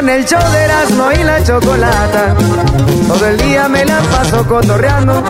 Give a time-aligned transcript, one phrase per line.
[0.00, 2.34] Con el show de Erasmo y la chocolata.
[3.06, 5.22] Todo el día me la paso cotorreando.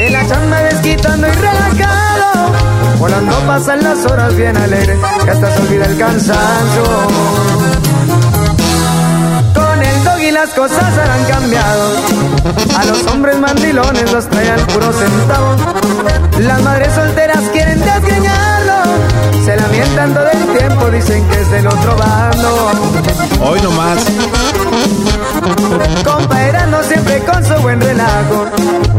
[0.00, 2.52] En la chamba desquitando y relajado.
[2.98, 4.98] Volando pasan las horas bien alegre.
[5.24, 6.82] Que hasta se olvida el cansancio.
[10.26, 11.96] Y las cosas han cambiado.
[12.78, 15.54] A los hombres mandilones los traían puro centavo.
[16.38, 18.72] Las madres solteras quieren desgreñarlo.
[19.44, 22.70] Se lamentan todo el tiempo, dicen que es del otro bando.
[23.42, 23.98] Hoy nomás.
[26.04, 26.38] Compa
[26.88, 28.46] siempre con su buen relajo.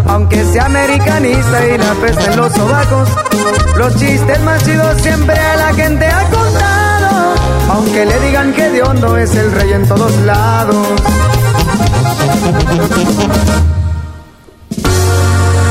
[0.07, 3.09] Aunque sea americanista y la peste en los sobacos.
[3.77, 6.74] Los chistes más chidos siempre a la gente ha contado.
[7.75, 10.87] Aunque le digan que de hondo es el rey en todos lados.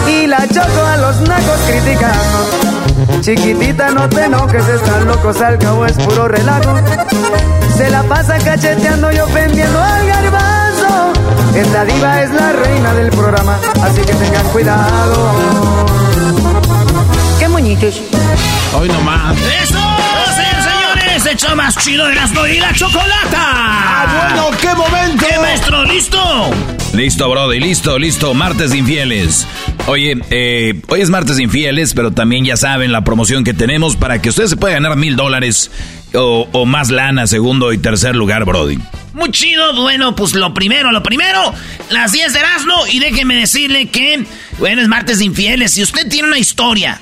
[0.06, 3.22] Y la choco a los nacos criticando.
[3.22, 6.74] Chiquitita, no te enojes, están locos, al cabo es puro relajo.
[7.74, 11.12] Se la pasa cacheteando y ofendiendo al garbanzo.
[11.54, 15.30] Esta diva es la reina del programa, así que tengan cuidado.
[17.38, 18.02] ¡Qué moñitos!
[18.78, 19.34] Hoy nomás.
[19.62, 19.93] ¡Eso!
[21.56, 23.32] Más chido de las y la chocolata!
[23.34, 25.26] ¡Ah, bueno, qué momento!
[25.26, 25.84] ¿Qué, maestro?
[25.84, 26.50] ¿Listo?
[26.92, 28.34] Listo, Brody, listo, listo.
[28.34, 29.46] Martes de infieles.
[29.86, 33.96] Oye, eh, hoy es martes de infieles, pero también ya saben la promoción que tenemos
[33.96, 35.72] para que usted se pueda ganar mil dólares
[36.14, 38.78] o, o más lana, segundo y tercer lugar, Brody.
[39.12, 39.74] Muy chido.
[39.74, 41.52] Bueno, pues lo primero, lo primero,
[41.90, 42.86] las 10 de Erasmo.
[42.92, 44.24] Y déjeme decirle que,
[44.58, 45.72] bueno, es martes de infieles.
[45.72, 47.00] Si usted tiene una historia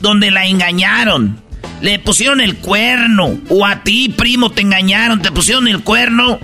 [0.00, 1.43] donde la engañaron,
[1.80, 6.38] le pusieron el cuerno, o a ti, primo, te engañaron, te pusieron el cuerno,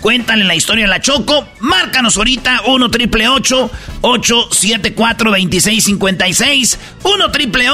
[0.00, 1.48] cuéntale la historia a la Choco.
[1.60, 7.68] Márcanos ahorita 1 triple 874 2656 1 triple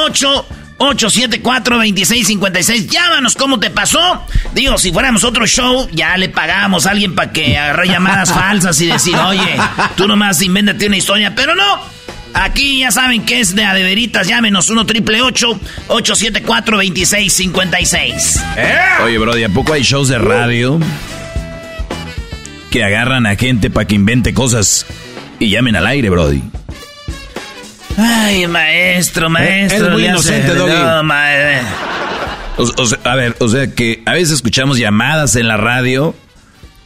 [0.80, 2.88] 874-2656.
[2.88, 4.24] Llámanos cómo te pasó.
[4.54, 8.80] Digo, si fuéramos otro show, ya le pagamos a alguien para que agarre llamadas falsas
[8.80, 9.58] y decir, oye,
[9.96, 11.34] tú nomás invéntate una historia.
[11.34, 11.99] Pero no.
[12.34, 14.26] Aquí ya saben que es de adeveritas.
[14.28, 18.40] Llámenos 1 triple 874 2656
[19.04, 20.78] Oye, Brody, ¿a poco hay shows de radio
[22.70, 24.86] que agarran a gente para que invente cosas
[25.38, 26.42] y llamen al aire, Brody?
[27.96, 29.86] Ay, maestro, maestro.
[29.86, 30.72] Es muy inocente, Doggy.
[30.72, 31.60] no, eh.
[32.56, 36.14] O, o sea, a ver, o sea que a veces escuchamos llamadas en la radio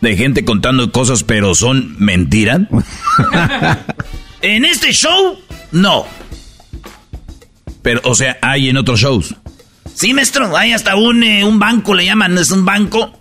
[0.00, 2.60] de gente contando cosas, pero son mentiras.
[4.44, 5.38] En este show,
[5.72, 6.06] no.
[7.80, 9.34] Pero, o sea, hay en otros shows.
[9.94, 13.18] Sí, maestro, hay hasta un, eh, un banco, le llaman, es un banco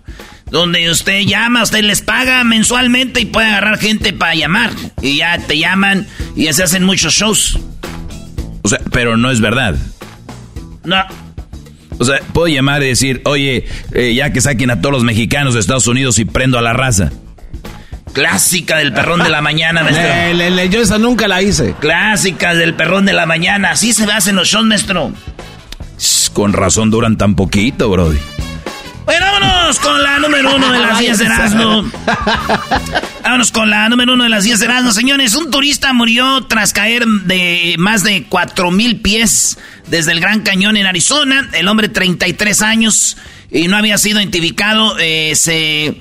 [0.52, 4.72] donde usted llama, usted les paga mensualmente y puede agarrar gente para llamar.
[5.02, 7.58] Y ya te llaman y ya se hacen muchos shows.
[8.62, 9.76] O sea, pero no es verdad.
[10.84, 10.98] No.
[12.00, 15.54] O sea, puedo llamar y decir, oye, eh, ya que saquen a todos los mexicanos
[15.54, 17.14] de Estados Unidos y prendo a la raza.
[18.14, 20.04] Clásica del perrón de la mañana, maestro.
[20.08, 21.76] Le- le- le- yo esa nunca la hice.
[21.80, 23.72] Clásica del perrón de la mañana.
[23.72, 25.12] Así se hacen los shows, maestro.
[26.34, 28.18] Con razón duran tan poquito, Brody.
[29.06, 31.92] Bueno, vámonos con la número uno de las 10 de Erasmo.
[33.24, 34.92] Vámonos con la número uno de las 10 de Erasmo.
[34.92, 39.58] Señores, un turista murió tras caer de más de 4 mil pies
[39.88, 41.50] desde el Gran Cañón en Arizona.
[41.54, 43.18] El hombre, 33 años,
[43.54, 44.98] y no había sido identificado.
[45.00, 45.96] eh, se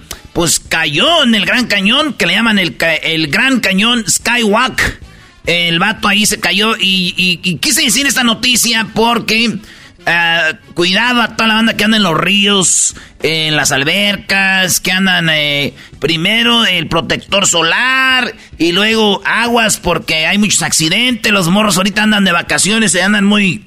[0.69, 5.01] cayó en el Gran Cañón, que le llaman el, el Gran Cañón Skywalk.
[5.47, 9.59] El vato ahí se cayó y, quise decir esta noticia porque
[10.07, 14.93] eh, cuidado a toda la banda que anda en los ríos, en las albercas, que
[14.93, 21.33] andan eh, primero el protector solar y luego aguas porque hay muchos accidentes.
[21.33, 23.65] Los morros ahorita andan de vacaciones y andan muy,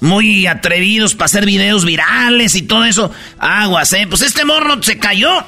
[0.00, 3.10] muy atrevidos para hacer videos virales y todo eso.
[3.38, 4.06] Aguas, eh.
[4.08, 5.44] Pues este morro se cayó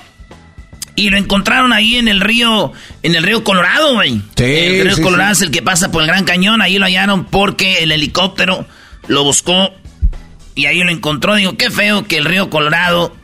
[0.95, 2.73] y lo encontraron ahí en el río,
[3.03, 4.23] en el río Colorado, güey.
[4.37, 6.61] Sí, el río Colorado es el que pasa por el Gran Cañón.
[6.61, 8.67] Ahí lo hallaron porque el helicóptero
[9.09, 9.71] lo buscó
[10.55, 11.35] y ahí lo encontró.
[11.35, 13.17] Digo, qué feo que el río Colorado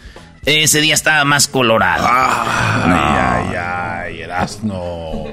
[0.47, 2.07] ese día estaba más colorado.
[2.09, 5.25] Ay, ay, ay, no.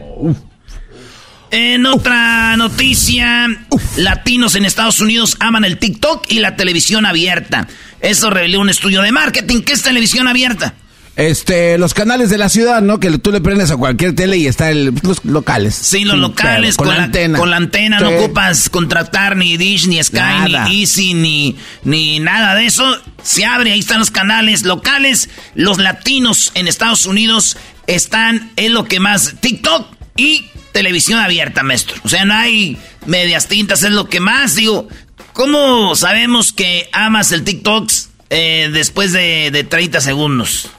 [1.58, 3.48] En otra noticia,
[3.96, 7.70] latinos en Estados Unidos aman el TikTok y la televisión abierta.
[8.02, 9.62] Eso reveló un estudio de marketing.
[9.62, 10.74] ¿Qué es televisión abierta?
[11.16, 13.00] Este, los canales de la ciudad, ¿no?
[13.00, 15.76] Que tú le prendes a cualquier tele y está el, los locales.
[15.76, 17.40] Sí, los locales con, la, antena.
[17.40, 21.56] Con la antena no ocupas contratar ni Dish, ni Sky, ni Easy, ni,
[21.86, 22.84] ni nada de eso.
[23.24, 25.30] Se abre, ahí están los canales locales.
[25.54, 27.56] Los latinos en Estados Unidos
[27.88, 29.88] están en lo que más TikTok
[30.18, 31.96] y televisión abierta, maestro.
[32.04, 34.56] O sea, no hay medias tintas, es lo que más.
[34.56, 34.90] Digo,
[35.32, 37.90] ¿cómo sabemos que amas el TikTok
[38.30, 40.70] eh, después de, de 30 segundos?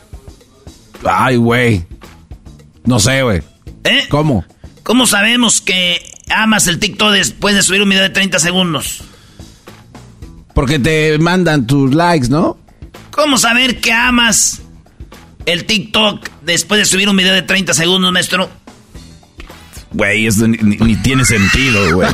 [1.03, 1.87] Ay, güey.
[2.85, 3.41] No sé, güey.
[3.85, 4.05] ¿Eh?
[4.11, 4.45] ¿Cómo?
[4.83, 9.03] ¿Cómo sabemos que amas el TikTok después de subir un video de 30 segundos?
[10.53, 12.59] Porque te mandan tus likes, ¿no?
[13.13, 14.61] ¿Cómo saber que amas
[15.47, 18.51] el TikTok después de subir un video de 30 segundos, maestro?
[19.97, 22.11] Güey, eso ni tiene sentido, güey.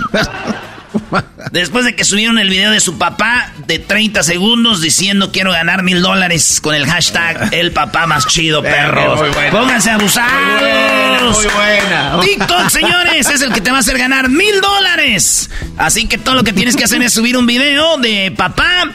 [1.50, 5.82] Después de que subieron el video de su papá de 30 segundos diciendo quiero ganar
[5.82, 9.20] mil dólares con el hashtag el papá más chido, perros.
[9.50, 10.62] Pónganse a abusar.
[11.22, 12.20] Muy buena.
[12.20, 15.50] TikTok, señores, es el que te va a hacer ganar mil dólares.
[15.76, 18.90] Así que todo lo que tienes que hacer es subir un video de papá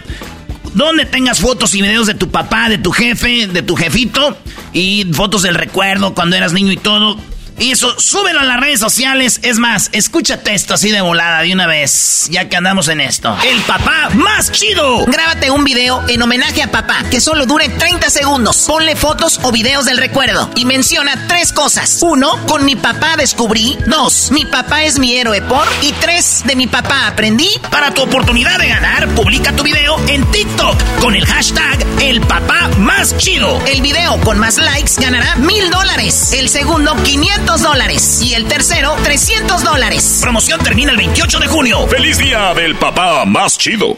[0.74, 4.38] donde tengas fotos y videos de tu papá, de tu jefe, de tu jefito
[4.72, 7.18] y fotos del recuerdo cuando eras niño y todo
[7.60, 9.40] y eso, súbelo a las redes sociales.
[9.42, 13.36] Es más, escúchate esto así de volada de una vez, ya que andamos en esto.
[13.44, 15.06] El papá más chido.
[15.06, 18.66] Grábate un video en homenaje a papá, que solo dure 30 segundos.
[18.68, 21.98] Ponle fotos o videos del recuerdo y menciona tres cosas.
[22.02, 23.76] Uno, con mi papá descubrí.
[23.88, 25.68] Dos, mi papá es mi héroe por.
[25.82, 27.50] Y tres, de mi papá aprendí.
[27.72, 32.70] Para tu oportunidad de ganar, publica tu video en TikTok con el hashtag El papá
[32.78, 33.60] más chido.
[33.66, 36.34] El video con más likes ganará mil dólares.
[36.34, 38.22] El segundo, 500 dólares.
[38.22, 40.20] Y el tercero, 300 dólares.
[40.22, 41.88] Promoción termina el 28 de junio.
[41.88, 43.96] ¡Feliz día del papá más chido!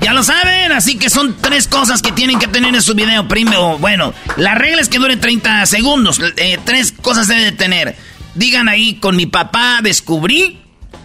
[0.00, 3.28] Ya lo saben, así que son tres cosas que tienen que tener en su video.
[3.28, 6.20] Primero, bueno, la regla es que dure 30 segundos.
[6.36, 7.96] Eh, tres cosas debe de tener.
[8.34, 10.58] Digan ahí, con mi papá descubrí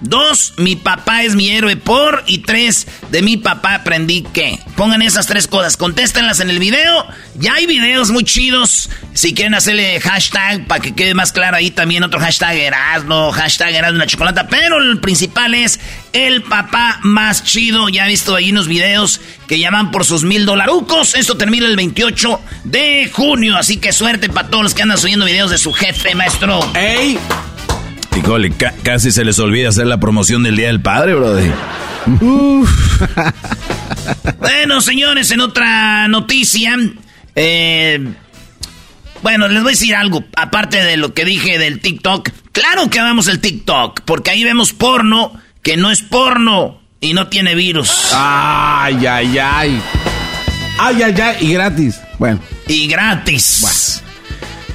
[0.05, 2.23] Dos, mi papá es mi héroe por.
[2.27, 4.59] Y tres, de mi papá aprendí que.
[4.75, 7.07] Pongan esas tres cosas, contéstenlas en el video.
[7.39, 8.89] Ya hay videos muy chidos.
[9.13, 13.73] Si quieren hacerle hashtag para que quede más claro ahí también otro hashtag Erasmo, hashtag
[13.73, 14.47] Erasmo la chocolata.
[14.47, 15.79] Pero el principal es
[16.13, 17.89] el papá más chido.
[17.89, 21.15] Ya he visto ahí unos videos que llaman por sus mil dolarucos.
[21.15, 23.57] Esto termina el 28 de junio.
[23.57, 26.59] Así que suerte para todos los que andan subiendo videos de su jefe, maestro.
[26.75, 27.17] ¡Ey!
[28.15, 28.53] Híjole,
[28.83, 31.51] casi se les olvida hacer la promoción del Día del Padre, brother.
[34.39, 36.77] bueno, señores, en otra noticia,
[37.35, 38.13] eh,
[39.21, 42.29] bueno, les voy a decir algo, aparte de lo que dije del TikTok.
[42.51, 47.27] Claro que amamos el TikTok, porque ahí vemos porno que no es porno y no
[47.27, 48.11] tiene virus.
[48.13, 49.81] Ay, ay, ay.
[50.77, 51.99] Ay, ay, ay, y gratis.
[52.19, 52.39] Bueno.
[52.67, 54.01] Y gratis.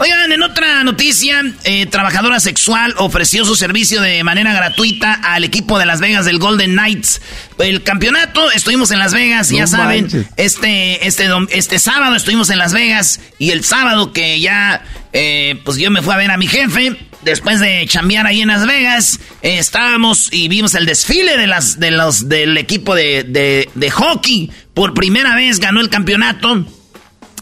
[0.03, 5.79] Oigan, en otra noticia, eh, trabajadora sexual ofreció su servicio de manera gratuita al equipo
[5.79, 7.21] de Las Vegas del Golden Knights.
[7.59, 12.73] El campeonato, estuvimos en Las Vegas, ya saben, este, este, este sábado estuvimos en Las
[12.73, 16.47] Vegas y el sábado que ya, eh, pues yo me fui a ver a mi
[16.47, 21.47] jefe, después de chambear ahí en Las Vegas, eh, estábamos y vimos el desfile de
[21.47, 24.51] las, de los, del equipo de, de, de hockey.
[24.73, 26.65] Por primera vez ganó el campeonato.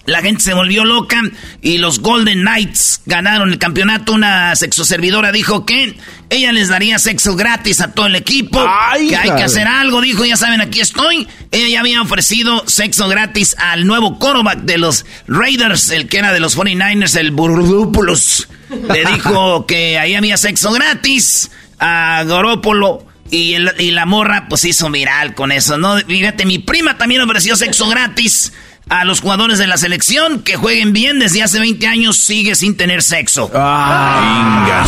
[0.09, 1.21] La gente se volvió loca
[1.61, 4.15] y los Golden Knights ganaron el campeonato.
[4.15, 5.99] Una sexoservidora dijo que
[6.31, 8.59] ella les daría sexo gratis a todo el equipo.
[9.07, 11.29] que hay que hacer algo, dijo, ya saben, aquí estoy.
[11.51, 16.33] Ella ya había ofrecido sexo gratis al nuevo quarterback de los Raiders, el que era
[16.33, 18.49] de los 49ers, el Burdúpulos.
[18.71, 23.05] Le dijo que ahí había sexo gratis a Gorópolo.
[23.31, 25.99] Y, y la morra pues hizo viral con eso, ¿no?
[25.99, 28.55] Fíjate, mi prima también ofreció sexo gratis
[28.89, 32.77] a los jugadores de la selección que jueguen bien desde hace 20 años sigue sin
[32.77, 33.51] tener sexo.
[33.55, 34.85] Ah.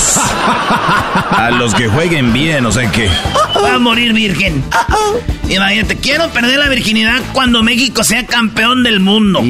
[1.31, 3.09] A los que jueguen bien, o sea que...
[3.63, 4.65] Va a morir virgen.
[5.49, 9.41] Imagínate, quiero perder la virginidad cuando México sea campeón del mundo.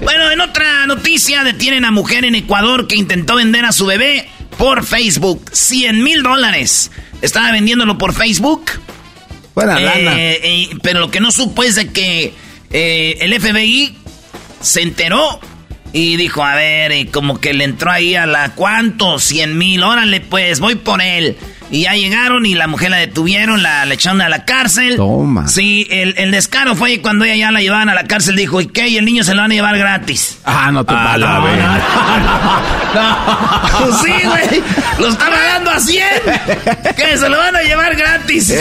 [0.00, 4.28] bueno, en otra noticia, detienen a mujer en Ecuador que intentó vender a su bebé
[4.58, 5.48] por Facebook.
[5.52, 6.90] 100 mil dólares.
[7.22, 8.70] Estaba vendiéndolo por Facebook.
[9.54, 10.12] Buena lana.
[10.18, 12.34] Eh, eh, pero lo que no supo es de que
[12.70, 13.96] eh, el FBI
[14.60, 15.40] se enteró
[15.92, 19.18] y dijo, a ver, como que le entró ahí a la, ¿cuánto?
[19.18, 21.36] 100 mil, órale pues, voy por él.
[21.72, 24.96] Y ya llegaron y la mujer la detuvieron, la, le echaron a la cárcel.
[24.96, 25.46] Toma.
[25.46, 28.66] Sí, el, el, descaro fue cuando ella ya la llevaban a la cárcel, dijo, ¿y
[28.66, 28.88] qué?
[28.88, 30.38] Y el niño se lo van a llevar gratis.
[30.44, 31.40] Ah, no te A la no,
[32.94, 33.98] no.
[34.02, 34.62] sí, güey,
[34.98, 36.04] lo están dando a 100.
[36.96, 37.16] ¿Qué?
[37.16, 38.52] Se lo van a llevar gratis.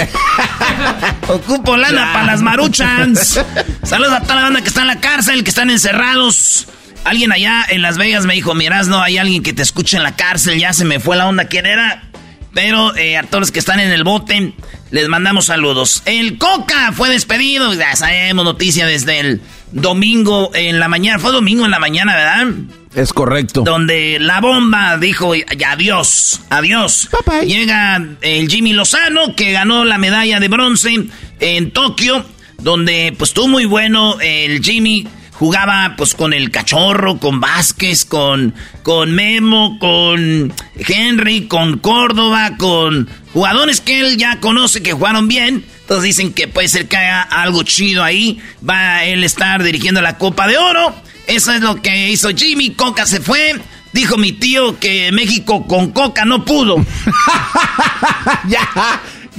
[1.28, 3.40] Ocupo lana para las maruchans.
[3.84, 6.68] Saludos a toda la banda que está en la cárcel, que están encerrados.
[7.06, 10.04] Alguien allá en Las Vegas me dijo, mirás, no, hay alguien que te escucha en
[10.04, 12.04] la cárcel, ya se me fue la onda, ¿quién era?
[12.54, 14.54] Pero eh, a todos los que están en el bote,
[14.92, 16.02] les mandamos saludos.
[16.06, 19.42] El Coca fue despedido, ya sabemos noticia desde el
[19.72, 22.48] domingo en la mañana, fue domingo en la mañana, ¿verdad?
[22.96, 23.62] Es correcto.
[23.62, 25.34] Donde la bomba dijo
[25.68, 27.10] adiós, adiós.
[27.12, 27.48] Bye, bye.
[27.48, 31.08] Llega el Jimmy Lozano, que ganó la medalla de bronce
[31.40, 32.26] en Tokio,
[32.58, 35.08] donde pues estuvo muy bueno el Jimmy.
[35.40, 38.54] Jugaba pues con el cachorro, con Vázquez, con,
[38.84, 45.64] con Memo, con Henry, con Córdoba, con jugadores que él ya conoce que jugaron bien.
[45.80, 48.38] Entonces dicen que puede ser que haga algo chido ahí.
[48.70, 50.94] Va a él estar dirigiendo la Copa de Oro.
[51.26, 52.72] Eso es lo que hizo Jimmy.
[52.72, 53.62] Coca se fue.
[53.94, 56.86] Dijo mi tío que México con Coca no pudo.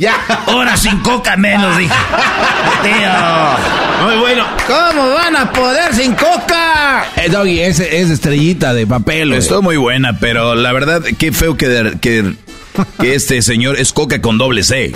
[0.01, 0.15] ya.
[0.47, 1.95] Ahora sin Coca menos, dijo.
[2.83, 4.07] Tío.
[4.07, 4.45] Muy bueno.
[4.67, 7.05] ¿Cómo van a poder sin coca?
[7.17, 9.33] Eh, Doggy, es, es estrellita de papel.
[9.35, 12.35] Estuvo muy buena, pero la verdad, qué feo que, que,
[12.99, 14.95] que este señor es coca con doble C,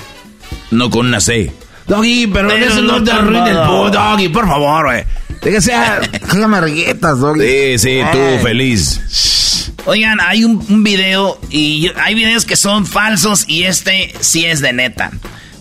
[0.70, 1.52] no con una C.
[1.87, 3.85] Doggy, pero, Pero eso no no te tan arruine el malo.
[3.87, 5.05] pu- Doggy, por favor, güey.
[5.43, 6.00] De que sea.
[6.12, 7.79] Déjame reguetas, Doggy.
[7.79, 8.38] Sí, sí, tú Ay.
[8.43, 9.71] feliz.
[9.87, 14.47] Oigan, hay un, un video y yo- hay videos que son falsos y este sí
[14.47, 15.11] es de neta.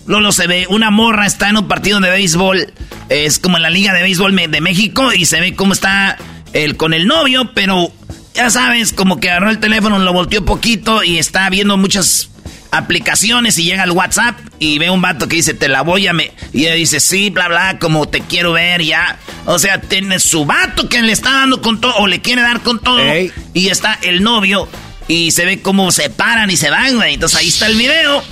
[0.06, 2.72] Lolo se ve, una morra está en un partido de béisbol,
[3.08, 6.18] es como en la Liga de Béisbol de México y se ve cómo está
[6.52, 7.90] el, con el novio, pero
[8.34, 12.28] ya sabes, como que agarró el teléfono, lo volteó poquito y está viendo muchas
[12.70, 16.12] aplicaciones y llega al WhatsApp y ve un vato que dice, te la voy a...
[16.12, 16.32] Me...
[16.52, 19.18] Y ella dice, sí, bla, bla, como te quiero ver ya.
[19.46, 22.60] O sea, tiene su vato que le está dando con todo o le quiere dar
[22.60, 22.98] con todo.
[23.00, 23.32] Ey.
[23.52, 24.68] Y está el novio
[25.08, 27.14] y se ve cómo se paran y se van, güey.
[27.14, 28.22] Entonces ahí está el video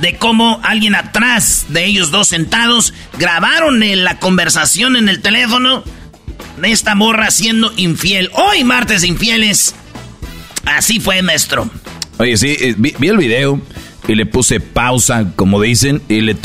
[0.00, 5.84] de cómo alguien atrás de ellos dos sentados grabaron la conversación en el teléfono
[6.56, 8.30] de esta morra siendo infiel.
[8.34, 9.74] Hoy martes infieles.
[10.64, 11.70] Así fue, maestro.
[12.20, 13.58] Oye, sí, eh, vi, el video
[14.06, 16.36] y le puse pausa, como dicen, y le,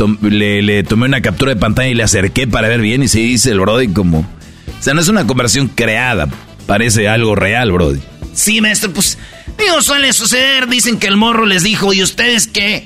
[0.62, 3.51] le, tomé una captura de pantalla y le acerqué para ver bien y se dice
[3.51, 4.20] el Brody como...
[4.20, 6.29] O sea, no es una conversación creada,
[6.65, 8.00] parece algo real, Brody.
[8.34, 9.17] Sí, maestro, pues
[9.58, 10.70] digo, suele suceder.
[10.70, 12.86] Dicen que el morro les dijo, ¿y ustedes qué?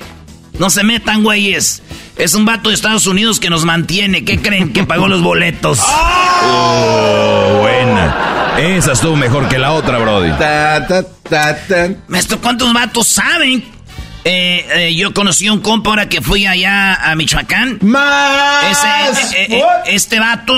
[0.57, 1.83] No se metan, güeyes.
[2.19, 4.25] Es un vato de Estados Unidos que nos mantiene.
[4.25, 4.73] ¿Qué creen?
[4.73, 5.79] Que pagó los boletos.
[6.41, 8.55] Oh, buena.
[8.57, 10.29] Esa estuvo mejor que la otra, Brody.
[10.39, 11.89] Ta, ta, ta, ta.
[12.07, 13.61] Maestro, ¿cuántos vatos saben?
[14.23, 17.79] Eh, eh, yo conocí a un compa ahora que fui allá a Michoacán.
[17.81, 18.63] Más.
[18.71, 20.53] Ese, eh, eh, este vato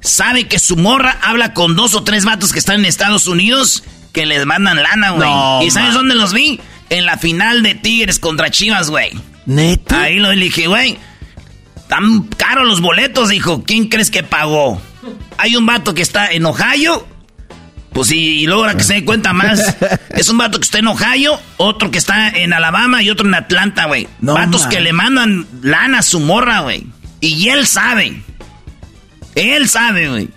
[0.00, 3.84] sabe que su morra habla con dos o tres vatos que están en Estados Unidos
[4.12, 5.28] que les mandan lana, güey.
[5.28, 5.98] No, ¿Y sabes man.
[5.98, 6.58] dónde los vi?
[6.90, 9.10] En la final de Tigres contra Chivas, güey.
[9.46, 10.02] ¿Neta?
[10.02, 10.98] Ahí lo dije, güey.
[11.88, 13.62] Tan caros los boletos, dijo.
[13.64, 14.80] ¿Quién crees que pagó?
[15.38, 17.06] Hay un vato que está en Ohio.
[17.92, 19.74] Pues sí, y ahora que se dé cuenta más,
[20.10, 23.34] es un vato que está en Ohio, otro que está en Alabama y otro en
[23.34, 24.06] Atlanta, güey.
[24.20, 24.70] No, Vatos man.
[24.70, 26.86] que le mandan lana a su morra, güey.
[27.20, 28.22] Y él sabe.
[29.34, 30.28] Él sabe, güey.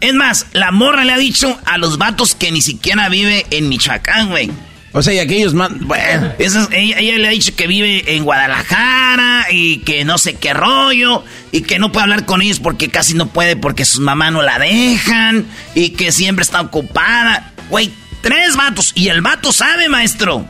[0.00, 3.68] Es más, la morra le ha dicho a los vatos que ni siquiera vive en
[3.68, 4.50] Michoacán, güey.
[4.92, 5.78] O sea, y aquellos man.
[5.82, 6.32] Bueno.
[6.38, 11.62] Ella, le ha dicho que vive en Guadalajara y que no sé qué rollo y
[11.62, 14.58] que no puede hablar con ellos porque casi no puede porque sus mamás no la
[14.58, 17.52] dejan y que siempre está ocupada.
[17.68, 20.44] Güey, tres vatos y el vato sabe, maestro.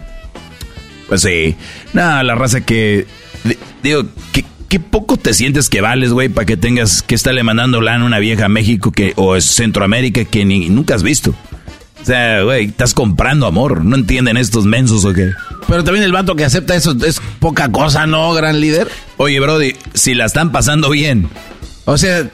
[1.09, 1.57] Pues sí.
[1.93, 3.07] Nada, la raza que.
[3.45, 7.43] di- Digo, ¿qué, qué poco te sientes que vales, güey, para que tengas que estarle
[7.43, 11.35] mandando lana a una vieja a México que, o Centroamérica que ni, nunca has visto.
[12.03, 13.85] O sea, güey, estás comprando amor.
[13.85, 15.31] ¿No entienden estos mensos o qué?
[15.69, 18.89] Pero también el vato que acepta eso es poca cosa, ¿no, gran líder?
[19.19, 21.29] Oye, Brody, si la están pasando bien,
[21.85, 22.29] O sea...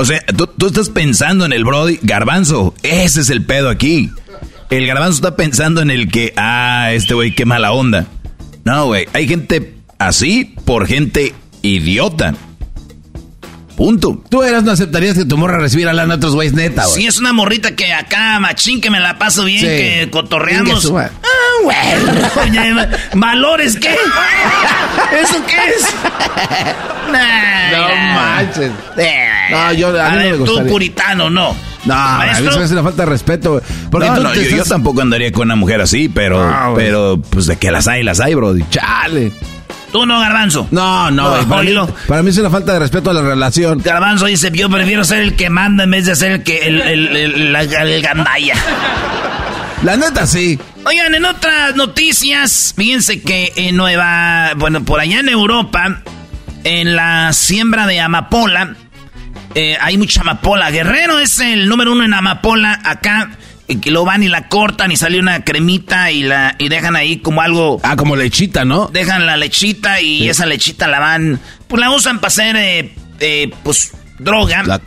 [0.00, 1.98] O sea, tú, tú estás pensando en el Brody.
[2.02, 4.12] Garbanzo, ese es el pedo aquí.
[4.70, 8.06] El garbanzo está pensando en el que, ah, este güey, qué mala onda.
[8.64, 12.34] No, güey, hay gente así por gente idiota.
[13.78, 14.20] Punto.
[14.28, 16.96] Tú eras, no aceptarías que tu morra recibiera lana a otros güeyes neta, güey.
[17.02, 19.66] Sí, es una morrita que acá, machín, que me la paso bien, Sí.
[19.66, 20.84] que cotorreamos.
[20.92, 21.76] Venga, Ah, güey.
[23.14, 23.90] ¿Valores qué?
[25.22, 25.94] ¿Eso qué es?
[27.12, 28.70] Nah, No manches.
[28.96, 29.24] Eh.
[29.50, 30.72] No, yo- a mí no ver, me tú gustaría.
[30.72, 31.56] puritano, no.
[31.84, 33.62] No, a mí me hace una falta de respeto.
[33.90, 37.20] Porque no, tú no, te yo, tampoco andaría con una mujer así, pero, Ah, pero,
[37.30, 38.64] pues de que las hay, las hay, Brody.
[38.70, 39.32] Chale.
[39.92, 40.68] Tú no, Garbanzo.
[40.70, 41.86] No, no, No, para, mí, oílo.
[42.06, 43.80] para mí es una falta de respeto a la relación.
[43.82, 46.80] Garbanzo dice, yo prefiero ser el que manda en vez de ser el que, el,
[46.82, 48.54] el, el, la- el gandaya.
[49.82, 50.58] La neta, sí.
[50.84, 56.02] Oigan, en otras noticias, fíjense que en Nueva, bueno, por allá en Europa,
[56.64, 58.74] en la siembra de amapola,
[59.54, 60.70] eh, hay mucha amapola.
[60.70, 63.30] Guerrero es el número uno en amapola acá.
[63.70, 66.96] Y que lo van y la cortan y sale una cremita y la y dejan
[66.96, 67.80] ahí como algo.
[67.82, 68.86] Ah, como lechita, ¿no?
[68.88, 71.38] Dejan la lechita y esa lechita la van.
[71.68, 74.62] Pues la usan para hacer, eh, eh, pues, droga.
[74.62, 74.80] La-.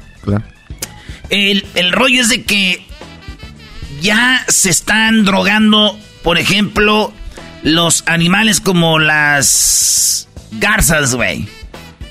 [1.29, 2.83] El, el rollo es de que
[4.01, 7.13] ya se están drogando, por ejemplo,
[7.63, 11.47] los animales como las garzas, güey.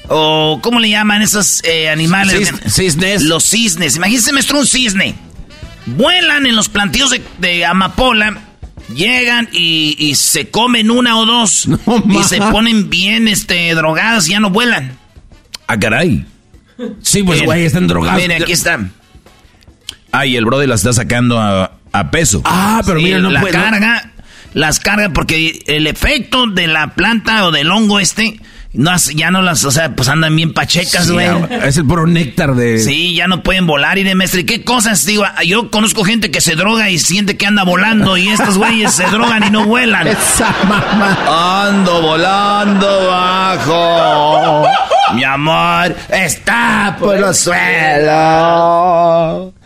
[0.08, 2.52] O, ¿cómo le llaman esos eh, animales?
[2.52, 3.22] Cis- cisnes.
[3.22, 3.96] Los cisnes.
[3.96, 5.14] Imagínense, maestro, un cisne.
[5.96, 8.38] Vuelan en los plantíos de, de amapola,
[8.94, 11.68] llegan y, y se comen una o dos.
[11.86, 12.24] No, y ma.
[12.24, 14.96] se ponen bien este, drogadas y ya no vuelan.
[15.66, 16.24] Ah, caray.
[17.02, 18.20] Sí, pues, güey, están drogados.
[18.20, 18.92] Miren, aquí están.
[20.12, 22.42] Ah, y el Brody las está sacando a, a peso.
[22.44, 23.56] Ah, pero Sí, mira, no la puede.
[23.56, 24.12] no- carga,
[24.54, 28.40] las carga porque el efecto de la planta o del hongo este,
[28.72, 31.26] no, ya no las, o sea, pues andan bien pachecas, Sí, güey.
[31.64, 32.78] es el puro néctar de.
[32.78, 34.46] Sí, ya no pueden volar y de maestre.
[34.46, 35.04] ¿Qué cosas?
[35.04, 38.92] Digo, yo conozco gente que se droga y siente que anda volando y estos güeyes
[38.92, 40.06] se drogan y no vuelan.
[40.06, 41.66] Esa mamá.
[41.68, 44.68] Ando volando bajo.
[45.14, 47.60] Mi amor está por los suelos.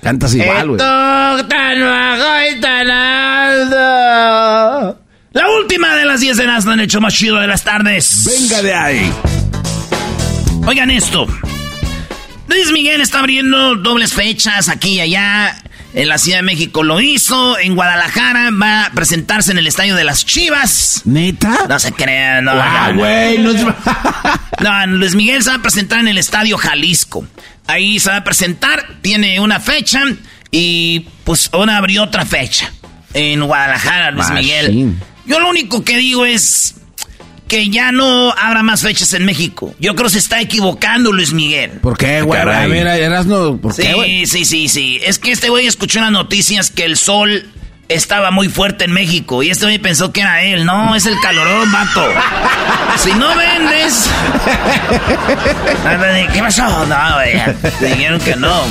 [0.03, 0.79] Cantas igual, güey.
[0.79, 4.99] Tan bajo y tan alto.
[5.35, 8.23] La última de las 10 de las han hecho más chido de las tardes.
[8.25, 9.13] Venga de ahí.
[10.65, 11.27] Oigan esto.
[12.47, 15.61] Luis Miguel está abriendo dobles fechas aquí y allá.
[15.93, 17.59] En la Ciudad de México lo hizo.
[17.59, 21.03] En Guadalajara va a presentarse en el estadio de las Chivas.
[21.05, 21.67] ¿Neta?
[21.69, 22.53] No se crean, no.
[22.55, 23.01] Ah, no.
[23.01, 23.39] güey,
[24.61, 27.27] no Luis Miguel se va a presentar en el Estadio Jalisco.
[27.67, 30.01] Ahí se va a presentar, tiene una fecha
[30.53, 32.73] y pues ahora abrió otra fecha
[33.15, 34.45] en Guadalajara, Luis Machín.
[34.45, 34.95] Miguel.
[35.27, 36.75] Yo lo único que digo es
[37.49, 39.75] que ya no habrá más fechas en México.
[39.79, 41.73] Yo creo que se está equivocando Luis Miguel.
[41.81, 42.41] ¿Por qué, güey?
[42.41, 42.71] A Caray.
[42.71, 42.87] ver,
[43.61, 44.27] ¿por qué, güey?
[44.27, 45.01] Sí, sí, sí, sí.
[45.05, 47.49] Es que este güey escuchó en las noticias que el sol
[47.89, 50.65] estaba muy fuerte en México y este güey pensó que era él.
[50.65, 52.07] No, es el calorón, vato.
[52.97, 54.11] Si no vendes...
[56.33, 56.87] ¿Qué pasó?
[56.87, 57.43] No, güey.
[57.81, 58.63] Dijeron que no.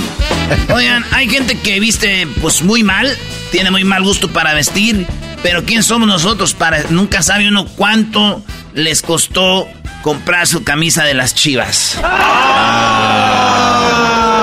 [0.73, 3.15] Oigan, hay gente que viste pues muy mal,
[3.52, 5.06] tiene muy mal gusto para vestir,
[5.41, 6.84] pero ¿quién somos nosotros para...
[6.89, 9.67] Nunca sabe uno cuánto les costó
[10.02, 11.97] comprar su camisa de las chivas.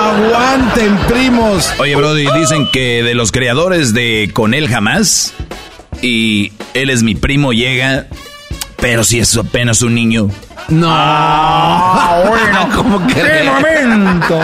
[0.00, 1.70] Aguanten, primos.
[1.78, 5.34] Oye, Brody, dicen que de los creadores de Con él jamás,
[6.00, 8.06] y él es mi primo, llega,
[8.76, 10.30] pero si es apenas un niño.
[10.68, 10.88] No.
[12.28, 13.42] bueno, ¿cómo que?
[13.44, 14.40] momento!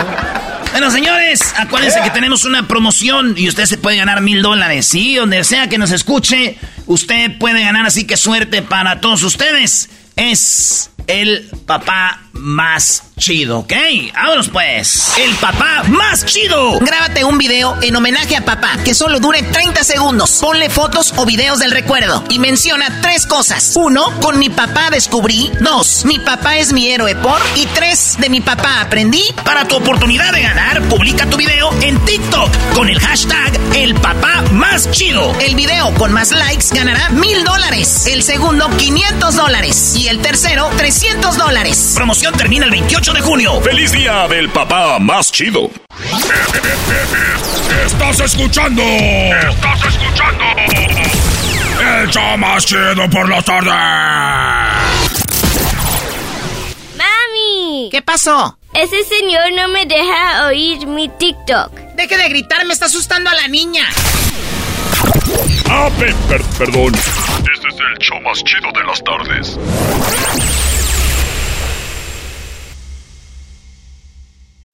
[0.71, 4.85] Bueno, señores, acuérdense que tenemos una promoción y usted se puede ganar mil dólares.
[4.85, 9.89] Sí, donde sea que nos escuche, usted puede ganar, así que suerte para todos ustedes.
[10.15, 13.73] Es el papá más chido, ¿ok?
[14.13, 15.13] Vámonos pues.
[15.17, 16.79] El papá más chido.
[16.79, 20.37] Grábate un video en homenaje a papá que solo dure 30 segundos.
[20.39, 23.73] Ponle fotos o videos del recuerdo y menciona tres cosas.
[23.75, 25.51] Uno, con mi papá descubrí.
[25.61, 27.41] Dos, mi papá es mi héroe por.
[27.55, 29.23] Y tres, de mi papá aprendí.
[29.43, 34.43] Para tu oportunidad de ganar, publica tu video en TikTok con el hashtag El papá
[34.51, 35.35] más chido.
[35.39, 38.05] El video con más likes ganará mil dólares.
[38.07, 39.95] El segundo, 500 dólares.
[39.95, 41.93] Y el tercero, 300 dólares.
[41.95, 43.61] Promoción termina el 28 de junio.
[43.61, 45.69] ¡Feliz día del papá más chido!
[47.85, 48.81] ¡Estás escuchando!
[48.83, 50.43] ¡Estás escuchando!
[52.01, 53.71] ¡El show más chido por la tarde!
[56.97, 57.89] ¡Mami!
[57.91, 58.57] ¿Qué pasó?
[58.73, 61.71] Ese señor no me deja oír mi TikTok.
[61.95, 63.87] Deje de gritar, me está asustando a la niña.
[65.69, 66.93] Ah, pe- per- perdón.
[66.95, 69.57] Este es el show más chido de las tardes.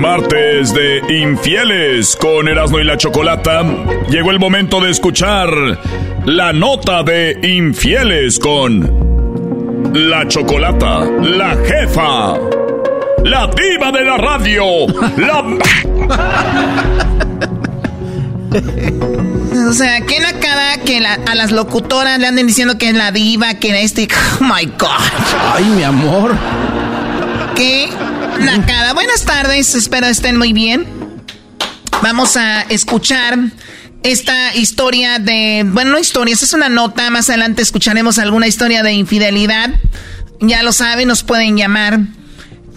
[0.00, 3.62] Martes de Infieles con Erasmo y la Chocolata.
[4.08, 5.50] Llegó el momento de escuchar
[6.24, 12.32] la nota de Infieles con La Chocolata, la jefa,
[13.24, 14.64] la diva de la radio,
[15.18, 15.44] la...
[19.68, 23.54] O sea, qué nacada que a las locutoras le anden diciendo que es la diva,
[23.54, 24.08] que era este.
[24.40, 24.88] Oh my God.
[25.54, 26.34] Ay, mi amor.
[27.54, 27.90] ¿Qué?
[28.40, 28.94] Nacada.
[28.94, 30.86] Buenas tardes, espero estén muy bien.
[32.02, 33.38] Vamos a escuchar
[34.02, 35.62] esta historia de.
[35.66, 37.10] Bueno, no historia, esta es una nota.
[37.10, 39.70] Más adelante escucharemos alguna historia de infidelidad.
[40.40, 42.00] Ya lo saben, nos pueden llamar.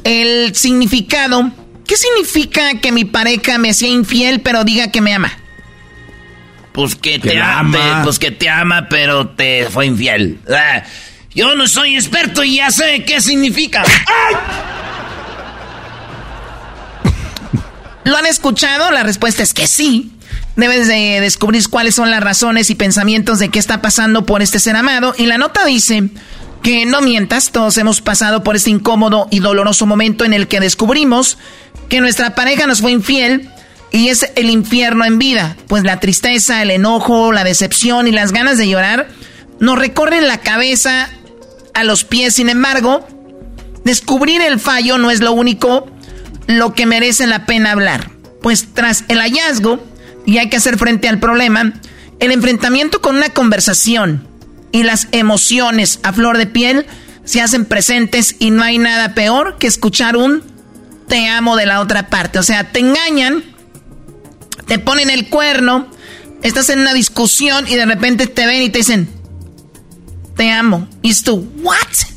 [0.03, 1.51] El significado.
[1.87, 5.31] ¿Qué significa que mi pareja me hacía infiel pero diga que me ama?
[6.73, 8.01] Pues que te ama.
[8.03, 10.39] Pues que te ama, pero te fue infiel.
[10.49, 10.83] Ah,
[11.33, 13.83] yo no soy experto y ya sé qué significa.
[13.83, 14.35] ¡Ay!
[18.05, 18.91] ¿Lo han escuchado?
[18.91, 20.11] La respuesta es que sí.
[20.55, 24.59] Debes de descubrir cuáles son las razones y pensamientos de qué está pasando por este
[24.59, 25.15] ser amado.
[25.17, 26.09] Y la nota dice
[26.61, 30.59] que no mientas, todos hemos pasado por este incómodo y doloroso momento en el que
[30.59, 31.37] descubrimos
[31.89, 33.49] que nuestra pareja nos fue infiel
[33.91, 35.57] y es el infierno en vida.
[35.67, 39.07] Pues la tristeza, el enojo, la decepción y las ganas de llorar
[39.59, 41.09] nos recorren la cabeza
[41.73, 42.35] a los pies.
[42.35, 43.07] Sin embargo,
[43.85, 45.87] descubrir el fallo no es lo único
[46.47, 48.11] lo que merece la pena hablar.
[48.41, 49.83] Pues tras el hallazgo,
[50.25, 51.73] y hay que hacer frente al problema,
[52.19, 54.27] el enfrentamiento con una conversación
[54.71, 56.85] y las emociones a flor de piel
[57.25, 60.43] se hacen presentes y no hay nada peor que escuchar un
[61.07, 62.39] te amo de la otra parte.
[62.39, 63.43] O sea, te engañan,
[64.67, 65.87] te ponen el cuerno,
[66.41, 69.09] estás en una discusión y de repente te ven y te dicen,
[70.35, 70.87] te amo.
[71.01, 72.12] Y tú, ¿what?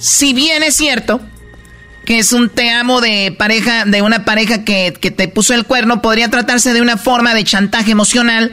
[0.00, 1.20] Si bien es cierto
[2.04, 6.00] que es un te amo de pareja, de una pareja que, te puso el cuerno,
[6.00, 8.52] podría tratarse de una forma de chantaje emocional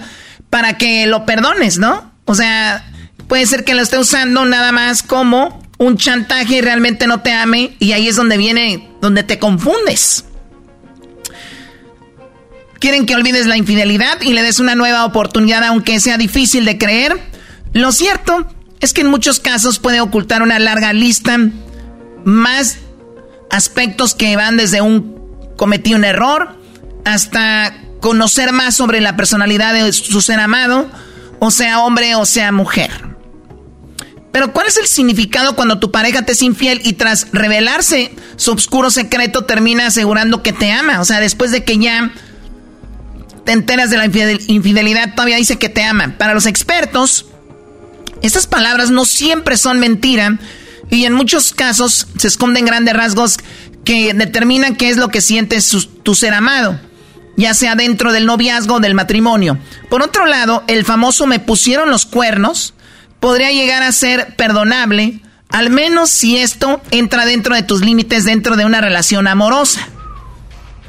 [0.50, 2.12] para que lo perdones, ¿no?
[2.26, 2.86] O sea,
[3.30, 7.32] puede ser que lo esté usando nada más como un chantaje y realmente no te
[7.32, 10.26] ame y ahí es donde viene, donde te confundes.
[12.80, 16.78] Quieren que olvides la infidelidad y le des una nueva oportunidad aunque sea difícil de
[16.78, 17.18] creer.
[17.72, 18.48] Lo cierto
[18.80, 21.38] es que en muchos casos puede ocultar una larga lista,
[22.24, 22.78] más
[23.50, 25.16] aspectos que van desde un
[25.56, 26.58] cometí un error
[27.06, 30.90] hasta conocer más sobre la personalidad de su ser amado,
[31.40, 33.16] o sea hombre o sea mujer.
[34.32, 38.52] Pero ¿cuál es el significado cuando tu pareja te es infiel y tras revelarse su
[38.52, 41.00] oscuro secreto termina asegurando que te ama?
[41.00, 42.12] O sea, después de que ya
[43.46, 46.16] te enteras de la infidelidad, todavía dice que te ama.
[46.18, 47.28] Para los expertos,
[48.26, 50.38] estas palabras no siempre son mentira
[50.90, 53.38] y en muchos casos se esconden grandes rasgos
[53.84, 55.60] que determinan qué es lo que siente
[56.04, 56.80] tu ser amado,
[57.38, 59.58] ya sea dentro del noviazgo o del matrimonio.
[59.90, 62.74] Por otro lado, el famoso me pusieron los cuernos
[63.26, 68.56] podría llegar a ser perdonable, al menos si esto entra dentro de tus límites dentro
[68.56, 69.88] de una relación amorosa.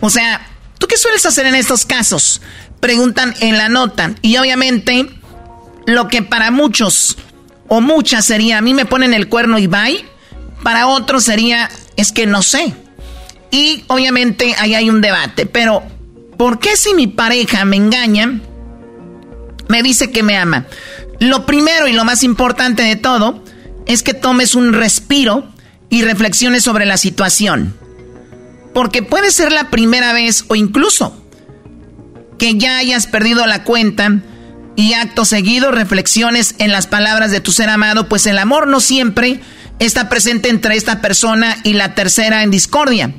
[0.01, 0.47] O sea,
[0.79, 2.43] ¿tú qué sueles hacer en estos casos?
[2.81, 4.15] Preguntan en la nota.
[4.21, 5.09] Y obviamente,
[5.87, 7.17] lo que para muchos
[7.69, 10.05] o muchas sería, a mí me ponen el cuerno y bye,
[10.63, 12.75] para otros sería, es que no sé.
[13.51, 15.83] Y obviamente ahí hay un debate, pero
[16.37, 18.41] ¿por qué si mi pareja me engaña,
[19.69, 20.67] me dice que me ama?
[21.21, 23.43] Lo primero y lo más importante de todo
[23.87, 25.49] es que tomes un respiro
[25.89, 27.75] y reflexiones sobre la situación.
[28.75, 31.17] Porque puede ser la primera vez o incluso
[32.39, 34.21] que ya hayas perdido la cuenta
[34.77, 38.81] y acto seguido reflexiones en las palabras de tu ser amado, pues el amor no
[38.81, 39.41] siempre
[39.79, 43.15] está presente entre esta persona y la tercera en discordia.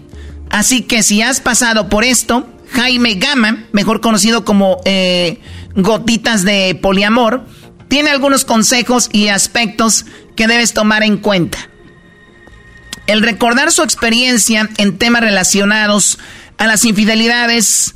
[0.49, 5.41] Así que si has pasado por esto, Jaime Gama, mejor conocido como eh,
[5.75, 7.45] Gotitas de Poliamor,
[7.87, 11.57] tiene algunos consejos y aspectos que debes tomar en cuenta.
[13.07, 16.19] El recordar su experiencia en temas relacionados
[16.57, 17.95] a las infidelidades,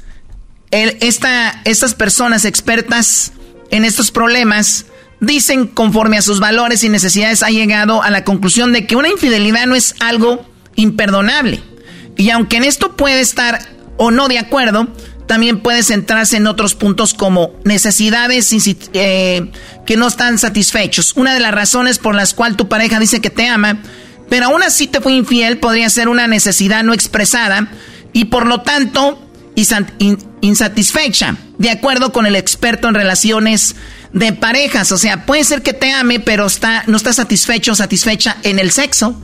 [0.72, 3.34] estas personas expertas
[3.72, 4.86] en estos problemas
[5.20, 9.10] dicen conforme a sus valores y necesidades ha llegado a la conclusión de que una
[9.10, 11.62] infidelidad no es algo imperdonable.
[12.18, 13.60] Y aunque en esto puede estar
[13.98, 14.88] o no de acuerdo,
[15.28, 18.52] también puede centrarse en otros puntos como necesidades
[18.94, 19.52] eh,
[19.86, 21.14] que no están satisfechos.
[21.16, 23.82] Una de las razones por las cuales tu pareja dice que te ama,
[24.30, 27.72] pero aún así te fue infiel, podría ser una necesidad no expresada
[28.12, 29.22] y por lo tanto
[29.56, 33.76] insatisfecha, de acuerdo con el experto en relaciones
[34.14, 34.92] de parejas.
[34.92, 38.60] O sea, puede ser que te ame, pero está, no está satisfecho o satisfecha en
[38.60, 39.20] el sexo.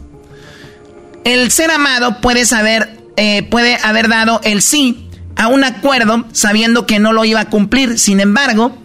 [1.24, 6.86] El ser amado puede saber, eh, puede haber dado el sí a un acuerdo sabiendo
[6.86, 8.00] que no lo iba a cumplir.
[8.00, 8.78] Sin embargo,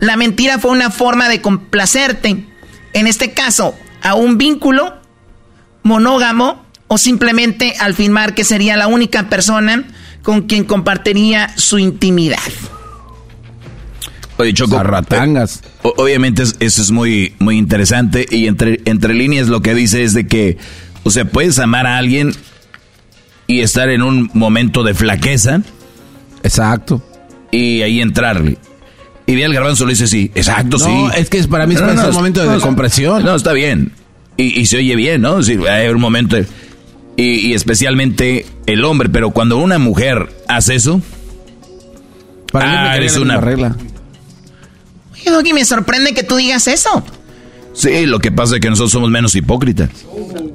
[0.00, 2.46] la mentira fue una forma de complacerte.
[2.92, 5.00] En este caso, a un vínculo
[5.82, 9.84] monógamo o simplemente al firmar que sería la única persona
[10.22, 12.38] con quien compartiría su intimidad.
[14.38, 14.80] Oye, Choco,
[15.82, 20.26] obviamente eso es muy, muy interesante y entre, entre líneas lo que dice es de
[20.26, 20.56] que,
[21.04, 22.32] o sea, puedes amar a alguien
[23.46, 25.62] y estar en un momento de flaqueza
[26.42, 27.02] Exacto.
[27.50, 28.58] Y ahí entrarle.
[29.26, 30.30] Y ve el garbanzo le dice sí.
[30.34, 30.90] Exacto, sí.
[31.16, 33.24] es que para mí es un momento de compresión.
[33.24, 33.92] No, está bien.
[34.36, 35.38] Y, se oye bien, ¿no?
[35.38, 36.36] Es decir, hay un momento...
[37.16, 41.00] y, especialmente el hombre, pero cuando una mujer hace eso...
[42.50, 43.76] Para mí ah, una regla.
[45.12, 47.02] Oye, Doggy, me sorprende que tú digas eso.
[47.72, 49.88] Sí, lo que pasa es que nosotros somos menos hipócritas.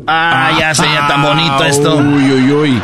[0.05, 1.97] Ah, ya se ya tan bonito esto.
[1.97, 2.81] Uy, uy, uy.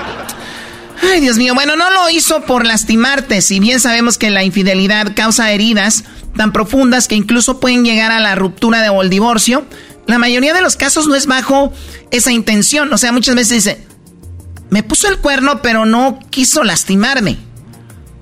[1.11, 5.13] Ay, Dios mío, bueno, no lo hizo por lastimarte, si bien sabemos que la infidelidad
[5.15, 6.05] causa heridas
[6.35, 9.65] tan profundas que incluso pueden llegar a la ruptura de, o el divorcio,
[10.07, 11.73] la mayoría de los casos no es bajo
[12.11, 12.91] esa intención.
[12.93, 13.83] O sea, muchas veces dice,
[14.69, 17.37] me puso el cuerno, pero no quiso lastimarme.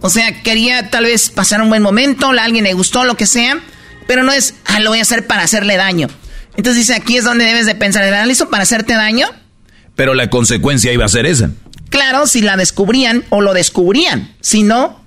[0.02, 3.28] O sea, quería tal vez pasar un buen momento, a alguien le gustó, lo que
[3.28, 3.60] sea,
[4.08, 6.08] pero no es, ah, lo voy a hacer para hacerle daño.
[6.58, 9.28] Entonces dice, aquí es donde debes de pensar, ¿lo hizo para hacerte daño?
[9.96, 11.52] Pero la consecuencia iba a ser esa.
[11.90, 14.34] Claro, si la descubrían o lo descubrían.
[14.42, 15.00] Si no...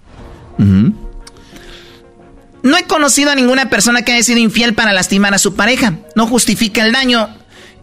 [2.64, 5.98] No he conocido a ninguna persona que haya sido infiel para lastimar a su pareja.
[6.16, 7.28] No justifica el daño.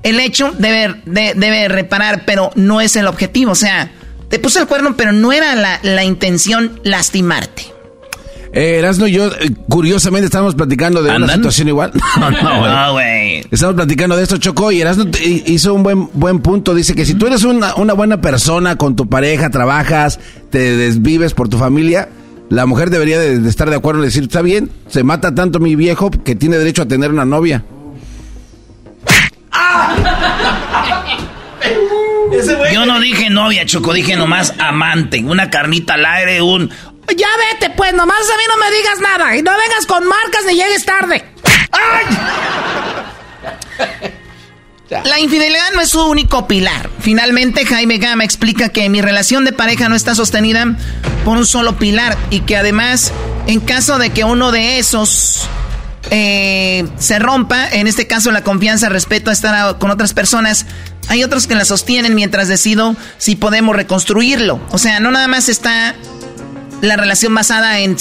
[0.02, 3.52] El hecho debe, debe reparar, pero no es el objetivo.
[3.52, 3.92] O sea,
[4.28, 7.72] te puse el cuerno, pero no era la, la intención lastimarte.
[8.54, 11.92] Eh, Erasno y yo, eh, curiosamente, estábamos platicando de una situación igual.
[12.20, 13.46] no, güey.
[13.52, 15.06] Estamos platicando de esto, Chocó, y Erasno
[15.46, 16.74] hizo un buen, buen punto.
[16.74, 21.36] Dice que si tú eres una, una buena persona con tu pareja, trabajas, te desvives
[21.36, 22.10] por tu familia,
[22.52, 25.78] la mujer debería de, estar de acuerdo y decir, está bien, se mata tanto mi
[25.78, 27.64] viejo que tiene derecho a tener una novia.
[32.74, 36.70] Yo no dije novia, Choco, dije nomás amante, una carnita al aire, un
[37.16, 39.38] ya vete, pues, nomás a mí no me digas nada.
[39.38, 41.24] Y no vengas con marcas ni llegues tarde.
[41.72, 42.06] ¡Ay!
[45.06, 46.90] La infidelidad no es su único pilar.
[47.00, 50.76] Finalmente, Jaime Gama explica que mi relación de pareja no está sostenida
[51.24, 53.14] por un solo pilar y que además,
[53.48, 55.48] en caso de que uno de esos
[56.10, 60.66] eh, se rompa, en este caso la confianza, respeto a estar con otras personas,
[61.08, 64.60] hay otros que la sostienen mientras decido si podemos reconstruirlo.
[64.72, 65.96] O sea, no nada más está
[66.82, 67.96] la relación basada en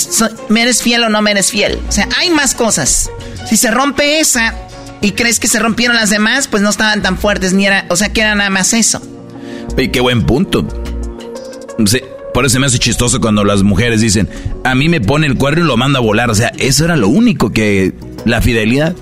[0.48, 1.78] me eres fiel o no me eres fiel.
[1.88, 3.10] O sea, hay más cosas.
[3.48, 4.54] Si se rompe esa
[5.00, 7.96] y crees que se rompieron las demás, pues no estaban tan fuertes ni era, o
[7.96, 9.00] sea, que era nada más eso.
[9.76, 10.66] Y qué buen punto.
[12.34, 14.28] por eso me hace chistoso cuando las mujeres dicen,
[14.64, 16.30] a mí me pone el cuerno y lo manda a volar.
[16.30, 17.94] O sea, eso era lo único que...
[18.26, 18.94] La fidelidad.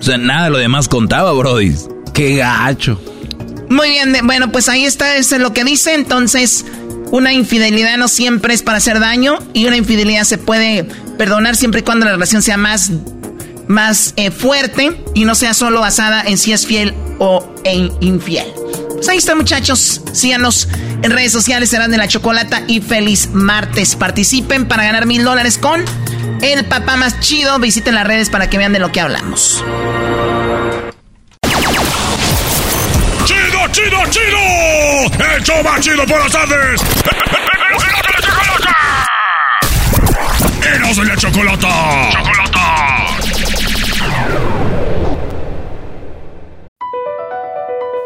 [0.00, 1.74] O sea, nada de lo demás contaba, Brody.
[2.12, 3.00] Qué gacho.
[3.68, 5.94] Muy bien, bueno, pues ahí está, eso es lo que dice.
[5.94, 6.64] Entonces,
[7.12, 10.84] una infidelidad no siempre es para hacer daño y una infidelidad se puede
[11.16, 12.90] perdonar siempre y cuando la relación sea más,
[13.68, 18.46] más eh, fuerte y no sea solo basada en si es fiel o en infiel.
[18.94, 20.00] Pues ahí está, muchachos.
[20.12, 20.68] Síganos
[21.02, 23.94] en redes sociales, serán de la chocolata y feliz martes.
[23.94, 25.84] Participen para ganar mil dólares con
[26.42, 27.58] el papá más chido.
[27.60, 29.62] Visiten las redes para que vean de lo que hablamos.
[33.24, 35.26] ¡Chido, chido, chido!
[35.36, 36.80] ¡El show más chido por las tardes!
[40.74, 41.68] ¡Eros de la chocolata!
[42.10, 42.47] ¡Chocolata!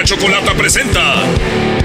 [0.00, 1.14] La Chocolata presenta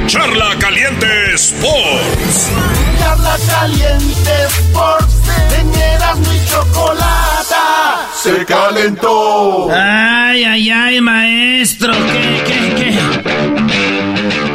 [0.08, 2.49] Charla Caliente Sports.
[2.97, 5.15] Charla Caliente Sports.
[5.60, 9.69] En Erasmo y Chocolata se calentó.
[9.69, 11.91] Ay, ay, ay, maestro.
[11.91, 12.93] ¿Qué, qué,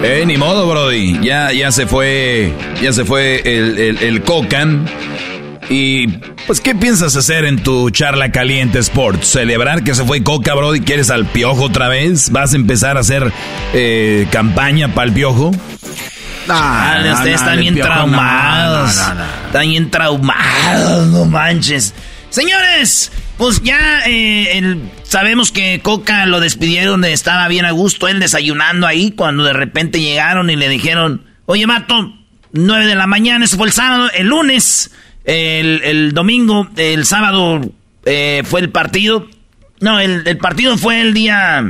[0.02, 0.20] qué?
[0.22, 1.18] Eh, ni modo, Brody.
[1.22, 2.54] Ya, ya se fue.
[2.80, 4.88] Ya se fue el, el, el Cocan.
[5.70, 6.08] Y
[6.48, 9.28] pues, ¿qué piensas hacer en tu charla caliente Sports?
[9.28, 12.30] ¿Celebrar que se fue Coca, bro, y quieres al piojo otra vez?
[12.30, 13.32] ¿Vas a empezar a hacer
[13.72, 15.52] eh, campaña para el piojo?
[16.48, 18.90] Ah, ustedes están bien traumados.
[18.90, 21.94] están bien traumados, no manches.
[22.30, 28.18] Señores, pues ya eh, sabemos que Coca lo despidieron de estaba bien a gusto, él
[28.18, 32.12] desayunando ahí, cuando de repente llegaron y le dijeron, oye, Mato,
[32.54, 34.90] 9 de la mañana, eso fue el sábado, el lunes
[35.24, 37.60] el, domingo, el sábado
[38.04, 39.28] eh, fue el partido.
[39.80, 41.64] No, el, partido fue el día.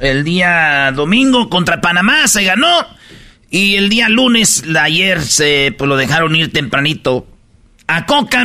[0.00, 2.86] El día domingo contra Panamá, se ganó.
[3.50, 7.26] Y el día lunes, ayer, se pues, lo dejaron ir tempranito
[7.86, 8.44] a Coca.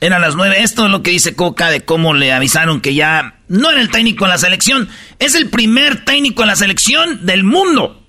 [0.00, 0.62] Eran las nueve.
[0.62, 3.90] Esto es lo que dice Coca de cómo le avisaron que ya no era el
[3.90, 4.88] técnico en la selección.
[5.18, 8.02] Es el primer técnico en la selección del mundo.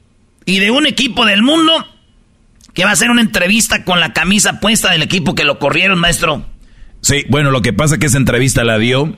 [0.45, 1.85] Y de un equipo del mundo
[2.73, 5.99] que va a hacer una entrevista con la camisa puesta del equipo que lo corrieron,
[5.99, 6.45] maestro.
[7.01, 9.17] Sí, bueno, lo que pasa es que esa entrevista la dio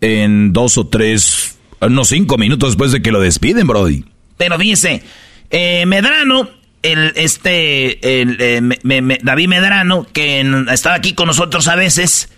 [0.00, 1.58] en dos o tres,
[1.88, 4.04] no cinco minutos después de que lo despiden, Brody.
[4.36, 5.02] Pero fíjese,
[5.50, 6.50] eh, Medrano,
[6.82, 12.28] el, este, el, eh, David Medrano, que estaba aquí con nosotros a veces,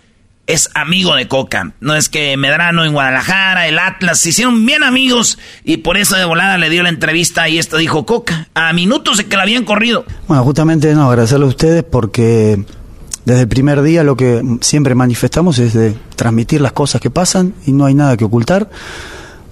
[0.49, 1.73] es amigo de Coca.
[1.79, 6.15] No es que Medrano en Guadalajara, el Atlas, se hicieron bien amigos y por eso
[6.15, 9.43] de volada le dio la entrevista y esto dijo Coca, a minutos de que la
[9.43, 10.05] habían corrido.
[10.27, 12.65] Bueno, justamente no, agradecerle a ustedes porque
[13.25, 17.53] desde el primer día lo que siempre manifestamos es de transmitir las cosas que pasan
[17.67, 18.71] y no hay nada que ocultar.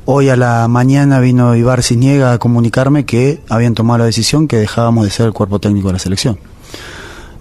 [0.05, 4.57] Hoy a la mañana vino Ibar Ciniega a comunicarme que habían tomado la decisión que
[4.57, 6.39] dejábamos de ser el cuerpo técnico de la selección.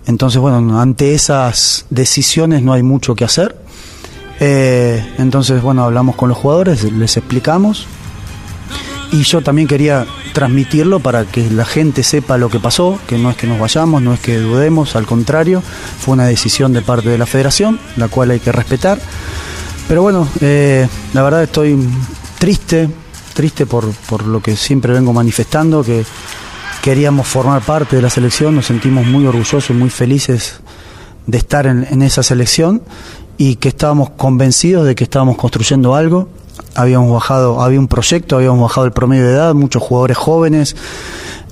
[0.06, 3.56] Entonces, bueno, ante esas decisiones no hay mucho que hacer.
[4.38, 7.86] Eh, entonces, bueno, hablamos con los jugadores, les explicamos.
[9.12, 13.30] Y yo también quería transmitirlo para que la gente sepa lo que pasó, que no
[13.30, 15.62] es que nos vayamos, no es que dudemos, al contrario,
[16.00, 19.00] fue una decisión de parte de la federación, la cual hay que respetar.
[19.88, 21.78] Pero bueno, eh, la verdad estoy
[22.38, 22.88] triste,
[23.32, 26.04] triste por, por lo que siempre vengo manifestando, que
[26.86, 30.60] queríamos formar parte de la selección, nos sentimos muy orgullosos y muy felices
[31.26, 32.80] de estar en, esa selección
[33.36, 36.28] y que estábamos convencidos de que estábamos construyendo algo.
[36.76, 40.76] Habíamos bajado, había un proyecto, habíamos bajado el promedio de edad, muchos jugadores jóvenes,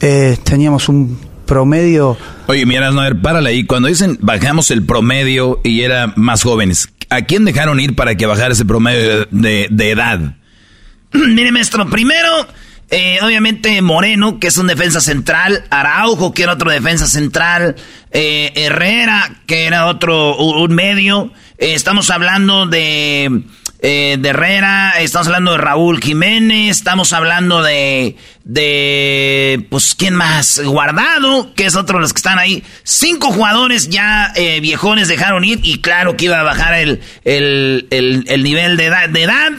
[0.00, 2.16] eh, teníamos un promedio.
[2.46, 3.66] Oye, mira, no, párale ahí.
[3.66, 8.26] Cuando dicen bajamos el promedio y era más jóvenes, ¿a quién dejaron ir para que
[8.26, 10.36] bajara ese promedio de edad?
[11.12, 12.46] Mire, maestro, primero,
[12.90, 17.76] eh, obviamente Moreno, que es un defensa central, Araujo, que era otro defensa central,
[18.10, 21.32] eh, Herrera, que era otro, un medio.
[21.58, 23.42] Eh, estamos hablando de,
[23.80, 30.60] de Herrera, estamos hablando de Raúl Jiménez, estamos hablando de, de, pues, ¿quién más?
[30.64, 32.62] Guardado, que es otro de los que están ahí.
[32.82, 38.24] Cinco jugadores ya viejones dejaron ir y claro que iba a bajar el, el, el,
[38.28, 39.08] el nivel de edad.
[39.08, 39.52] De edad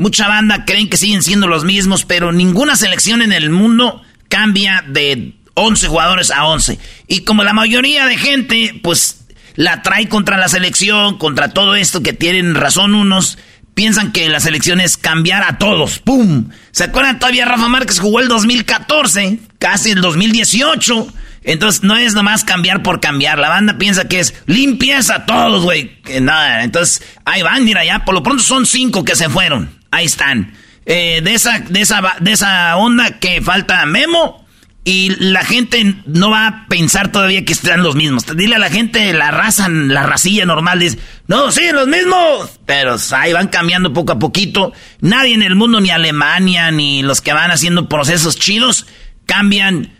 [0.00, 4.82] Mucha banda creen que siguen siendo los mismos, pero ninguna selección en el mundo cambia
[4.88, 6.78] de 11 jugadores a 11.
[7.06, 9.26] Y como la mayoría de gente, pues
[9.56, 13.36] la trae contra la selección, contra todo esto que tienen razón unos,
[13.74, 15.98] piensan que la selección es cambiar a todos.
[15.98, 16.48] ¡Pum!
[16.70, 21.08] ¿Se acuerdan todavía Rafa Márquez jugó el 2014, casi el 2018?
[21.44, 23.38] Entonces no es nomás cambiar por cambiar.
[23.38, 25.98] La banda piensa que es limpieza a todos, güey.
[26.22, 26.64] Nada.
[26.64, 29.78] Entonces ahí van, mira, ya por lo pronto son cinco que se fueron.
[29.90, 30.52] Ahí están.
[30.86, 34.46] Eh, de, esa, de, esa, de esa onda que falta Memo.
[34.82, 38.24] Y la gente no va a pensar todavía que están los mismos.
[38.34, 42.58] Dile a la gente, la raza, la racilla normal, dice, no, sí, los mismos.
[42.64, 44.72] Pero ahí van cambiando poco a poquito.
[45.00, 48.86] Nadie en el mundo, ni Alemania, ni los que van haciendo procesos chidos,
[49.26, 49.92] cambian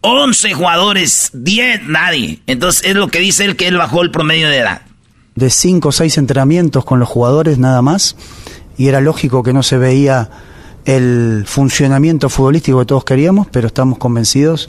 [0.00, 2.40] 11 jugadores, 10, nadie.
[2.48, 4.82] Entonces es lo que dice él, que él bajó el promedio de edad.
[5.36, 8.16] De 5 o 6 entrenamientos con los jugadores nada más
[8.76, 10.30] y era lógico que no se veía
[10.84, 14.68] el funcionamiento futbolístico que todos queríamos, pero estamos convencidos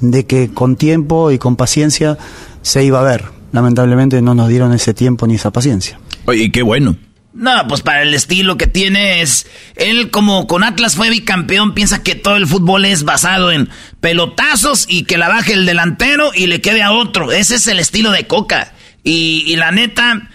[0.00, 2.18] de que con tiempo y con paciencia
[2.62, 3.24] se iba a ver.
[3.52, 5.98] Lamentablemente no nos dieron ese tiempo ni esa paciencia.
[6.24, 6.96] Oye, qué bueno.
[7.34, 9.46] No, pues para el estilo que tiene es...
[9.76, 13.70] Él como con Atlas fue bicampeón, piensa que todo el fútbol es basado en
[14.00, 17.32] pelotazos y que la baje el delantero y le quede a otro.
[17.32, 18.74] Ese es el estilo de Coca.
[19.02, 20.30] Y, y la neta,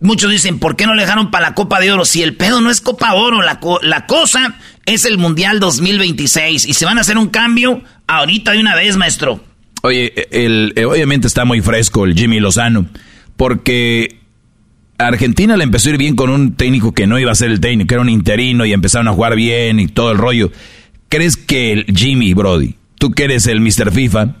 [0.00, 2.04] Muchos dicen, ¿por qué no le dejaron para la Copa de Oro?
[2.04, 6.66] Si el pedo no es Copa Oro, la, la cosa es el Mundial 2026.
[6.66, 9.42] Y se van a hacer un cambio ahorita de una vez, maestro.
[9.82, 12.86] Oye, el, eh, obviamente está muy fresco el Jimmy Lozano.
[13.36, 14.18] Porque
[14.98, 17.60] Argentina le empezó a ir bien con un técnico que no iba a ser el
[17.60, 20.50] técnico, era un interino y empezaron a jugar bien y todo el rollo.
[21.08, 23.92] ¿Crees que el Jimmy Brody, tú que eres el Mr.
[23.92, 24.36] FIFA,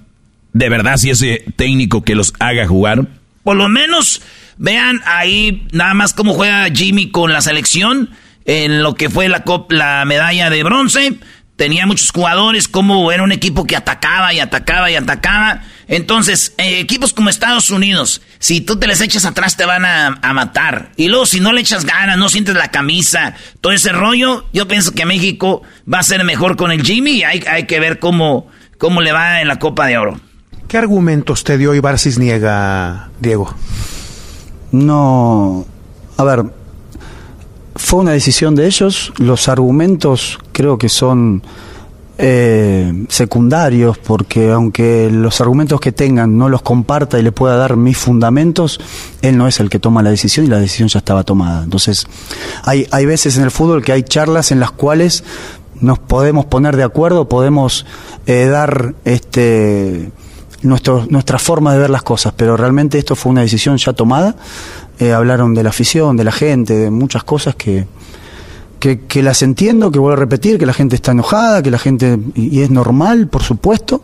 [0.52, 3.06] de verdad si ese técnico que los haga jugar?
[3.44, 4.20] Por lo menos
[4.58, 8.10] Vean ahí nada más cómo juega Jimmy con la selección
[8.44, 11.18] en lo que fue la, la medalla de bronce.
[11.56, 15.62] Tenía muchos jugadores, como era un equipo que atacaba y atacaba y atacaba.
[15.88, 20.18] Entonces, eh, equipos como Estados Unidos, si tú te les echas atrás te van a,
[20.22, 20.92] a, matar.
[20.96, 24.68] Y luego, si no le echas ganas, no sientes la camisa, todo ese rollo, yo
[24.68, 27.98] pienso que México va a ser mejor con el Jimmy y hay, hay que ver
[27.98, 28.46] cómo,
[28.78, 30.20] cómo le va en la Copa de Oro.
[30.68, 33.56] ¿Qué argumentos te dio Ibar Cisniega, Diego?
[34.72, 35.64] No,
[36.16, 36.44] a ver,
[37.76, 41.42] fue una decisión de ellos, los argumentos creo que son
[42.20, 47.76] eh, secundarios, porque aunque los argumentos que tengan no los comparta y le pueda dar
[47.76, 48.80] mis fundamentos,
[49.22, 51.62] él no es el que toma la decisión y la decisión ya estaba tomada.
[51.62, 52.08] Entonces,
[52.64, 55.22] hay, hay veces en el fútbol que hay charlas en las cuales
[55.80, 57.86] nos podemos poner de acuerdo, podemos
[58.26, 60.10] eh, dar este
[60.62, 64.36] nuestro, nuestra forma de ver las cosas, pero realmente esto fue una decisión ya tomada.
[64.98, 67.86] Eh, hablaron de la afición, de la gente, de muchas cosas que,
[68.80, 72.18] que, las entiendo, que vuelvo a repetir, que la gente está enojada, que la gente,
[72.34, 74.02] y, es normal, por supuesto,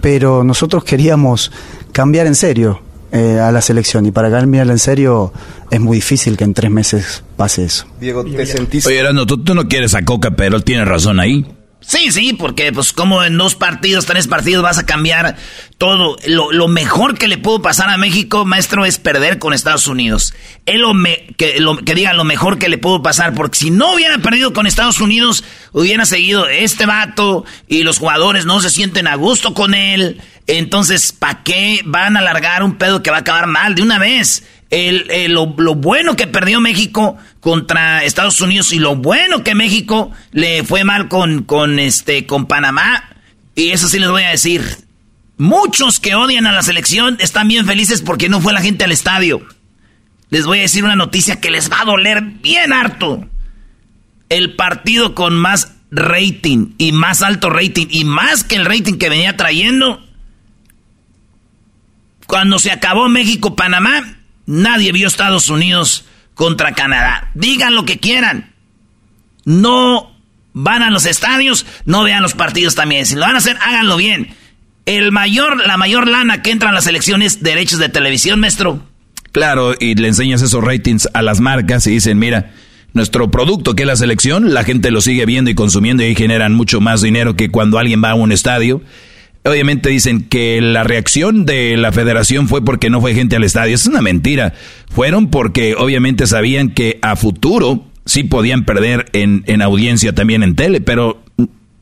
[0.00, 1.52] pero nosotros queríamos
[1.92, 2.80] cambiar en serio
[3.12, 5.32] eh, a la selección y para cambiar en serio
[5.70, 7.86] es muy difícil que en tres meses pase eso.
[8.00, 8.88] Diego, ¿te sentiste?
[8.88, 11.46] Oye, tú, tú no quieres a Coca, pero él tiene razón ahí.
[11.82, 15.36] Sí, sí, porque pues como en dos partidos, tres partidos vas a cambiar
[15.78, 16.16] todo.
[16.26, 20.32] Lo, mejor que le pudo pasar a México, maestro, es perder con Estados Unidos.
[20.64, 20.92] Él lo
[21.36, 24.52] que, lo, que diga lo mejor que le pudo pasar, porque si no hubiera perdido
[24.52, 29.52] con Estados Unidos, hubiera seguido este vato y los jugadores no se sienten a gusto
[29.52, 30.20] con él.
[30.46, 33.98] Entonces, ¿para qué van a alargar un pedo que va a acabar mal de una
[33.98, 34.44] vez?
[34.72, 40.64] El, lo, bueno que perdió México contra Estados Unidos y lo bueno que México le
[40.64, 43.04] fue mal con, con, este, con Panamá.
[43.54, 44.62] Y eso sí les voy a decir.
[45.36, 48.92] Muchos que odian a la selección están bien felices porque no fue la gente al
[48.92, 49.46] estadio.
[50.30, 53.28] les voy a decir una noticia que les va a doler bien harto.
[54.30, 59.10] El partido con más rating y más alto rating y más que el rating que
[59.10, 60.02] venía trayendo.
[62.26, 67.30] Cuando se acabó México-Panamá, nadie vio Estados Unidos contra Canadá.
[67.34, 68.54] Digan lo que quieran.
[69.44, 70.12] No
[70.52, 73.06] van a los estadios, no vean los partidos también.
[73.06, 74.34] Si lo van a hacer, háganlo bien.
[74.84, 78.84] El mayor, la mayor lana que entra en las elecciones, derechos de televisión, maestro.
[79.30, 82.52] Claro, y le enseñas esos ratings a las marcas y dicen, mira,
[82.92, 86.54] nuestro producto que es la selección, la gente lo sigue viendo y consumiendo y generan
[86.54, 88.82] mucho más dinero que cuando alguien va a un estadio.
[89.44, 93.74] Obviamente dicen que la reacción de la federación fue porque no fue gente al estadio.
[93.74, 94.54] Es una mentira.
[94.88, 100.54] Fueron porque obviamente sabían que a futuro sí podían perder en, en audiencia también en
[100.54, 101.22] tele, pero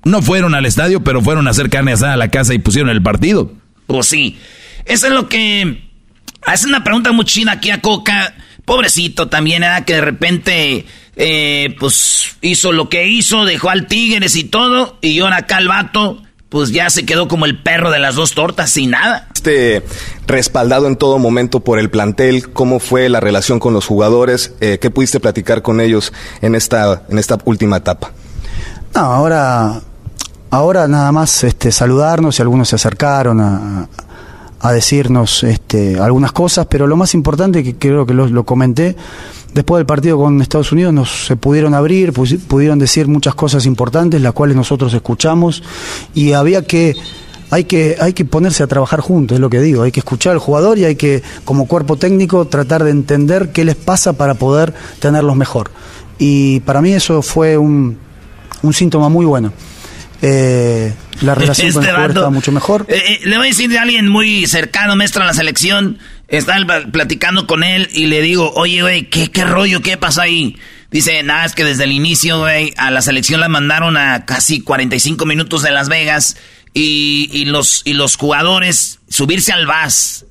[0.05, 2.91] no fueron al estadio, pero fueron a hacer carne asada a la casa y pusieron
[2.91, 3.53] el partido.
[3.87, 4.39] Pues sí.
[4.87, 5.89] Eso es lo que...
[6.47, 8.35] Hace una pregunta muy china aquí a Coca.
[8.65, 10.87] Pobrecito también, era que de repente,
[11.17, 15.69] eh, pues, hizo lo que hizo, dejó al Tigres y todo, y ahora acá el
[15.69, 19.28] vato, pues ya se quedó como el perro de las dos tortas, sin nada.
[19.34, 19.82] Este,
[20.26, 24.53] respaldado en todo momento por el plantel, ¿cómo fue la relación con los jugadores?
[24.61, 28.12] Eh, ¿Qué pudiste platicar con ellos en esta, en esta última etapa?
[28.94, 29.80] No, ahora
[30.53, 33.88] Ahora nada más este, saludarnos y algunos se acercaron a,
[34.61, 38.95] a decirnos este, algunas cosas, pero lo más importante, que creo que lo, comenté,
[39.55, 44.21] después del partido con Estados Unidos nos se pudieron abrir, pudieron decir muchas cosas importantes,
[44.21, 45.63] las cuales nosotros escuchamos,
[46.15, 46.95] y había que
[47.53, 50.35] hay que, hay que ponerse a trabajar juntos, es lo que digo, hay que escuchar
[50.35, 54.35] al jugador y hay que, como cuerpo técnico, tratar de entender qué les pasa para
[54.35, 55.71] poder tenerlos mejor.
[56.19, 57.97] Y para mí eso fue un,
[58.63, 59.53] un síntoma muy bueno
[60.23, 60.93] eh,
[61.23, 62.87] la relación con el este está mucho mejor.
[62.89, 65.99] Eh, eh, le voy a decir de alguien muy cercano, maestro, a la selección.
[66.29, 69.81] Estaba platicando con él y le digo, oye, güey, ¿qué, ¿qué rollo?
[69.83, 70.57] ¿Qué pasa ahí?
[70.91, 74.61] Dice, nada, es que desde el inicio, güey, a la selección la mandaron a casi
[74.61, 76.37] 45 minutos de Las Vegas
[76.75, 80.25] y, y los, y los jugadores subirse al bus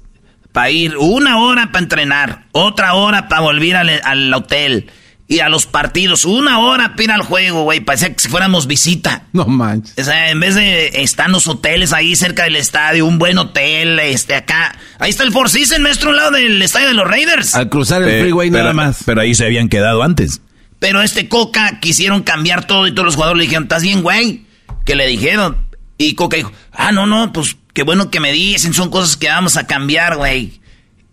[0.52, 4.90] para ir una hora para entrenar, otra hora para volver al, al hotel
[5.30, 6.26] y a los partidos.
[6.26, 7.80] Una hora pira al juego, güey.
[7.80, 9.28] Parecía que si fuéramos visita.
[9.32, 9.94] No manches.
[10.00, 14.00] O sea, en vez de estar los hoteles ahí cerca del estadio, un buen hotel,
[14.00, 14.76] este acá.
[14.98, 17.54] Ahí está el Four Seasons, maestro, un lado del estadio de los Raiders.
[17.54, 19.04] Al cruzar el freeway nada más.
[19.06, 20.42] Pero ahí se habían quedado antes.
[20.80, 24.46] Pero este Coca quisieron cambiar todo y todos los jugadores le dijeron, ¿estás bien, güey?
[24.84, 25.58] Que le dijeron.
[26.00, 29.28] Y Coca dijo, ah, no, no, pues qué bueno que me dicen, son cosas que
[29.28, 30.60] vamos a cambiar, güey.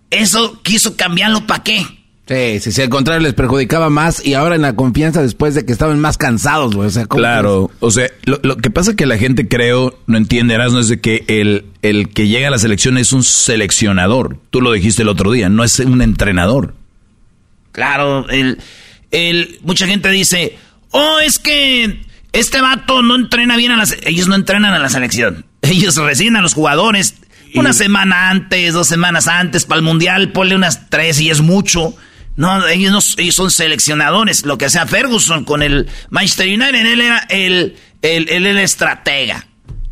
[0.08, 1.84] Eso quiso cambiarlo, ¿para qué?
[2.28, 5.64] Sí, sí, sí, al contrario les perjudicaba más y ahora en la confianza después de
[5.64, 6.88] que estaban más cansados, güey.
[6.88, 10.80] O sea, claro, o sea, lo, que pasa que la gente creo, no entenderás, no
[10.80, 14.38] es de que el, el que llega a la selección es un seleccionador.
[14.50, 16.74] Tú lo dijiste el otro día, no es un entrenador.
[17.70, 18.58] Claro, el,
[19.12, 20.58] el, mucha gente dice,
[20.90, 22.00] oh, es que
[22.32, 23.96] este vato no entrena bien a las...
[24.02, 25.46] Ellos no entrenan a la selección.
[25.62, 27.14] Ellos reciben a los jugadores
[27.54, 31.94] una semana antes, dos semanas antes, para el mundial, ponle unas tres y es mucho.
[32.36, 33.00] No, ellos, no,
[33.32, 34.44] son seleccionadores.
[34.44, 39.46] Lo que hacía Ferguson con el Manchester United, él era el, el, el estratega.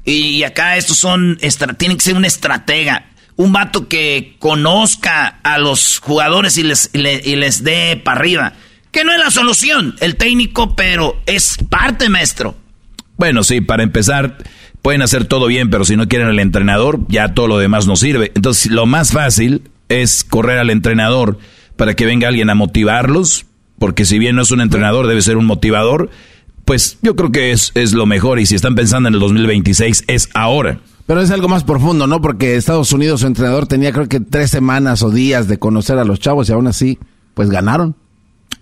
[0.05, 1.39] Y, acá estos son,
[1.79, 3.07] tienen que ser un estratega.
[3.37, 8.53] Un vato que conozca a los jugadores y les, y les dé para arriba.
[8.93, 12.57] Que no es la solución, el técnico, pero es parte, maestro.
[13.17, 14.39] Bueno, sí, para empezar,
[14.83, 17.97] pueden hacer todo bien, pero si no quieren al entrenador, ya todo lo demás no
[17.97, 18.31] sirve.
[18.37, 21.39] Entonces, lo más fácil es correr al entrenador
[21.77, 23.47] para que venga alguien a motivarlos,
[23.79, 26.11] porque si bien no es un entrenador, debe ser un motivador,
[26.65, 30.05] pues yo creo que es, es lo mejor y si están pensando en el 2026
[30.07, 30.81] es ahora.
[31.07, 32.23] Pero es algo más profundo, ¿no?
[32.23, 36.05] Porque Estados Unidos, su entrenador, tenía creo que tres semanas o días de conocer a
[36.05, 36.99] los chavos y aún así,
[37.35, 37.95] pues ganaron.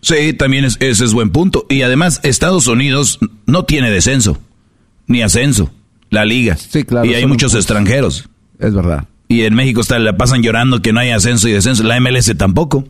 [0.00, 1.66] Sí, también es, ese es buen punto.
[1.68, 4.38] Y además, Estados Unidos no tiene descenso,
[5.06, 5.70] ni ascenso
[6.10, 6.56] la liga.
[6.56, 7.06] Sí, claro.
[7.06, 8.28] Y hay muchos extranjeros.
[8.58, 9.06] Es verdad.
[9.28, 11.84] Y en México está, la pasan llorando que no hay ascenso y descenso.
[11.84, 12.84] La MLS tampoco.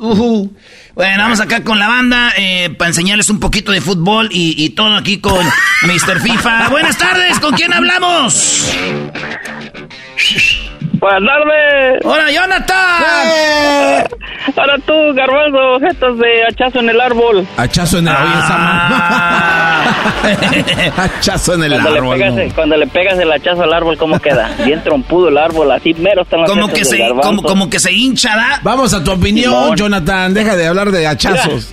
[0.00, 4.70] Bueno, vamos acá con la banda eh, para enseñarles un poquito de fútbol y, y
[4.70, 5.44] todo aquí con
[5.82, 6.20] Mr.
[6.20, 6.68] FIFA.
[6.70, 8.66] Buenas tardes, ¿con quién hablamos?
[11.00, 12.04] Buenas tardes.
[12.04, 13.26] Hola, Jonathan.
[13.26, 14.04] ¡Eh!
[14.54, 17.46] Ahora tú, garbanzo, objetos de hachazo en el árbol.
[17.56, 18.42] Hachazo en el árbol.
[20.98, 22.52] hachazo en el árbol.
[22.54, 24.50] Cuando le pegas el hachazo al árbol, ¿cómo queda?
[24.64, 28.36] Bien trompudo el árbol, así mero están como que se como, como, que se hincha,
[28.36, 28.60] ¿da?
[28.62, 30.34] Vamos a tu opinión, Jonathan.
[30.34, 31.72] Deja de hablar de hachazos.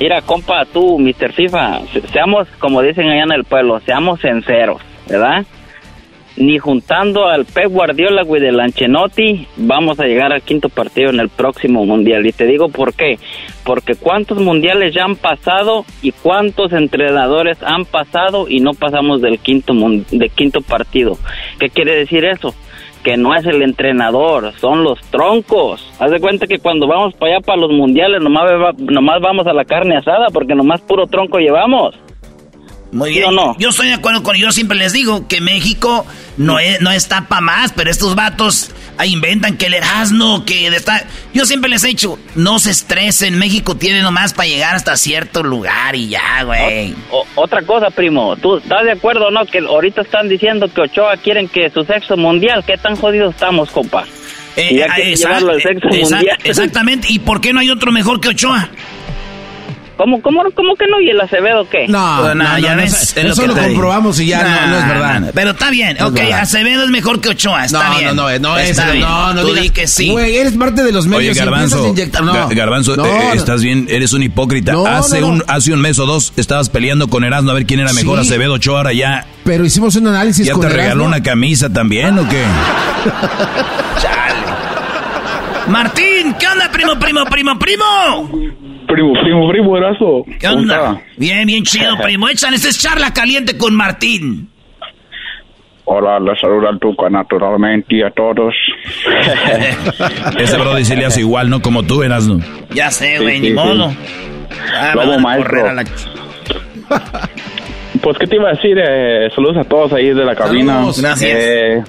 [0.00, 1.32] Mira, compa, tú, Mr.
[1.32, 1.80] FIFA,
[2.12, 5.44] seamos, como dicen allá en el pueblo, seamos sinceros, ¿verdad?
[6.38, 11.20] Ni juntando al Pep Guardiola, güey, del Anchenotti, vamos a llegar al quinto partido en
[11.20, 12.26] el próximo mundial.
[12.26, 13.18] Y te digo por qué.
[13.64, 19.38] Porque cuántos mundiales ya han pasado y cuántos entrenadores han pasado y no pasamos del
[19.38, 21.18] quinto, del quinto partido.
[21.58, 22.54] ¿Qué quiere decir eso?
[23.04, 25.88] que no es el entrenador, son los troncos.
[26.00, 29.52] Haz de cuenta que cuando vamos para allá para los mundiales nomás, nomás vamos a
[29.52, 31.94] la carne asada porque nomás puro tronco llevamos.
[32.92, 33.34] Muy bien.
[33.34, 33.56] no?
[33.58, 37.28] Yo estoy de acuerdo con yo siempre les digo que México no, es, no está
[37.28, 41.04] para más, pero estos vatos ahí inventan que el Erasmo, que está.
[41.34, 45.42] Yo siempre les he dicho, no se estresen, México tiene nomás para llegar hasta cierto
[45.42, 46.94] lugar y ya, güey.
[47.34, 49.46] otra cosa, primo, ¿tú estás de acuerdo o no?
[49.46, 53.70] Que ahorita están diciendo que Ochoa quieren que su sexo mundial, ¿qué tan jodidos estamos,
[53.70, 54.04] compa?
[54.56, 54.84] Eh,
[56.44, 58.68] exactamente, ¿y por qué no hay otro mejor que Ochoa?
[59.98, 61.00] ¿Cómo, cómo, cómo que no?
[61.00, 61.88] ¿Y el Acevedo qué?
[61.88, 63.16] No, no, ya ves.
[63.16, 65.30] eso lo comprobamos y ya no, es verdad.
[65.34, 68.14] pero está bien, ok, Acevedo es mejor que Ochoa, está bien.
[68.14, 70.10] No, no, no, es, no, no, Tú di que sí.
[70.10, 71.36] Güey, eres parte de los medios.
[71.36, 71.94] Oye, Garbanzo,
[72.50, 74.74] Garbanzo, eh, estás bien, eres un hipócrita.
[74.98, 77.92] hace, Un, hace un mes o dos estabas peleando con Erasmo a ver quién era
[77.92, 79.26] mejor, Acevedo Ochoa, ahora ya...
[79.42, 82.44] Pero hicimos un análisis ¿Ya te regaló una camisa también o qué?
[84.00, 84.28] Chale.
[85.68, 88.30] Martín, ¿qué onda, primo, primo, primo, primo?
[88.88, 90.24] Primo, primo, primo, erazo.
[90.40, 91.00] ¿Qué onda?
[91.16, 92.28] Bien, bien chido, primo.
[92.28, 94.48] Echan, esta es charla caliente con Martín.
[95.84, 98.54] Hola, les saluda al Tuca naturalmente y a todos.
[100.38, 101.62] Ese bro dice le hace igual, ¿no?
[101.62, 102.40] Como tú eras, ¿no?
[102.70, 103.92] Ya sé, güey, ni modo.
[104.74, 105.64] Ah, maestro.
[108.00, 108.78] Pues, ¿qué te iba a decir?
[108.78, 110.82] Eh, saludos a todos ahí de la cabina.
[110.96, 111.22] Gracias.
[111.22, 111.82] Eh,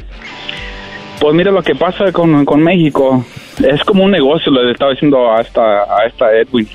[1.20, 3.24] pues mira lo que pasa con, con México.
[3.64, 6.68] Es como un negocio, le estaba diciendo a esta, a esta Edwin.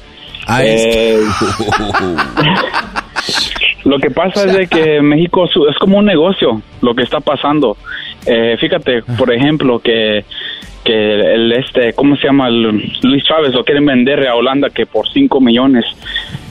[0.49, 1.21] Eh,
[3.85, 7.77] lo que pasa es de que México es como un negocio lo que está pasando.
[8.27, 10.25] Eh, fíjate, por ejemplo, que
[10.85, 12.51] que el este, ¿cómo se llama?
[12.51, 15.87] Luis Chávez lo quieren vender a Holanda que por 5 millones.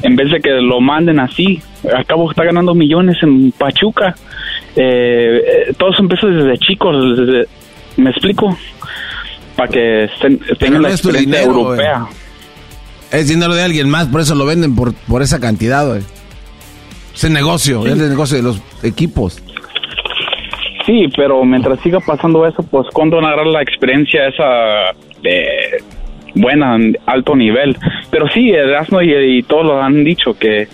[0.02, 1.62] En vez de que lo manden así,
[1.96, 4.16] al cabo está ganando millones en Pachuca.
[4.76, 6.96] Eh, eh todo eso desde chicos,
[7.96, 8.58] ¿me explico?
[9.56, 10.10] Para que
[10.58, 12.08] tengan la experiencia europea.
[13.14, 16.02] Es dinero de alguien más, por eso lo venden por, por esa cantidad, güey.
[17.14, 19.42] Es el negocio, es el negocio de los equipos.
[20.86, 25.84] Sí, pero mientras siga pasando eso, pues condonará la experiencia esa de
[26.34, 27.78] buena, alto nivel.
[28.10, 30.68] Pero sí, Erasmo y, y todos lo han dicho que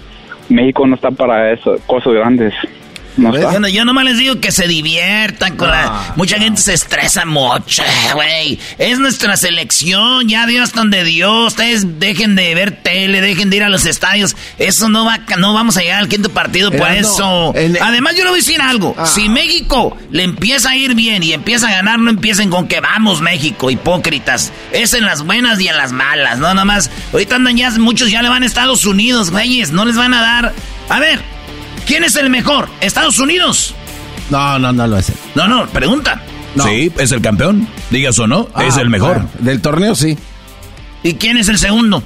[0.48, 2.54] México no está para eso, cosas grandes.
[3.20, 6.14] No yo nomás les digo que se diviertan con la...
[6.16, 8.60] Mucha gente se estresa mucho, güey.
[8.78, 11.54] Es nuestra selección, ya Dios donde Dios.
[11.54, 14.36] Ustedes dejen de ver tele, dejen de ir a los estadios.
[14.58, 17.54] Eso no va, no vamos a llegar al quinto partido por eso.
[17.82, 18.96] Además, yo le voy a decir algo.
[18.98, 19.06] Ah.
[19.06, 22.80] Si México le empieza a ir bien y empieza a ganar, no empiecen con que
[22.80, 24.52] vamos México, hipócritas.
[24.72, 26.54] Es en las buenas y en las malas, ¿no?
[26.54, 29.72] Nomás, ahorita andan ya, muchos ya le van a Estados Unidos, güeyes.
[29.72, 30.54] No les van a dar...
[30.90, 31.20] A ver,
[31.86, 32.70] ¿Quién es el mejor?
[32.82, 33.74] ¿Estados Unidos?
[34.30, 35.12] No, no, no lo es.
[35.36, 36.22] No, no, pregunta.
[36.64, 37.68] Sí, es el campeón.
[37.90, 39.28] Digas o no, ah, es el mejor.
[39.40, 40.18] Del torneo, sí.
[41.04, 42.04] ¿Y quién es el segundo?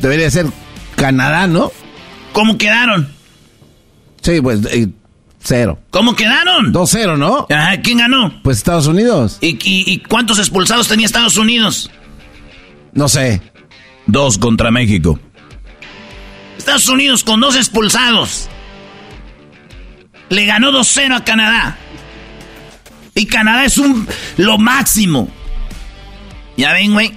[0.00, 0.46] Debería ser
[0.96, 1.72] Canadá, ¿no?
[2.32, 3.12] ¿Cómo quedaron?
[4.22, 4.88] Sí, pues eh,
[5.42, 5.78] cero.
[5.90, 6.72] ¿Cómo quedaron?
[6.72, 7.46] 2-0, ¿no?
[7.50, 8.40] Ajá, ¿quién ganó?
[8.42, 9.38] Pues Estados Unidos.
[9.40, 11.90] ¿Y, y cuántos expulsados tenía Estados Unidos?
[12.92, 13.40] No sé.
[14.06, 15.18] Dos contra México.
[16.56, 18.48] Estados Unidos con dos expulsados.
[20.28, 21.78] Le ganó 2-0 a Canadá.
[23.14, 24.06] Y Canadá es un
[24.36, 25.28] lo máximo.
[26.56, 27.12] ¿Ya ven, güey?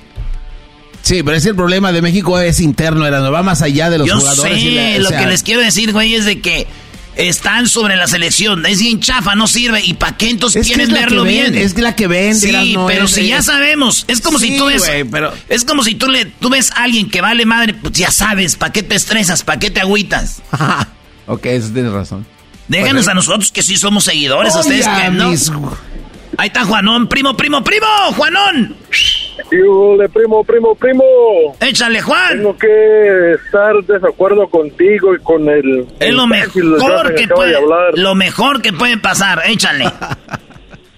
[1.01, 3.97] Sí, pero es el problema de México es interno, era, no va más allá de
[3.97, 4.61] los Yo jugadores.
[4.61, 6.67] Sé, lo que les quiero decir, güey, es de que
[7.15, 8.65] están sobre la selección.
[8.65, 9.81] Es bien chafa, no sirve.
[9.83, 11.55] ¿Y para qué entonces quieres verlo bien?
[11.55, 12.35] Es la que ven.
[12.35, 14.05] Sí, pero si ya sabemos.
[14.07, 14.83] Es como si tú ves.
[15.11, 15.33] pero...
[15.49, 18.55] Es como si tú le tú ves a alguien que vale madre, pues ya sabes,
[18.55, 19.43] ¿para qué te estresas?
[19.43, 20.41] ¿Para qué te agüitas?
[21.27, 22.25] ok, eso tienes razón.
[22.71, 25.33] Déjanos a nosotros que sí somos seguidores, ustedes que no.
[26.37, 28.77] Ahí está Juanón, primo, primo, primo, Juanón.
[29.51, 31.03] de primo, primo, primo.
[31.59, 32.37] Échale, Juan.
[32.37, 35.85] Tengo que estar desacuerdo contigo y con el.
[35.99, 37.57] Es lo mejor que, puede.
[37.95, 39.85] Lo mejor que puede pasar, échale.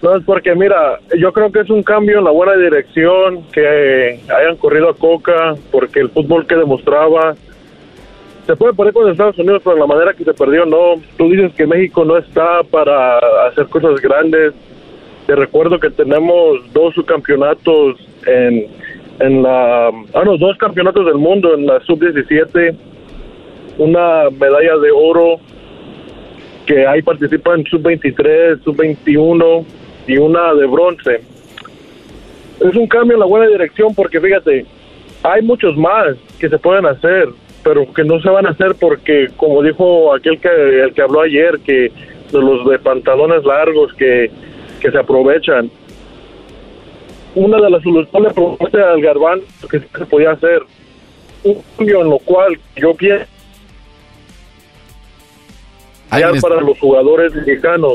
[0.02, 4.20] No, es porque mira, yo creo que es un cambio en la buena dirección que
[4.28, 7.34] hayan corrido a Coca, porque el fútbol que demostraba
[8.46, 11.00] se puede poner con Estados Unidos, pero la manera que se perdió, no.
[11.16, 13.18] Tú dices que México no está para
[13.48, 14.52] hacer cosas grandes.
[15.26, 18.66] Te recuerdo que tenemos dos subcampeonatos en,
[19.20, 19.88] en la.
[19.88, 22.76] Ah, no, dos campeonatos del mundo en la sub-17,
[23.78, 25.40] una medalla de oro
[26.66, 29.64] que ahí participan sub-23, sub-21
[30.06, 31.20] y una de bronce.
[32.60, 34.66] Es un cambio en la buena dirección porque fíjate,
[35.22, 37.28] hay muchos más que se pueden hacer,
[37.64, 41.22] pero que no se van a hacer porque, como dijo aquel que, el que habló
[41.22, 41.90] ayer, que
[42.30, 44.30] de los de pantalones largos que,
[44.80, 45.70] que se aprovechan.
[47.34, 49.40] Una de las soluciones propuse al Garbán
[49.70, 50.62] que se podía hacer
[51.42, 53.26] un cambio en lo cual yo pienso
[56.10, 57.94] para los jugadores mexicanos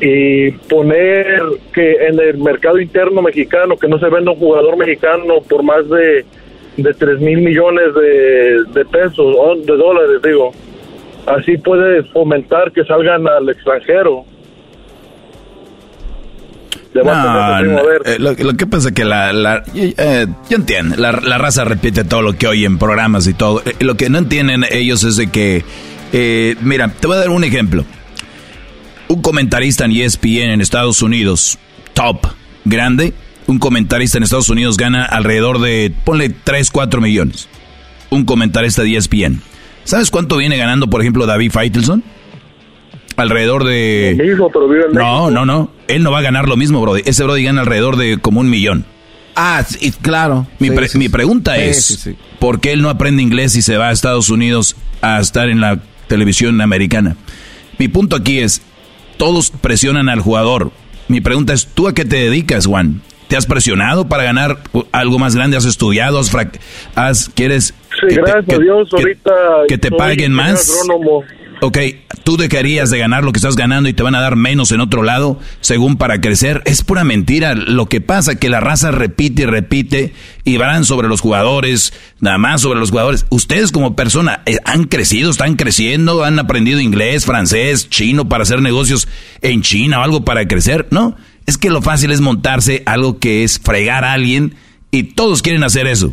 [0.00, 1.42] y poner
[1.74, 5.88] que en el mercado interno mexicano que no se venda un jugador mexicano por más
[5.88, 6.24] de,
[6.78, 10.52] de 3 mil millones de, de pesos o de dólares digo.
[11.26, 14.24] Así puede fomentar que salgan al extranjero.
[16.94, 22.02] Eh, lo, que pasa es que la, la eh, yo entiendo, la, la, raza repite
[22.02, 23.62] todo lo que oye en programas y todo.
[23.64, 25.64] Eh, lo que no entienden ellos es de que,
[26.62, 27.84] mira, te voy a dar un ejemplo.
[29.08, 31.58] Un comentarista en ESPN en Estados Unidos,
[31.92, 32.26] top,
[32.64, 33.12] grande,
[33.48, 37.48] un comentarista en Estados Unidos gana alrededor de, ponle 3, 4 millones.
[38.10, 39.40] Un comentarista de ESPN.
[39.84, 42.04] ¿Sabes cuánto viene ganando, por ejemplo, David Feitelson?
[43.16, 44.14] Alrededor de...
[44.92, 45.72] no, no, no.
[45.88, 47.02] Él no va a ganar lo mismo, Brody.
[47.06, 48.84] Ese Brody gana alrededor de como un millón.
[49.34, 50.46] Ah, sí, claro.
[50.58, 54.28] Mi, mi pregunta es, ¿por qué él no aprende inglés y se va a Estados
[54.28, 57.16] Unidos a estar en la televisión americana?
[57.78, 58.60] Mi punto aquí es,
[59.16, 60.70] todos presionan al jugador.
[61.08, 63.00] Mi pregunta es, ¿tú a qué te dedicas, Juan?
[63.28, 64.58] ¿Te has presionado para ganar
[64.90, 65.56] algo más grande?
[65.56, 66.20] ¿Has estudiado?
[66.94, 69.32] ¿Has, ¿Quieres sí, gracias a Dios, ahorita
[69.68, 70.72] que te paguen más?
[71.60, 71.76] Ok,
[72.22, 74.80] tú dejarías de ganar lo que estás ganando y te van a dar menos en
[74.80, 76.62] otro lado, según para crecer.
[76.66, 77.54] Es pura mentira.
[77.56, 80.12] Lo que pasa que la raza repite y repite
[80.44, 83.26] y van sobre los jugadores, nada más sobre los jugadores.
[83.30, 88.62] Ustedes como persona eh, han crecido, están creciendo, han aprendido inglés, francés, chino para hacer
[88.62, 89.08] negocios
[89.42, 91.16] en China o algo para crecer, ¿no?
[91.48, 94.54] Es que lo fácil es montarse algo que es fregar a alguien
[94.90, 96.12] y todos quieren hacer eso.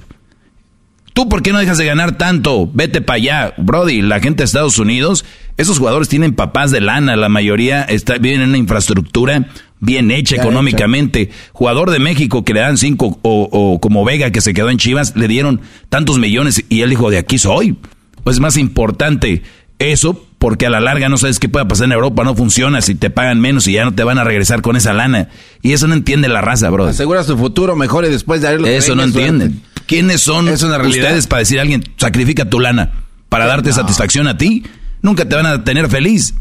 [1.11, 2.71] ¿Tú por qué no dejas de ganar tanto?
[2.73, 3.53] Vete para allá.
[3.57, 5.25] Brody, la gente de Estados Unidos,
[5.57, 9.49] esos jugadores tienen papás de lana, la mayoría está, viven en una infraestructura
[9.81, 11.31] bien hecha económicamente.
[11.51, 15.17] Jugador de México que le dan cinco, o, como Vega que se quedó en Chivas,
[15.17, 15.59] le dieron
[15.89, 17.75] tantos millones y él dijo, de aquí soy.
[18.23, 19.43] Pues es más importante
[19.79, 22.95] eso porque a la larga no sabes qué puede pasar en Europa, no funciona si
[22.95, 25.29] te pagan menos y ya no te van a regresar con esa lana.
[25.61, 26.85] Y eso no entiende la raza, bro.
[26.85, 29.61] Aseguras tu futuro mejor y después de lo Eso no entienden.
[29.87, 32.91] ¿Quiénes son ustedes para decir a alguien, sacrifica tu lana
[33.29, 34.63] para darte satisfacción a ti?
[35.01, 36.33] Nunca te van a tener feliz.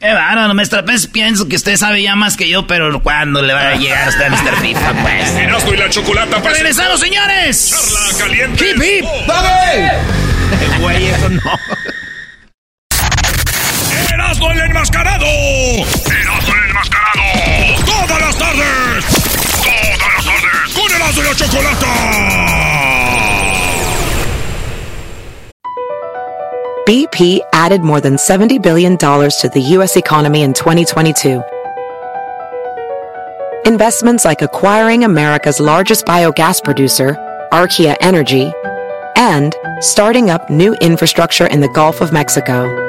[0.00, 0.84] Qué no maestra.
[0.84, 4.06] Pues pienso que usted sabe ya más que yo, pero ¿cuándo le va a llegar
[4.06, 4.56] a usted a Mr.
[4.60, 5.30] FIFA, pues?
[5.34, 7.70] Erasmo y la chocolata para ¡Regresamos, señores!
[7.70, 8.70] ¡Charla caliente!
[8.70, 9.04] ¡Hip, hip!
[10.80, 11.40] Güey, eso no.
[14.28, 15.24] ¡Erasmo el enmascarado!
[15.24, 17.22] ¡Erasmo el enmascarado!
[17.86, 19.04] ¡Todas las tardes!
[20.74, 21.86] con Erasmo y la Chocolata.
[26.86, 29.96] BP added more than $70 billion to the U.S.
[29.96, 31.42] economy in 2022.
[33.64, 37.16] Investments like acquiring America's largest biogas producer,
[37.50, 38.52] Archaea Energy,
[39.16, 42.88] and starting up new infrastructure in the Gulf of Mexico.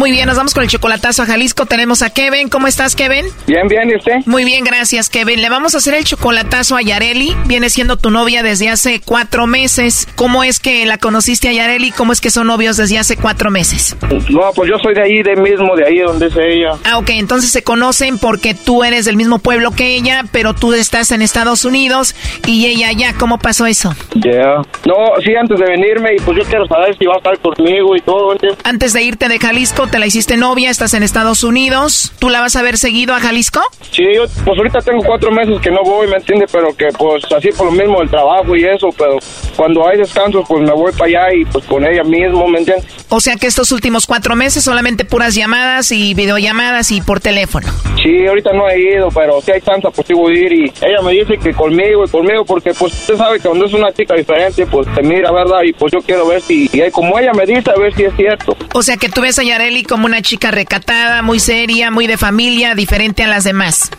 [0.00, 1.66] Muy bien, nos vamos con el chocolatazo a Jalisco.
[1.66, 2.48] Tenemos a Kevin.
[2.48, 3.26] ¿Cómo estás, Kevin?
[3.46, 4.14] Bien, bien, ¿y usted?
[4.24, 5.42] Muy bien, gracias, Kevin.
[5.42, 7.36] Le vamos a hacer el chocolatazo a Yareli.
[7.44, 10.08] Viene siendo tu novia desde hace cuatro meses.
[10.16, 11.90] ¿Cómo es que la conociste a Yareli?
[11.90, 13.94] ¿Cómo es que son novios desde hace cuatro meses?
[14.30, 16.78] No, pues yo soy de ahí, de mismo, de ahí donde es ella.
[16.84, 20.72] Ah, ok, entonces se conocen porque tú eres del mismo pueblo que ella, pero tú
[20.72, 22.14] estás en Estados Unidos
[22.46, 23.12] y ella allá.
[23.18, 23.94] ¿Cómo pasó eso?
[24.14, 24.62] Ya.
[24.86, 27.94] No, sí, antes de venirme, y pues yo quiero saber si va a estar conmigo
[27.94, 28.34] y todo.
[28.64, 32.12] Antes de irte de Jalisco, te la hiciste novia, estás en Estados Unidos.
[32.18, 33.60] ¿Tú la vas a ver seguido a Jalisco?
[33.90, 36.46] Sí, yo pues ahorita tengo cuatro meses que no voy, ¿me entiende?
[36.50, 39.18] Pero que pues así por lo mismo el trabajo y eso, pero
[39.56, 42.86] cuando hay descansos pues me voy para allá y pues con ella mismo, ¿me entiendes?
[43.08, 47.66] O sea que estos últimos cuatro meses solamente puras llamadas y videollamadas y por teléfono.
[48.00, 50.72] Sí, ahorita no he ido, pero si hay chance pues sí voy a ir y
[50.82, 53.92] ella me dice que conmigo y conmigo porque pues usted sabe que cuando es una
[53.92, 55.62] chica diferente pues te mira, ¿verdad?
[55.64, 58.14] Y pues yo quiero ver si, y como ella me dice, a ver si es
[58.16, 58.56] cierto.
[58.72, 62.16] O sea que tú ves a Yareli como una chica recatada, muy seria, muy de
[62.16, 63.90] familia, diferente a las demás.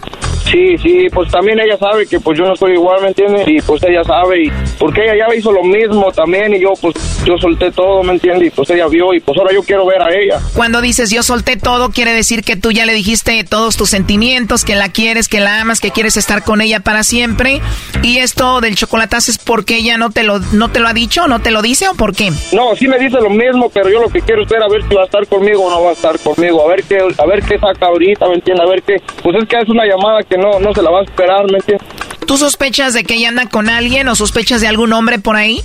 [0.51, 3.47] Sí, sí, pues también ella sabe que pues yo no soy igual, ¿me entiendes?
[3.47, 6.95] Y pues ella sabe, y porque ella ya hizo lo mismo también y yo pues
[7.23, 8.49] yo solté todo, ¿me entiendes?
[8.49, 10.41] Y pues ella vio y pues ahora yo quiero ver a ella.
[10.53, 14.65] Cuando dices yo solté todo, quiere decir que tú ya le dijiste todos tus sentimientos,
[14.65, 17.61] que la quieres, que la amas, que quieres estar con ella para siempre.
[18.03, 21.27] Y esto del chocolatazo es porque ella no te lo no te lo ha dicho,
[21.27, 22.29] no te lo dice o por qué?
[22.51, 24.84] No, sí me dice lo mismo, pero yo lo que quiero es ver a ver
[24.88, 27.41] si va a estar conmigo no va a estar conmigo, a ver qué a ver
[27.43, 28.65] qué saca ahorita, ¿me entiendes?
[28.65, 30.99] A ver qué, pues es que es una llamada que no no se la va
[30.99, 31.88] a esperar, ¿me entiendes?
[32.28, 35.63] ¿Tú sospechas de que ella anda con alguien o sospechas de algún hombre por ahí?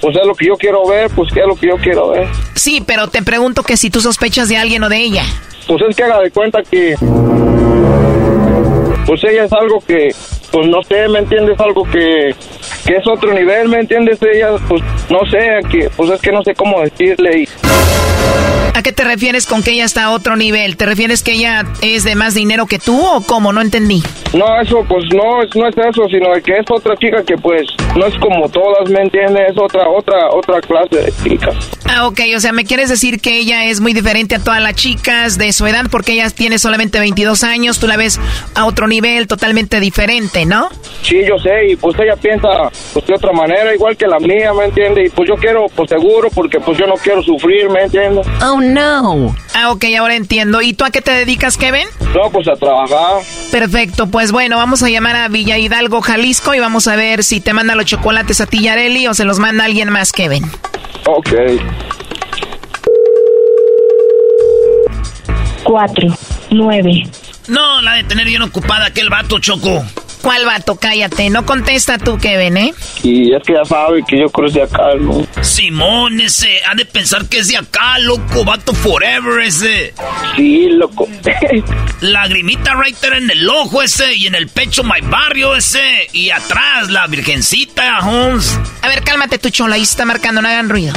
[0.00, 2.28] Pues es lo que yo quiero ver, pues que es lo que yo quiero ver.
[2.54, 5.24] Sí, pero te pregunto que si tú sospechas de alguien o de ella.
[5.66, 6.94] Pues es que haga de cuenta que
[9.06, 10.10] pues ella es algo que
[10.50, 11.58] pues no sé, ¿me entiendes?
[11.58, 12.34] Algo que,
[12.84, 14.18] que es otro nivel, ¿me entiendes?
[14.22, 17.40] Ella, pues no sé, que, pues es que no sé cómo decirle.
[17.40, 17.48] Y...
[18.74, 20.76] ¿A qué te refieres con que ella está a otro nivel?
[20.76, 23.52] ¿Te refieres que ella es de más dinero que tú o cómo?
[23.52, 24.02] No entendí.
[24.32, 28.04] No, eso pues no, no es eso, sino que es otra chica que pues no
[28.04, 29.50] es como todas, ¿me entiendes?
[29.50, 31.54] Es otra, otra, otra clase de chicas.
[31.88, 34.74] Ah, ok, o sea, ¿me quieres decir que ella es muy diferente a todas las
[34.74, 38.18] chicas de su edad porque ella tiene solamente 22 años, tú la ves
[38.56, 40.68] a otro nivel totalmente diferente, ¿no?
[41.02, 42.48] Sí, yo sé, y pues ella piensa
[42.92, 45.08] pues de otra manera, igual que la mía, ¿me entiendes?
[45.08, 48.26] Y pues yo quiero, pues seguro, porque pues yo no quiero sufrir, ¿me entiendes?
[48.42, 49.34] Oh, no.
[49.54, 50.62] Ah, ok, ahora entiendo.
[50.62, 51.86] ¿Y tú a qué te dedicas, Kevin?
[52.14, 53.22] No, pues a trabajar.
[53.50, 57.40] Perfecto, pues bueno, vamos a llamar a Villa Hidalgo, Jalisco, y vamos a ver si
[57.40, 60.44] te manda los chocolates a ti, Yareli, o se los manda alguien más, Kevin.
[61.06, 61.30] Ok.
[65.64, 66.08] Cuatro,
[66.50, 67.04] nueve.
[67.48, 69.82] No, la de tener bien ocupada aquel vato, Choco.
[70.24, 70.76] ¿Cuál vato?
[70.76, 71.28] Cállate.
[71.28, 72.74] No contesta tú, Kevin, ¿eh?
[73.02, 75.26] Y es que ya sabe que yo creo de acá, ¿no?
[75.42, 76.60] Simón, ese.
[76.66, 78.42] Ha de pensar que es de acá, loco.
[78.42, 79.92] Vato forever, ese.
[80.34, 81.06] Sí, loco.
[82.00, 84.14] Lagrimita right there en el ojo, ese.
[84.16, 86.08] Y en el pecho, my barrio, ese.
[86.14, 88.58] Y atrás, la virgencita, Holmes.
[88.80, 89.74] A ver, cálmate, tu chola.
[89.74, 90.40] Ahí está marcando.
[90.40, 90.94] No hagan ruido.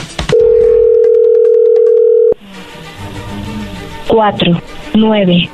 [4.07, 4.61] Cuatro,
[4.93, 5.49] nueve,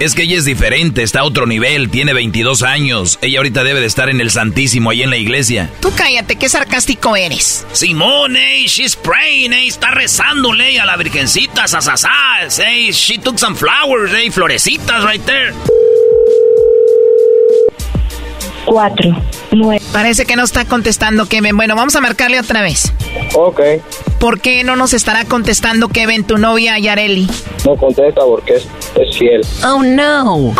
[0.00, 3.18] es que ella es diferente, está a otro nivel, tiene 22 años.
[3.20, 5.70] Ella ahorita debe de estar en el Santísimo, ahí en la iglesia.
[5.80, 7.66] Tú cállate, qué sarcástico eres.
[7.72, 13.54] Simón, eh, she's praying, eh, está rezándole a la virgencita, sasasas, eh, she took some
[13.54, 15.52] flowers, eh, florecitas right there.
[18.70, 19.10] Cuatro,
[19.50, 19.82] nueve.
[19.92, 21.56] Parece que no está contestando Kevin.
[21.56, 22.92] Bueno, vamos a marcarle otra vez.
[23.34, 23.60] Ok.
[24.20, 27.28] ¿Por qué no nos estará contestando Kevin, tu novia Yareli?
[27.66, 29.40] No contesta porque es, es fiel.
[29.64, 30.54] Oh, no.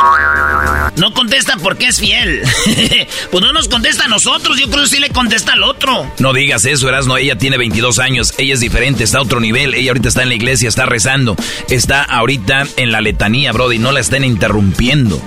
[0.97, 2.43] No contesta porque es fiel.
[3.31, 6.05] pues no nos contesta a nosotros, yo creo que sí le contesta al otro.
[6.19, 9.73] No digas eso, Erasno, ella tiene 22 años, ella es diferente, está a otro nivel,
[9.75, 11.37] ella ahorita está en la iglesia, está rezando,
[11.69, 15.23] está ahorita en la letanía, Brody, no la estén interrumpiendo.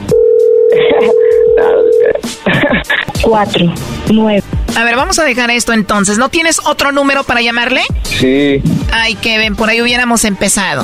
[3.23, 3.73] Cuatro,
[4.11, 4.43] nueve.
[4.75, 6.17] A ver, vamos a dejar esto entonces.
[6.17, 7.81] ¿No tienes otro número para llamarle?
[8.03, 8.61] Sí.
[8.91, 10.83] Ay, Kevin, por ahí hubiéramos empezado.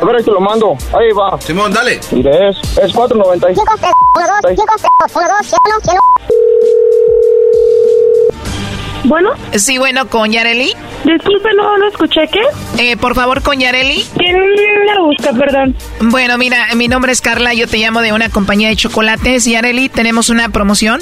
[0.00, 0.76] A ver, ahí te lo mando.
[0.92, 1.40] Ahí va.
[1.40, 2.00] Simón, dale.
[2.10, 3.64] Mire, es, es 495.
[9.04, 9.30] Bueno.
[9.54, 10.74] Sí, bueno, con Yareli.
[11.04, 12.42] Disculpe, no lo escuché, ¿qué?
[12.78, 14.04] Eh, por favor, con Yareli.
[14.16, 14.36] ¿Quién
[14.86, 15.76] la busca, perdón?
[16.00, 19.44] Bueno, mira, mi nombre es Carla, yo te llamo de una compañía de chocolates.
[19.44, 21.00] Yareli, tenemos una promoción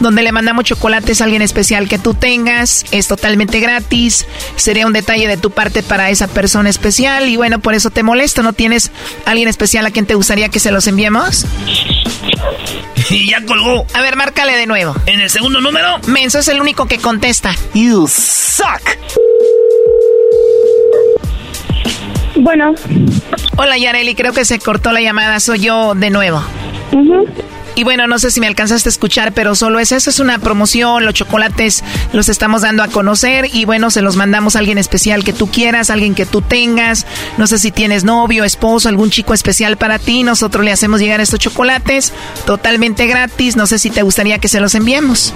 [0.00, 2.84] donde le mandamos chocolates a alguien especial que tú tengas.
[2.90, 4.26] Es totalmente gratis.
[4.56, 7.28] Sería un detalle de tu parte para esa persona especial.
[7.28, 8.42] Y bueno, por eso te molesto.
[8.42, 8.90] ¿No tienes
[9.24, 11.46] alguien especial a quien te gustaría que se los enviemos?
[13.10, 13.84] Y ya colgó.
[13.94, 14.94] A ver, márcale de nuevo.
[15.06, 15.98] ¿En el segundo número?
[16.06, 17.54] Menso es el único que contesta.
[17.74, 18.80] You suck.
[22.36, 22.74] Bueno.
[23.56, 24.14] Hola, Yareli.
[24.14, 25.40] Creo que se cortó la llamada.
[25.40, 26.42] Soy yo de nuevo.
[27.74, 30.38] Y bueno, no sé si me alcanzaste a escuchar, pero solo es eso, es una
[30.38, 34.78] promoción, los chocolates los estamos dando a conocer y bueno, se los mandamos a alguien
[34.78, 37.06] especial que tú quieras, alguien que tú tengas,
[37.38, 41.20] no sé si tienes novio, esposo, algún chico especial para ti, nosotros le hacemos llegar
[41.20, 42.12] estos chocolates
[42.44, 45.32] totalmente gratis, no sé si te gustaría que se los enviemos.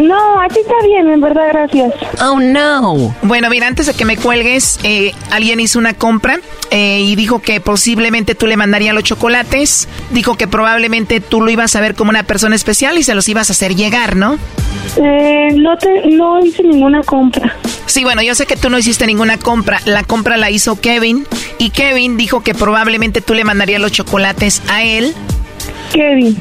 [0.00, 1.92] No, a ti está bien, en verdad, gracias.
[2.20, 3.14] Oh, no.
[3.22, 6.38] Bueno, mira, antes de que me cuelgues, eh, alguien hizo una compra
[6.70, 11.50] eh, y dijo que posiblemente tú le mandarías los chocolates, dijo que probablemente tú lo
[11.50, 14.38] ibas a ver como una persona especial y se los ibas a hacer llegar, ¿no?
[14.96, 17.54] Eh, no, te, no hice ninguna compra.
[17.86, 19.80] Sí, bueno, yo sé que tú no hiciste ninguna compra.
[19.84, 21.26] La compra la hizo Kevin
[21.58, 25.14] y Kevin dijo que probablemente tú le mandarías los chocolates a él.
[25.92, 26.36] Kevin.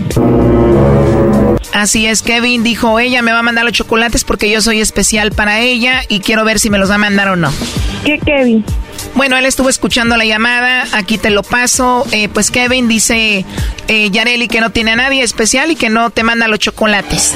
[1.74, 5.32] Así es, Kevin dijo, ella me va a mandar los chocolates porque yo soy especial
[5.32, 7.52] para ella y quiero ver si me los va a mandar o no.
[8.04, 8.66] ¿Qué Kevin?
[9.18, 12.06] Bueno, él estuvo escuchando la llamada, aquí te lo paso.
[12.12, 13.46] Eh, pues Kevin dice,
[13.88, 17.36] eh, Yareli, que no tiene a nadie especial y que no te manda los chocolates.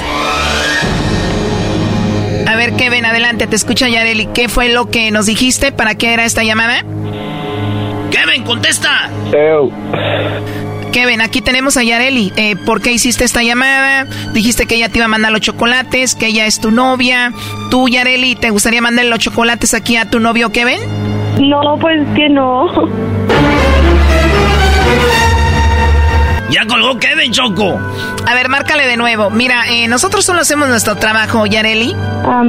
[2.46, 4.26] A ver, Kevin, adelante, te escucha Yareli.
[4.26, 5.72] ¿Qué fue lo que nos dijiste?
[5.72, 6.84] ¿Para qué era esta llamada?
[8.12, 9.10] Kevin, contesta.
[10.92, 12.32] Kevin, aquí tenemos a Yareli.
[12.36, 14.04] Eh, ¿Por qué hiciste esta llamada?
[14.32, 17.32] Dijiste que ella te iba a mandar los chocolates, que ella es tu novia.
[17.72, 20.78] ¿Tú, Yareli, te gustaría mandar los chocolates aquí a tu novio Kevin?
[21.40, 22.68] No, pues que no.
[26.50, 27.78] Ya colgó Kevin, Choco.
[28.26, 29.30] A ver, márcale de nuevo.
[29.30, 31.94] Mira, eh, nosotros solo hacemos nuestro trabajo, Yareli.
[32.24, 32.42] Ah,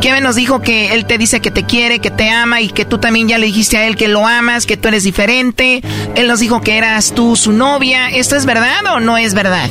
[0.00, 2.84] Kevin nos dijo que él te dice que te quiere, que te ama y que
[2.84, 5.82] tú también ya le dijiste a él que lo amas, que tú eres diferente.
[6.16, 8.08] Él nos dijo que eras tú su novia.
[8.10, 9.68] ¿Esto es verdad o no es verdad?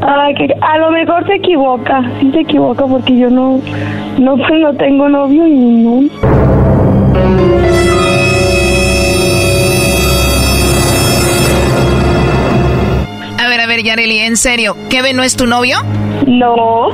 [0.00, 3.60] Ay, que a lo mejor se equivoca, sí se equivoca porque yo no,
[4.18, 6.81] no, pues no tengo novio y no.
[13.38, 15.82] A ver, a ver, Yareli, en serio, ¿Kevin no es tu novio?
[16.26, 16.88] No.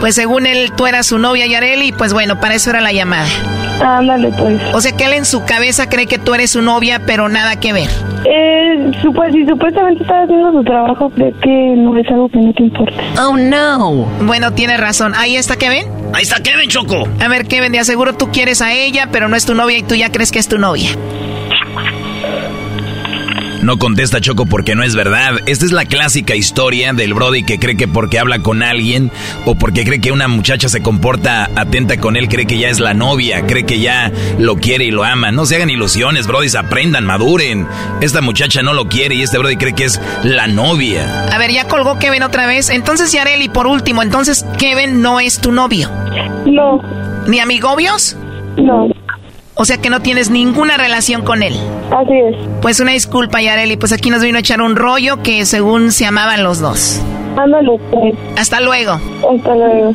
[0.00, 3.26] Pues según él, tú eras su novia, Yareli, pues bueno, para eso era la llamada.
[3.80, 4.60] Ándale, pues.
[4.74, 7.56] O sea que él en su cabeza cree que tú eres su novia, pero nada
[7.58, 7.88] que ver.
[8.24, 12.52] Eh, supo- si supuestamente está haciendo su trabajo, creo que no es algo que no
[12.52, 13.02] te importa.
[13.26, 14.06] Oh, no.
[14.22, 15.14] Bueno, tienes razón.
[15.16, 15.86] Ahí está Kevin.
[16.12, 17.08] Ahí está Kevin, Choco.
[17.20, 19.82] A ver, Kevin, de aseguro tú quieres a ella, pero no es tu novia y
[19.82, 20.90] tú ya crees que es tu novia.
[23.62, 25.40] No contesta Choco porque no es verdad.
[25.46, 29.12] Esta es la clásica historia del Brody que cree que porque habla con alguien
[29.46, 32.80] o porque cree que una muchacha se comporta atenta con él, cree que ya es
[32.80, 35.30] la novia, cree que ya lo quiere y lo ama.
[35.30, 37.68] No se hagan ilusiones, Brody, aprendan, maduren.
[38.00, 41.28] Esta muchacha no lo quiere y este Brody cree que es la novia.
[41.32, 42.68] A ver, ya colgó Kevin otra vez.
[42.68, 45.88] Entonces, Yareli, por último, entonces Kevin no es tu novio.
[46.46, 46.80] No.
[47.28, 48.16] ¿Ni amigobios?
[48.56, 48.91] No.
[49.62, 51.54] O sea que no tienes ninguna relación con él.
[51.92, 52.36] Así es.
[52.60, 53.76] Pues una disculpa, Yareli.
[53.76, 57.00] Pues aquí nos vino a echar un rollo que según se amaban los dos.
[57.36, 58.12] Ándale, pues.
[58.36, 58.94] Hasta luego.
[58.94, 59.94] Hasta luego.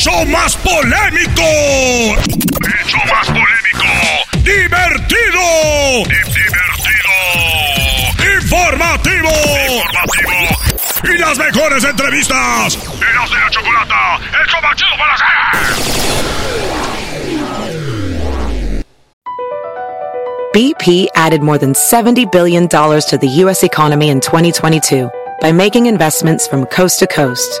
[0.00, 1.42] show más polémico!
[1.42, 3.84] ¡El show más polémico!
[4.38, 5.44] ¡Divertido!
[6.08, 7.12] ¡Divertido!
[8.40, 9.28] ¡Informativo!
[9.68, 10.40] ¡Informativo!
[11.04, 12.78] ¡Y las mejores entrevistas!
[12.78, 14.16] ¡Eras de la chocolata!
[14.40, 15.26] ¡El show más chido para hacer!
[20.54, 23.62] BP added more than $70 billion to the U.S.
[23.62, 25.10] economy in 2022
[25.42, 27.60] by making investments from coast to coast.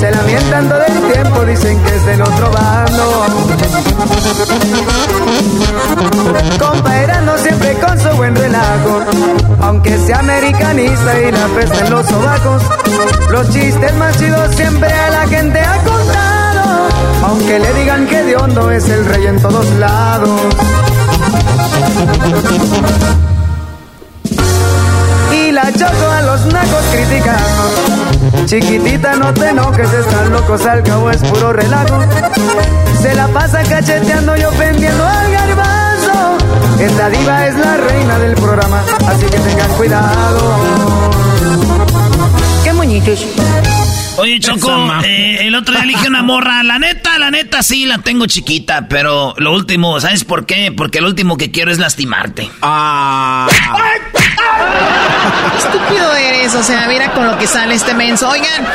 [0.00, 3.26] Se lamentan todo el tiempo, dicen que es del otro bando.
[6.58, 9.00] Compaerando siempre con su buen relajo,
[9.62, 12.62] aunque sea americanista y la fiesta en los sobacos.
[13.30, 16.88] Los chistes más chidos siempre a la gente ha contado,
[17.24, 20.40] aunque le digan que de hondo es el rey en todos lados.
[25.78, 28.46] Choco a los nacos criticando.
[28.46, 32.00] Chiquitita, no te enojes, están locos, al cabo es puro relajo.
[33.00, 36.38] Se la pasa cacheteando y ofendiendo al garbanzo.
[36.80, 40.60] Esta diva es la reina del programa, así que tengan cuidado.
[42.62, 43.24] Qué muñitos.
[44.16, 44.70] Oye, Choco,
[45.04, 46.62] eh, el otro día elige una morra.
[46.62, 48.86] La neta, la neta, sí, la tengo chiquita.
[48.88, 50.70] Pero lo último, ¿sabes por qué?
[50.70, 52.48] Porque lo último que quiero es lastimarte.
[52.62, 53.48] Ah.
[55.56, 58.28] Estúpido eres, o sea, mira con lo que sale este menso.
[58.28, 58.66] Oigan,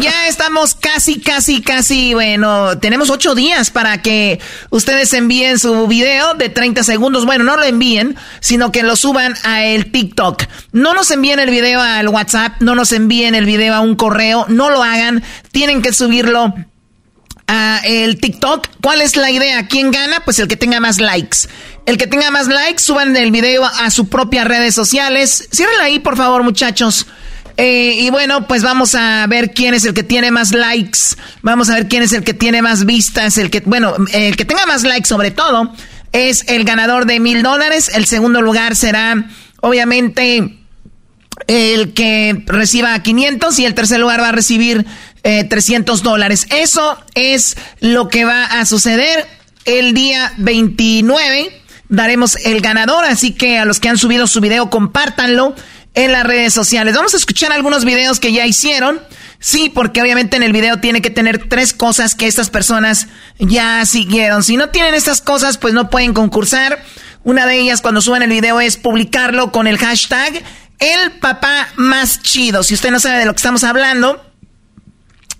[0.00, 4.38] ya estamos casi, casi, casi, bueno, tenemos ocho días para que
[4.70, 7.24] ustedes envíen su video de 30 segundos.
[7.24, 10.44] Bueno, no lo envíen, sino que lo suban a el TikTok.
[10.72, 14.44] No nos envíen el video al WhatsApp, no nos envíen el video a un correo,
[14.48, 16.54] no lo hagan, tienen que subirlo
[17.46, 18.68] a el TikTok.
[18.82, 19.66] ¿Cuál es la idea?
[19.66, 20.20] ¿Quién gana?
[20.24, 21.48] Pues el que tenga más likes.
[21.88, 25.48] El que tenga más likes, suban el video a sus propias redes sociales.
[25.50, 27.06] Cierren ahí, por favor, muchachos.
[27.56, 30.98] Eh, y bueno, pues vamos a ver quién es el que tiene más likes.
[31.40, 33.38] Vamos a ver quién es el que tiene más vistas.
[33.38, 35.72] El que, bueno, el que tenga más likes sobre todo
[36.12, 37.90] es el ganador de mil dólares.
[37.94, 39.24] El segundo lugar será,
[39.62, 40.58] obviamente,
[41.46, 44.84] el que reciba 500 y el tercer lugar va a recibir
[45.22, 46.46] 300 eh, dólares.
[46.50, 49.26] Eso es lo que va a suceder
[49.64, 51.57] el día 29.
[51.88, 55.54] Daremos el ganador, así que a los que han subido su video, compártanlo
[55.94, 56.94] en las redes sociales.
[56.94, 59.00] Vamos a escuchar algunos videos que ya hicieron.
[59.40, 63.06] Sí, porque obviamente en el video tiene que tener tres cosas que estas personas
[63.38, 64.42] ya siguieron.
[64.42, 66.82] Si no tienen estas cosas, pues no pueden concursar.
[67.24, 70.42] Una de ellas cuando suban el video es publicarlo con el hashtag
[70.78, 72.62] el papá más chido.
[72.62, 74.24] Si usted no sabe de lo que estamos hablando,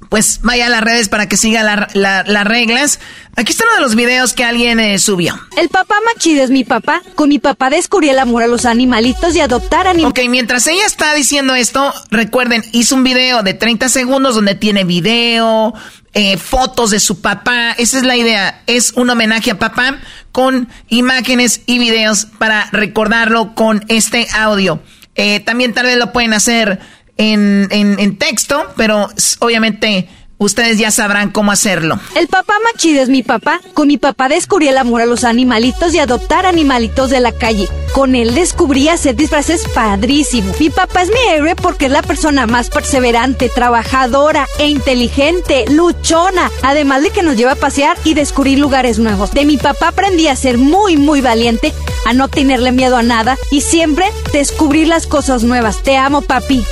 [0.08, 3.00] pues vaya a las redes para que siga las reglas.
[3.36, 5.38] Aquí está uno de los videos que alguien eh, subió.
[5.56, 7.02] El papá más chido es mi papá.
[7.14, 10.10] Con mi papá descubrí el amor a los animalitos y adoptar animales.
[10.10, 14.84] Ok, mientras ella está diciendo esto, recuerden, hizo un video de 30 segundos donde tiene
[14.84, 15.74] video,
[16.14, 17.72] eh, fotos de su papá.
[17.72, 18.62] Esa es la idea.
[18.66, 20.00] Es un homenaje a papá
[20.32, 24.80] con imágenes y videos para recordarlo con este audio.
[25.14, 26.78] Eh, también tal vez lo pueden hacer
[27.18, 29.08] en, en, texto, pero
[29.40, 30.08] obviamente
[30.40, 31.98] Ustedes ya sabrán cómo hacerlo.
[32.14, 33.60] El papá más chido es mi papá.
[33.74, 37.68] Con mi papá descubrí el amor a los animalitos y adoptar animalitos de la calle.
[37.92, 40.52] Con él descubrí hacer disfraces padrísimo.
[40.60, 46.52] Mi papá es mi héroe porque es la persona más perseverante, trabajadora e inteligente, luchona.
[46.62, 49.32] Además de que nos lleva a pasear y descubrir lugares nuevos.
[49.32, 51.74] De mi papá aprendí a ser muy, muy valiente,
[52.06, 55.82] a no tenerle miedo a nada y siempre descubrir las cosas nuevas.
[55.82, 56.64] Te amo, papi.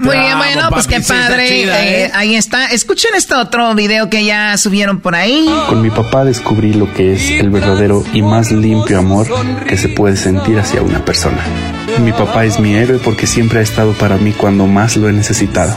[0.00, 1.62] Muy bien, bueno, pues qué padre.
[1.62, 2.10] Eh, ¿eh?
[2.14, 2.68] Ahí está.
[2.68, 5.46] Escuchen este otro video que ya subieron por ahí.
[5.68, 9.28] Con mi papá descubrí lo que es el verdadero y más limpio amor
[9.66, 11.44] que se puede sentir hacia una persona.
[12.02, 15.12] Mi papá es mi héroe porque siempre ha estado para mí cuando más lo he
[15.12, 15.76] necesitado.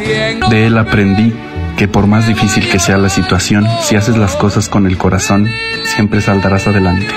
[0.49, 1.33] De él aprendí
[1.77, 5.49] que por más difícil que sea la situación, si haces las cosas con el corazón,
[5.83, 7.13] siempre saldrás adelante.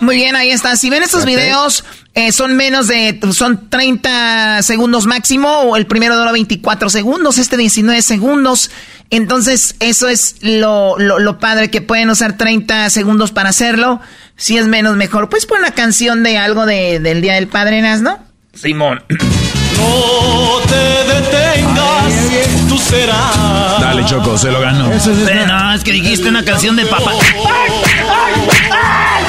[0.00, 0.76] Muy bien, ahí está.
[0.76, 1.84] Si ven estos videos,
[2.18, 7.56] eh, son menos de, son 30 segundos máximo, o el primero dura 24 segundos, este
[7.56, 8.72] 19 segundos.
[9.10, 14.00] Entonces, eso es lo, lo, padre, que pueden usar 30 segundos para hacerlo.
[14.34, 15.28] Si es menos, mejor.
[15.28, 18.18] Pues pon una canción de algo de, del Día del Padre, ¿no?
[18.52, 19.00] Simón.
[19.08, 23.80] No te detengas, tú serás.
[23.80, 24.88] Dale, Choco, se lo ganó.
[24.88, 27.12] no, es que dijiste una canción de papá.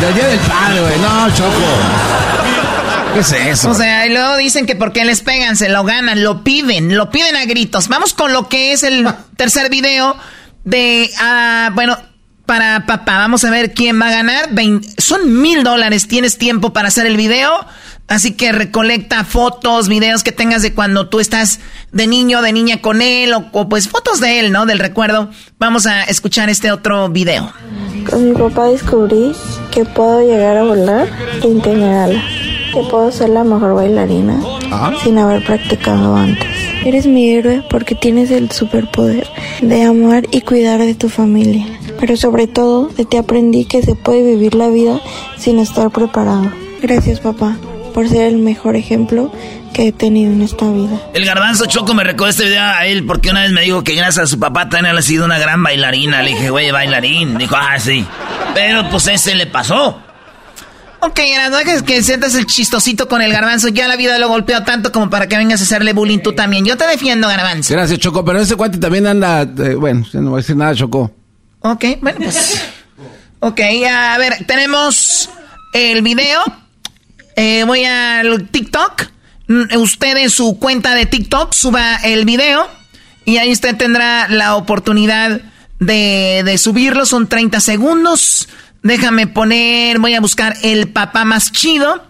[0.01, 0.99] Del Día del Padre, güey.
[0.99, 2.38] No, Choco.
[3.13, 3.71] ¿Qué es eso?
[3.71, 7.09] O sea, y luego dicen que porque les pegan, se lo ganan, lo piden, lo
[7.09, 7.87] piden a gritos.
[7.87, 9.07] Vamos con lo que es el
[9.37, 10.15] tercer video
[10.63, 11.97] de, uh, bueno,
[12.49, 13.19] para papá.
[13.19, 14.49] Vamos a ver quién va a ganar.
[14.97, 16.07] son mil dólares.
[16.07, 17.51] Tienes tiempo para hacer el video.
[18.07, 21.59] Así que recolecta fotos, videos que tengas de cuando tú estás
[21.91, 24.65] de niño, de niña con él, o, pues fotos de él, ¿no?
[24.65, 25.29] Del recuerdo.
[25.59, 27.53] Vamos a escuchar este otro video.
[28.09, 29.31] Con mi papá descubrí
[29.69, 31.07] que puedo llegar a volar
[31.43, 32.23] sin tener alas,
[32.73, 34.41] que puedo ser la mejor bailarina
[34.71, 34.91] ah.
[35.03, 36.58] sin haber practicado antes.
[36.85, 39.27] Eres mi héroe porque tienes el superpoder
[39.61, 41.65] de amar y cuidar de tu familia.
[41.99, 45.01] Pero sobre todo, de ti aprendí que se puede vivir la vida
[45.37, 46.51] sin estar preparado.
[46.81, 47.57] Gracias, papá
[47.99, 49.31] por ser el mejor ejemplo
[49.73, 51.01] que he tenido en esta vida.
[51.13, 53.93] El garbanzo Choco me recordó este video a él porque una vez me dijo que
[53.93, 56.21] gracias a su papá también ha sido una gran bailarina.
[56.21, 57.37] Le dije, güey, bailarín.
[57.37, 58.05] Dijo, ah, sí.
[58.53, 60.01] Pero pues ese le pasó.
[61.01, 61.19] Ok,
[61.49, 63.69] no dejes que sientas el chistosito con el garbanzo.
[63.69, 66.65] Ya la vida lo golpeó tanto como para que vengas a hacerle bullying tú también.
[66.65, 67.73] Yo te defiendo, garbanzo.
[67.73, 68.25] Gracias, Choco.
[68.25, 69.43] Pero ese cuate también anda.
[69.43, 71.11] Eh, bueno, no voy a decir nada, Choco.
[71.61, 72.61] Ok, bueno, pues.
[73.39, 75.29] Ok, a ver, tenemos
[75.73, 76.41] el video.
[77.37, 79.03] Eh, voy al TikTok.
[79.47, 82.67] Mm, usted en su cuenta de TikTok suba el video.
[83.23, 85.39] Y ahí usted tendrá la oportunidad
[85.79, 87.05] de, de subirlo.
[87.05, 88.49] Son 30 segundos.
[88.83, 92.03] Déjame poner, voy a buscar el papá más chido,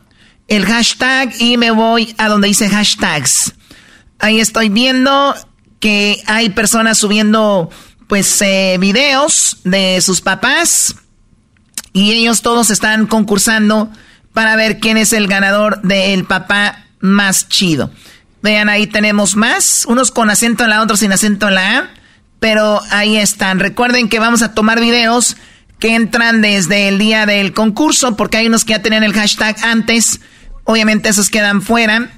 [0.47, 3.53] el hashtag y me voy a donde dice hashtags.
[4.19, 5.35] Ahí estoy viendo
[5.79, 7.69] que hay personas subiendo
[8.07, 10.95] pues eh, videos de sus papás
[11.93, 13.89] y ellos todos están concursando
[14.33, 17.91] para ver quién es el ganador del papá más chido.
[18.41, 21.89] Vean, ahí tenemos más, unos con acento en la, otros sin acento en la A,
[22.39, 23.59] pero ahí están.
[23.59, 25.35] Recuerden que vamos a tomar videos
[25.79, 29.55] que entran desde el día del concurso, porque hay unos que ya tenían el hashtag
[29.63, 30.19] antes.
[30.65, 32.09] Obviamente esos quedan fuera.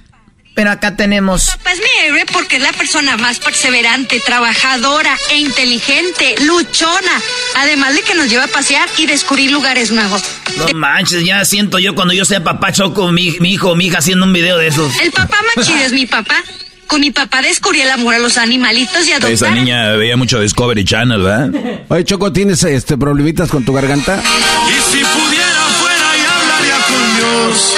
[0.53, 1.45] Pero acá tenemos.
[1.57, 7.21] Papá es mi héroe porque es la persona más perseverante, trabajadora e inteligente, luchona.
[7.55, 10.21] Además de que nos lleva a pasear y descubrir lugares nuevos.
[10.57, 13.85] No manches, ya siento yo cuando yo sea papá choco mi, mi hijo o mi
[13.85, 14.99] hija haciendo un video de esos.
[14.99, 16.43] El papá más chido es mi papá.
[16.91, 19.31] Con mi papá descubrí el amor a los animalitos y adoptar.
[19.31, 21.49] Esa niña veía mucho Discovery Channel, ¿verdad?
[21.87, 24.21] Oye, Choco, ¿tienes este problemitas con tu garganta?
[24.67, 27.75] Y si pudiera fuera y hablaría con Dios,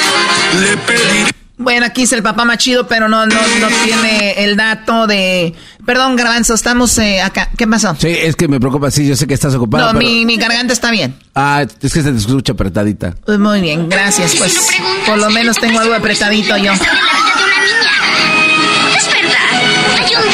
[0.61, 1.27] le pediría...
[1.57, 5.53] Bueno, aquí es el papá más chido, pero no, no, no tiene el dato de...
[5.85, 7.51] Perdón, Garbanzo, estamos eh, acá.
[7.55, 7.95] ¿Qué pasó?
[7.99, 9.93] Sí, es que me preocupa, sí, yo sé que estás ocupado.
[9.93, 11.15] No, mi, mi garganta está bien.
[11.35, 13.13] Ah, es que se te escucha apretadita.
[13.23, 14.35] Pues muy bien, gracias.
[14.37, 14.71] Pues
[15.05, 16.71] por lo menos tengo algo apretadito yo.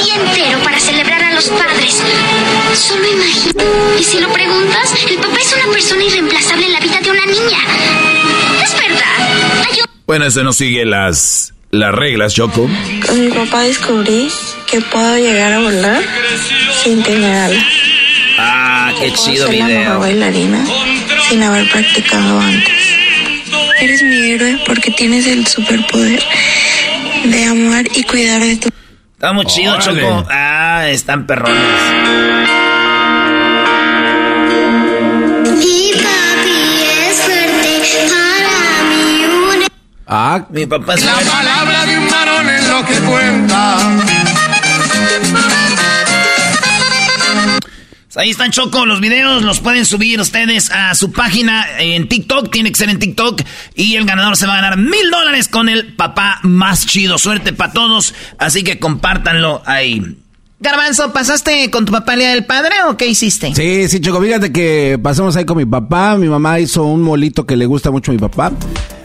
[0.10, 2.02] Día entero para celebrar a los padres.
[2.74, 3.64] Solo imagina.
[4.00, 7.26] Y si lo preguntas, el papá es una persona irreemplazable en la vida de una
[7.26, 7.60] niña.
[8.64, 9.86] Es verdad.
[10.08, 12.70] Bueno, eso no sigue las, las reglas, Choco.
[13.06, 14.30] Con mi papá descubrí
[14.70, 16.04] que puedo llegar a volar
[16.84, 17.66] sin tener alas.
[18.38, 19.68] Ah, qué chido ser video.
[19.68, 20.66] la mejor bailarina
[21.30, 22.74] sin haber practicado antes.
[23.82, 26.24] Eres mi héroe porque tienes el superpoder
[27.26, 28.70] de amar y cuidar de tu
[29.20, 30.02] Está muy chido, Órale.
[30.02, 30.28] Choco.
[30.32, 31.58] Ah, están perrones.
[35.58, 39.26] Mi papi es fuerte para mí.
[39.26, 39.68] Un...
[40.08, 44.19] Ah, mi papá es La palabra de un varón es lo que cuenta.
[48.16, 52.72] Ahí están Choco, los videos los pueden subir ustedes a su página en TikTok, tiene
[52.72, 53.44] que ser en TikTok
[53.76, 57.20] y el ganador se va a ganar mil dólares con el papá más chido.
[57.20, 60.18] Suerte para todos, así que compártanlo ahí.
[60.60, 63.54] Garbanzo, ¿pasaste con tu papá el día del padre o qué hiciste?
[63.54, 66.18] Sí, sí, Choco, fíjate que pasamos ahí con mi papá.
[66.18, 68.52] Mi mamá hizo un molito que le gusta mucho a mi papá.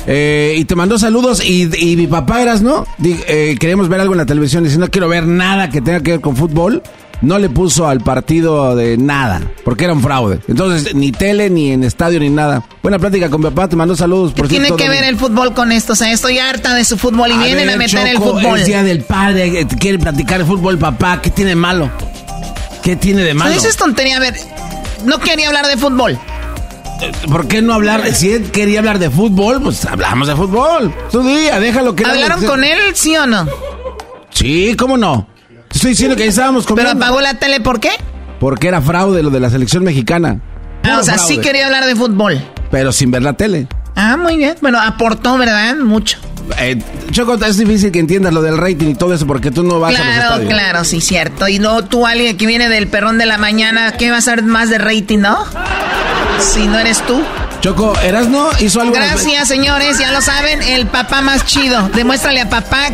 [0.07, 2.87] Eh, y te mandó saludos y, y mi papá eras, ¿no?
[2.99, 6.01] Di- eh, queríamos ver algo en la televisión si no quiero ver nada que tenga
[6.01, 6.83] que ver con fútbol,
[7.23, 10.41] no le puso al partido de nada, porque era un fraude.
[10.47, 12.63] Entonces, ni tele, ni en estadio, ni nada.
[12.83, 14.33] Buena plática con mi papá, te mandó saludos.
[14.33, 16.99] Por Tiene cierto, que ver el fútbol con esto, o sea, estoy harta de su
[16.99, 18.59] fútbol y vienen ver, a meter el fútbol.
[18.61, 21.23] Es día del padre, eh, quiere platicar el fútbol, papá.
[21.23, 21.91] ¿Qué tiene de malo?
[22.83, 23.55] ¿Qué tiene de malo?
[23.55, 24.35] Eso es tontería, a ver,
[25.07, 26.19] no quería hablar de fútbol.
[27.29, 28.13] ¿Por qué no hablar?
[28.15, 30.95] Si él quería hablar de fútbol, pues hablamos de fútbol.
[31.11, 32.05] Tu día, déjalo que...
[32.05, 33.47] ¿Hablaron con él, sí o no?
[34.31, 35.29] Sí, ¿cómo no?
[35.69, 36.93] Te estoy diciendo que ahí estábamos comiendo.
[36.93, 37.91] ¿Pero apagó la tele por qué?
[38.41, 40.41] Porque era fraude lo de la selección mexicana.
[40.83, 42.41] Ah, o sea, sí quería hablar de fútbol.
[42.71, 43.67] Pero sin ver la tele.
[43.97, 44.57] Ah, muy bien.
[44.61, 45.77] Bueno, aportó, ¿verdad?
[45.77, 46.19] Mucho.
[46.59, 46.79] Eh,
[47.11, 49.95] Choco, es difícil que entiendas lo del rating y todo eso porque tú no vas
[49.95, 50.53] a los Claro, estadios.
[50.53, 51.49] claro, sí, cierto.
[51.49, 54.45] Y luego tú, alguien que viene del perrón de la mañana, ¿qué vas a ver
[54.45, 55.39] más de rating, no?
[56.41, 57.23] Si no eres tú.
[57.65, 58.93] Choco, Erasno hizo algo...
[58.93, 61.89] Gracias, señores, ya lo saben, el papá más chido.
[61.95, 62.91] Demuéstrale a papá,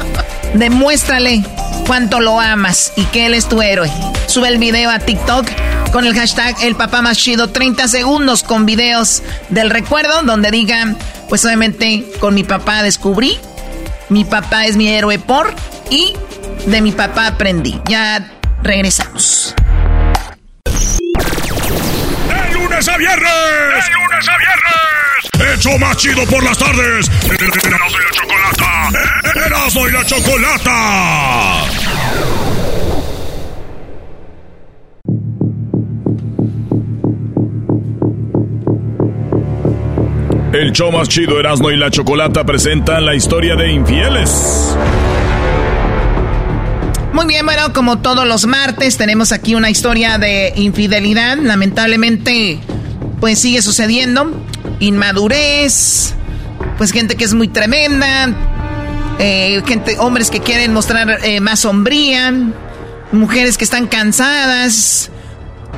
[0.55, 1.42] demuéstrale
[1.88, 3.90] cuánto lo amas y que él es tu héroe.
[4.28, 5.44] Sube el video a TikTok
[5.90, 10.97] con el hashtag el papá más chido, 30 segundos con videos del recuerdo donde digan,
[11.28, 13.38] pues obviamente con mi papá descubrí,
[14.09, 15.52] mi papá es mi héroe por
[15.90, 16.12] y
[16.66, 17.80] de mi papá aprendí.
[17.88, 18.30] Ya
[18.62, 19.52] regresamos.
[22.81, 23.28] Lunes a viernes!
[23.85, 25.59] ¡De lunes a viernes!
[25.59, 27.11] ¡Hecho más chido por las tardes!
[27.24, 28.89] ¡Erasmo y la Chocolata!
[29.47, 31.65] ¡Erasmo y la Chocolata!
[40.52, 44.77] El show más chido Erasmo y la Chocolata presentan la historia de infieles.
[47.20, 51.36] Muy bien, bueno, como todos los martes tenemos aquí una historia de infidelidad.
[51.36, 52.59] Lamentablemente,
[53.20, 54.42] pues sigue sucediendo.
[54.78, 56.14] Inmadurez,
[56.78, 58.34] pues gente que es muy tremenda,
[59.18, 62.32] eh, gente, hombres que quieren mostrar eh, más sombría,
[63.12, 65.10] mujeres que están cansadas,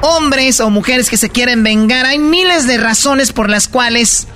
[0.01, 2.07] hombres o mujeres que se quieren vengar.
[2.07, 4.29] Hay miles de razones por las cuales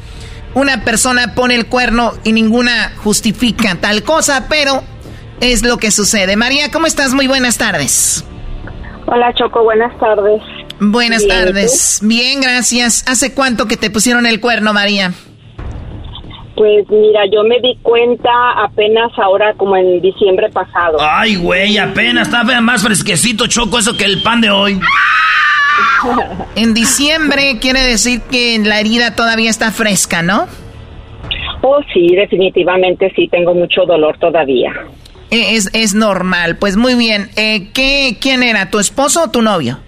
[0.55, 4.83] una persona pone el cuerno y ninguna justifica tal cosa, pero
[5.41, 6.37] es lo que sucede.
[6.37, 7.15] María, ¿cómo estás?
[7.15, 8.25] Muy buenas tardes.
[9.07, 10.43] Hola Choco, buenas tardes.
[10.81, 12.01] Buenas tardes.
[12.03, 13.05] Bien, gracias.
[13.09, 15.13] ¿Hace cuánto que te pusieron el cuerno, María?
[16.57, 18.31] Pues mira, yo me di cuenta
[18.65, 20.97] apenas ahora como en diciembre pasado.
[21.01, 24.81] Ay, güey, apenas está más fresquecito, Choco, eso que el pan de hoy.
[26.57, 30.47] en diciembre quiere decir que la herida todavía está fresca, ¿no?
[31.63, 34.73] Oh, sí, definitivamente sí, tengo mucho dolor todavía.
[35.31, 37.31] Eh, es, es normal, pues muy bien.
[37.37, 39.79] Eh, ¿qué, ¿Quién era, tu esposo o tu novio?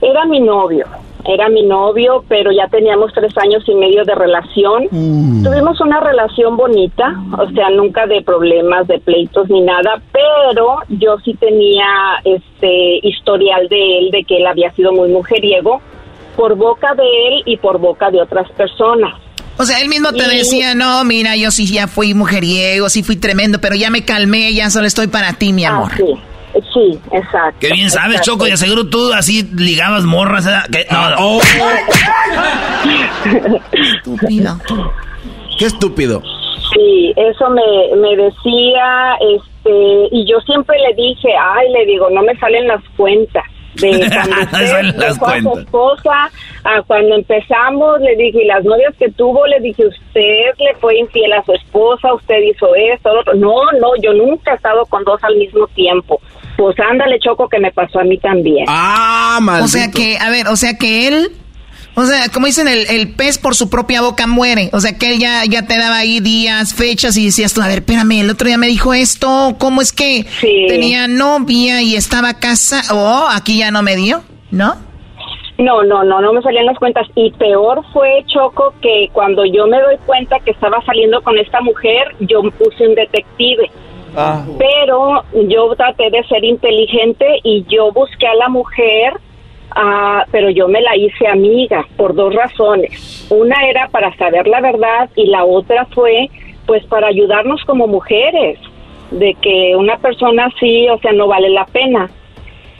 [0.00, 0.86] Era mi novio
[1.26, 4.88] era mi novio, pero ya teníamos tres años y medio de relación.
[4.90, 5.44] Mm.
[5.44, 11.18] Tuvimos una relación bonita, o sea, nunca de problemas, de pleitos ni nada, pero yo
[11.24, 11.86] sí tenía
[12.24, 15.80] este historial de él, de que él había sido muy mujeriego,
[16.36, 19.14] por boca de él y por boca de otras personas.
[19.56, 23.16] O sea, él mismo te decía, no, mira, yo sí ya fui mujeriego, sí fui
[23.16, 25.92] tremendo, pero ya me calmé, ya solo estoy para ti, mi amor.
[25.96, 26.04] sí.
[26.72, 27.58] Sí, exacto.
[27.58, 30.46] Qué bien sabes, Choco, y aseguro tú así ligabas morras.
[30.46, 30.86] ¿eh?
[30.88, 31.16] No, no.
[31.18, 31.40] Oh.
[33.72, 34.60] estúpido.
[35.58, 36.22] Qué estúpido.
[36.72, 42.22] Sí, eso me, me decía, este, y yo siempre le dije, ay, le digo, no
[42.22, 43.42] me salen las cuentas
[43.76, 46.30] de cuando usted dejó a su esposa,
[46.64, 50.98] a cuando empezamos, le dije, y las novias que tuvo, le dije, usted le fue
[50.98, 53.34] infiel a su esposa, usted hizo esto, otro.
[53.34, 56.20] No, no, yo nunca he estado con dos al mismo tiempo.
[56.56, 58.64] Pues ándale, Choco, que me pasó a mí también.
[58.68, 61.32] Ah, O sea que, a ver, o sea que él...
[61.96, 64.68] O sea, como dicen, el, el, pez por su propia boca muere.
[64.72, 67.68] O sea, que él ya, ya te daba ahí días, fechas y decías tú, a
[67.68, 70.26] ver, espérame, el otro día me dijo esto, ¿cómo es que
[70.68, 72.82] tenía novia y estaba casa?
[72.90, 74.74] Oh, aquí ya no me dio, ¿no?
[75.56, 77.06] No, no, no, no me salían las cuentas.
[77.14, 81.60] Y peor fue, Choco, que cuando yo me doy cuenta que estaba saliendo con esta
[81.60, 83.70] mujer, yo puse un detective.
[84.16, 84.44] Ah.
[84.58, 89.14] Pero yo traté de ser inteligente y yo busqué a la mujer,
[89.76, 93.26] uh, pero yo me la hice amiga por dos razones.
[93.30, 96.28] Una era para saber la verdad y la otra fue
[96.66, 98.58] pues para ayudarnos como mujeres,
[99.10, 102.10] de que una persona así, o sea, no vale la pena.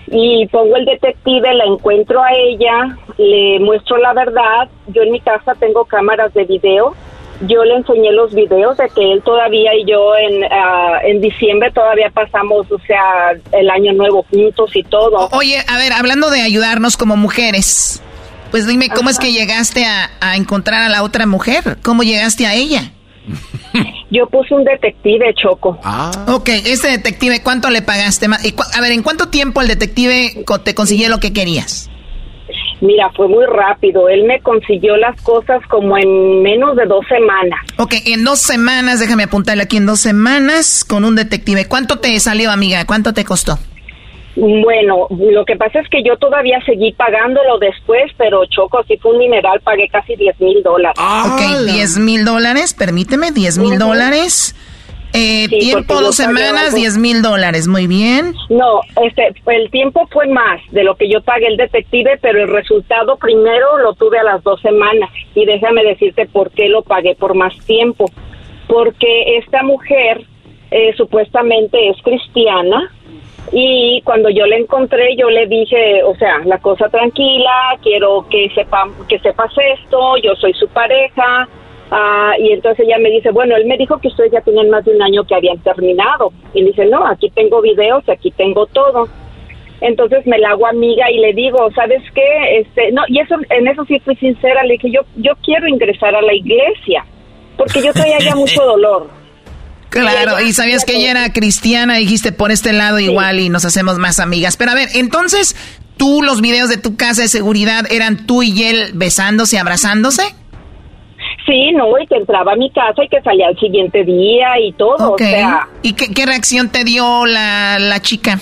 [0.06, 4.68] Y pongo el detective, la encuentro a ella, le muestro la verdad.
[4.88, 6.94] Yo en mi casa tengo cámaras de video
[7.43, 11.70] yo le enseñé los videos de que él todavía y yo en, ah, en diciembre
[11.73, 15.28] todavía pasamos, o sea, el año nuevo juntos y todo.
[15.32, 18.02] Oye, a ver, hablando de ayudarnos como mujeres,
[18.51, 21.78] pues dime, ¿cómo es que llegaste a, encontrar a la otra mujer?
[21.82, 22.93] ¿Cómo llegaste a ella?
[24.11, 25.78] Yo puse un detective, Choco.
[25.82, 26.12] Ah.
[26.28, 28.27] Ok, ese detective, ¿cuánto le pagaste?
[28.27, 31.90] A ver, ¿en cuánto tiempo el detective te consiguió lo que querías?
[32.85, 34.11] Mira, fue muy rápido.
[34.11, 37.59] Él me consiguió las cosas como en menos de dos semanas.
[37.78, 41.66] Ok, en dos semanas, déjame apuntarle aquí, en dos semanas con un detective.
[41.66, 42.85] ¿Cuánto te salió, amiga?
[42.85, 43.59] ¿Cuánto te costó?
[44.36, 49.12] Bueno, lo que pasa es que yo todavía seguí pagándolo después, pero Choco, si fue
[49.12, 51.01] un mineral, pagué casi 10 mil dólares.
[51.01, 54.55] ok, 10 mil dólares, permíteme, 10 mil dólares.
[55.16, 58.34] Eh, tiempo, dos semanas, 10 mil dólares, muy bien.
[58.50, 62.48] No, este, el tiempo fue más de lo que yo pagué el detective, pero el
[62.48, 65.08] resultado primero lo tuve a las dos semanas.
[65.36, 68.06] Y déjame decirte por qué lo pagué por más tiempo.
[68.66, 70.24] Porque esta mujer
[70.72, 72.90] eh, supuestamente es cristiana,
[73.52, 78.50] y cuando yo la encontré yo le dije, o sea, la cosa tranquila, quiero que
[78.54, 81.48] sepa que sepas esto, yo soy su pareja,
[81.90, 84.85] Ah, y entonces ella me dice, bueno, él me dijo que ustedes ya tienen más
[84.85, 86.32] de un año que habían terminado.
[86.55, 89.09] Y dice, no, aquí tengo videos, aquí tengo todo.
[89.81, 92.59] Entonces me la hago amiga y le digo, ¿sabes qué?
[92.61, 96.15] Este, no, y eso, en eso sí fui sincera, le dije, yo, yo quiero ingresar
[96.15, 97.05] a la iglesia,
[97.56, 99.09] porque yo traía ya mucho dolor.
[99.90, 103.98] Claro, y sabías que ella era cristiana, dijiste por este lado igual y nos hacemos
[103.98, 104.56] más amigas.
[104.56, 105.55] Pero a ver, entonces,
[105.97, 110.35] ¿tú los videos de tu casa de seguridad eran tú y él besándose, abrazándose?
[111.47, 114.73] Sí, no, y que entraba a mi casa y que salía al siguiente día y
[114.73, 115.69] todo, o sea...
[115.82, 118.39] ¿Y qué, reacción te dio la, la chica?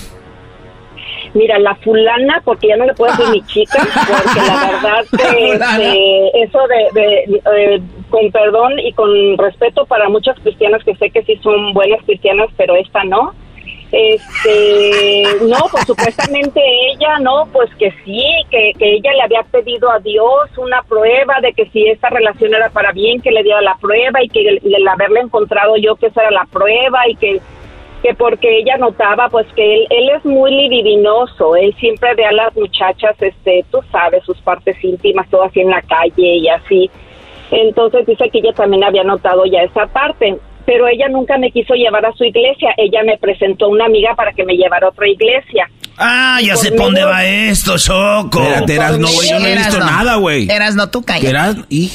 [1.35, 6.31] Mira, la fulana, porque ya no le puedo decir mi chica, porque la verdad, que,
[6.43, 11.73] eso de, con perdón y con respeto para muchas cristianas que sé que sí son
[11.73, 13.32] buenas cristianas, pero esta no.
[13.93, 16.62] Este, no, pues supuestamente
[16.93, 21.35] ella, no, pues que sí, que, que ella le había pedido a Dios una prueba
[21.43, 24.48] de que si esta relación era para bien, que le diera la prueba y que
[24.48, 27.40] el, el haberle encontrado yo que esa era la prueba y que
[28.02, 32.32] que porque ella notaba pues que él, él es muy libidinoso, él siempre ve a
[32.32, 36.90] las muchachas, este, tú sabes, sus partes íntimas, todo así en la calle y así.
[37.52, 41.74] Entonces dice que ella también había notado ya esa parte, pero ella nunca me quiso
[41.74, 45.09] llevar a su iglesia, ella me presentó una amiga para que me llevara a otra
[45.09, 45.68] iglesia.
[45.98, 48.43] Ah, ya sé por dónde va esto, Choco.
[48.43, 50.51] Espérate, eras no, güey, yo no he visto nada, güey.
[50.51, 51.05] Eras no, tú.
[51.22, 51.90] Eras, y...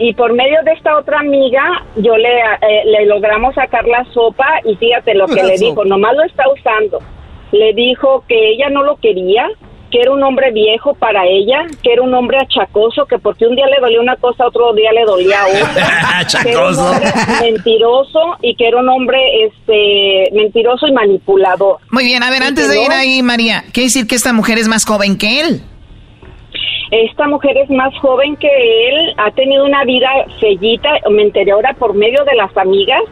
[0.00, 1.60] Y por medio de esta otra amiga,
[1.96, 5.70] yo le, eh, le logramos sacar la sopa y fíjate lo que La le sopa.
[5.70, 7.00] dijo, nomás lo está usando.
[7.50, 9.48] Le dijo que ella no lo quería,
[9.90, 13.56] que era un hombre viejo para ella, que era un hombre achacoso, que porque un
[13.56, 16.42] día le dolía una cosa, otro día le dolía otra.
[16.42, 16.90] que era un Achacoso.
[16.90, 17.08] hombre
[17.40, 21.78] mentiroso y que era un hombre este mentiroso y manipulador.
[21.90, 24.68] Muy bien, a ver, antes de ir ahí, María, ¿quiere decir que esta mujer es
[24.68, 25.62] más joven que él?
[26.90, 30.08] Esta mujer es más joven que él, ha tenido una vida
[30.40, 33.02] fellita, me enteré ahora por medio de las amigas.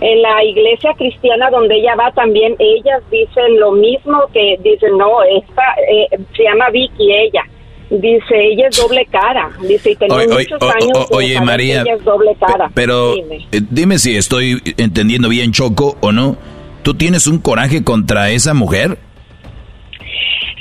[0.00, 5.22] En la iglesia cristiana donde ella va también, ellas dicen lo mismo que dicen, no,
[5.24, 7.42] esta eh, se llama Vicky, ella.
[7.90, 9.50] Dice, ella es doble cara.
[9.66, 11.06] Dice, y tenía Oye, oye, muchos o- o- años.
[11.10, 12.70] oye, que María, Ella es doble cara.
[12.72, 13.46] Pero Dime.
[13.52, 16.36] eh, dime si estoy entendiendo bien, Choco, o no.
[16.82, 18.96] ¿Tú tienes un coraje contra esa mujer?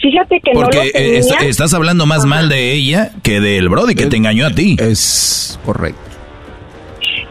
[0.02, 1.49] Fíjate que Porque no lo eh, tenía.
[1.49, 4.76] estás hablando más mal de ella que del Brody que te engañó a ti.
[4.80, 5.99] Es correcto.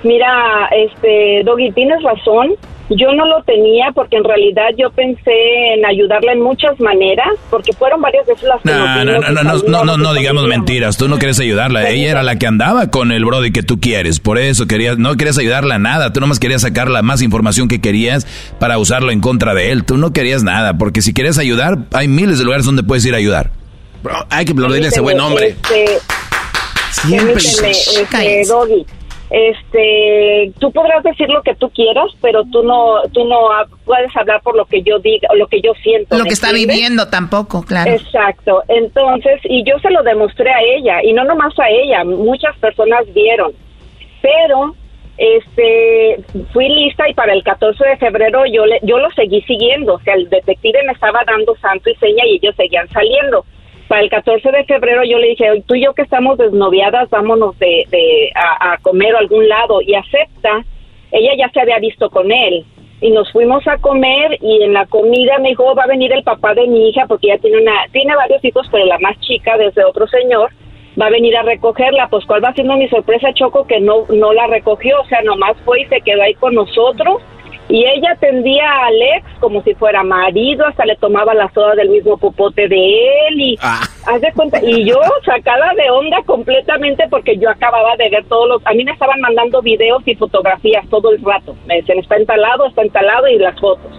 [0.02, 2.54] Mira, este, Doggy, tienes razón.
[2.90, 7.74] Yo no lo tenía porque en realidad yo pensé en ayudarla en muchas maneras, porque
[7.74, 10.96] fueron varias veces las que No, no, no, no, no, no, no, digamos mentiras.
[10.96, 11.90] Tú no quieres ayudarla.
[11.90, 14.20] Ella era la que andaba con el Brody que tú quieres.
[14.20, 16.14] Por eso querías, no querías ayudarla a nada.
[16.14, 18.26] Tú nomás querías sacar la más información que querías
[18.58, 19.84] para usarlo en contra de él.
[19.84, 23.12] Tú no querías nada, porque si quieres ayudar, hay miles de lugares donde puedes ir
[23.12, 23.50] a ayudar.
[24.02, 25.48] Bro, hay que aplaudirle a ese buen Permíteme, hombre.
[25.48, 25.98] Este,
[26.90, 27.34] Siempre.
[27.34, 28.46] este.
[28.48, 28.86] Doggy.
[29.30, 33.48] Este, tú podrás decir lo que tú quieras, pero tú no, tú no
[33.84, 36.16] puedes hablar por lo que yo diga, o lo que yo siento.
[36.16, 36.76] Lo ¿me que está entiendes?
[36.76, 37.90] viviendo tampoco, claro.
[37.90, 38.62] Exacto.
[38.68, 43.04] Entonces, y yo se lo demostré a ella, y no nomás a ella, muchas personas
[43.12, 43.52] vieron.
[44.22, 44.74] Pero,
[45.18, 46.22] este,
[46.52, 49.94] fui lista y para el 14 de febrero yo, le, yo lo seguí siguiendo.
[49.94, 53.44] O sea, el detective me estaba dando santo y seña y ellos seguían saliendo.
[53.88, 57.58] Para el 14 de febrero yo le dije, tú y yo que estamos desnoviadas, vámonos
[57.58, 59.80] de, de a, a comer a algún lado.
[59.80, 60.62] Y acepta,
[61.10, 62.66] ella ya se había visto con él.
[63.00, 66.12] Y nos fuimos a comer y en la comida me dijo, "Oh, va a venir
[66.12, 69.18] el papá de mi hija porque ella tiene una, tiene varios hijos, pero la más
[69.20, 70.50] chica desde otro señor,
[71.00, 72.08] va a venir a recogerla.
[72.08, 75.56] Pues cuál va siendo mi sorpresa, Choco, que no, no la recogió, o sea, nomás
[75.64, 77.22] fue y se quedó ahí con nosotros.
[77.70, 81.90] Y ella atendía a Alex como si fuera marido, hasta le tomaba la soda del
[81.90, 82.76] mismo popote de
[83.28, 88.08] él y haz de cuenta, y yo sacada de onda completamente porque yo acababa de
[88.08, 91.76] ver todos los, a mí me estaban mandando videos y fotografías todo el rato, me
[91.76, 93.92] decían está entalado, está entalado y las fotos.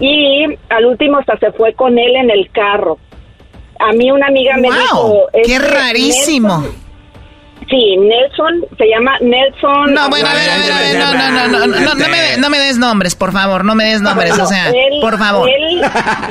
[0.00, 2.98] Y al último hasta se fue con él en el carro.
[3.80, 6.64] A mí una amiga me Wow, dijo, qué "Este rarísimo."
[7.68, 9.92] Sí, Nelson, se llama Nelson.
[9.92, 12.08] No, bueno, a ver, a ver, a ver, no, no, no, no, no, no, no
[12.08, 15.00] me, de- no me des nombres, por favor, no me des nombres, o sea, Él-
[15.02, 15.48] por favor.
[15.48, 15.82] Él,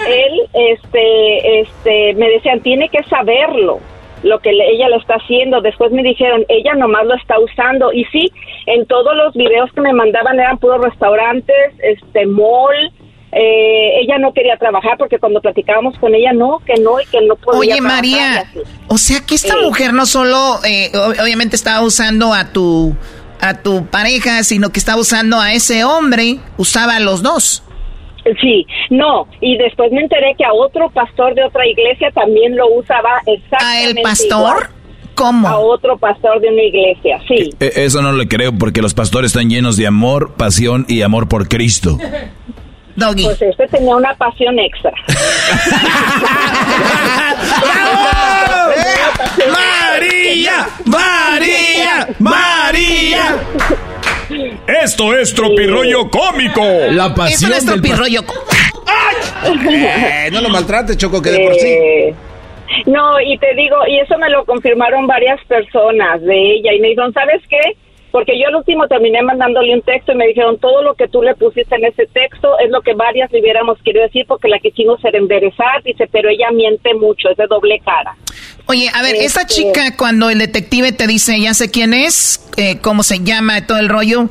[0.07, 0.41] él,
[0.72, 3.80] este, este, me decían, tiene que saberlo,
[4.23, 5.61] lo que le- ella lo está haciendo.
[5.61, 7.93] Después me dijeron, ella nomás lo está usando.
[7.93, 8.31] Y sí,
[8.65, 12.91] en todos los videos que me mandaban eran puros restaurantes, este, mall.
[13.32, 17.20] Eh, ella no quería trabajar porque cuando platicábamos con ella, no, que no, y que
[17.22, 18.45] no podía Oye, María,
[18.88, 19.60] o sea que esta Sí.
[19.66, 22.95] mujer no solo, eh, ob- obviamente estaba usando a tu,
[23.41, 27.64] a tu pareja, sino que estaba usando a ese hombre, usaba a los dos.
[28.41, 32.68] Sí, no, y después me enteré que a otro pastor de otra iglesia también lo
[32.76, 34.30] usaba exactamente ¿A el pastor?
[34.58, 34.70] igual.
[35.16, 35.48] ¿Cómo?
[35.48, 37.49] A otro pastor de una iglesia, sí.
[37.60, 41.28] Eh, Eso no le creo porque los pastores están llenos de amor, pasión y amor
[41.28, 41.98] por Cristo.
[42.98, 43.24] Doggy.
[43.26, 44.91] Pues este tenía una pasión extra.
[49.52, 53.38] María, María, María.
[54.84, 56.64] Esto es Tropirollo Cómico.
[56.91, 58.22] La pasión Eso no es del tropirollo.
[59.69, 61.68] Eh, no lo maltrates, Choco, que de por sí.
[61.68, 62.15] Eh,
[62.88, 66.90] No, y te digo, y eso me lo confirmaron varias personas de ella, y me
[66.90, 67.78] dijeron, ¿sabes qué?
[68.11, 71.21] Porque yo al último terminé mandándole un texto y me dijeron, todo lo que tú
[71.21, 74.59] le pusiste en ese texto es lo que varias le hubiéramos querido decir porque la
[74.59, 78.15] quisimos ser enderezar, dice, pero ella miente mucho, es de doble cara.
[78.67, 82.49] Oye, a ver, esa Este- chica cuando el detective te dice, ya sé quién es,
[82.57, 84.29] eh, cómo se llama, todo el rollo,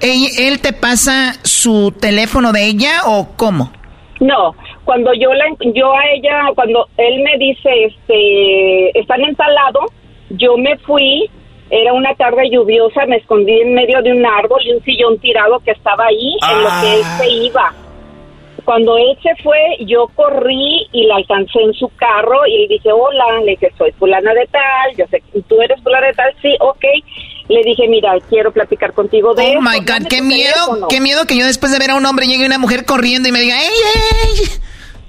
[0.00, 3.72] ¿Él, te pasa su teléfono de ella o cómo?
[4.20, 5.44] No, cuando yo la,
[5.74, 9.80] yo a ella, cuando él me dice, este, están en tal lado,
[10.30, 11.28] yo me fui,
[11.70, 15.60] era una tarde lluviosa, me escondí en medio de un árbol y un sillón tirado
[15.60, 17.46] que estaba ahí, en lo que él se ah.
[17.46, 17.74] iba.
[18.64, 22.90] Cuando él se fue, yo corrí y la alcancé en su carro y le dije,
[22.92, 26.34] hola, le dije, soy fulana de tal, yo sé que tú eres fulana de tal,
[26.42, 26.84] sí, ok.
[27.48, 31.38] Le dije, mira, quiero platicar contigo de Oh, my God, qué miedo, qué miedo que
[31.38, 33.68] yo después de ver a un hombre llegue una mujer corriendo y me diga, ¡ey,
[33.68, 34.48] ey!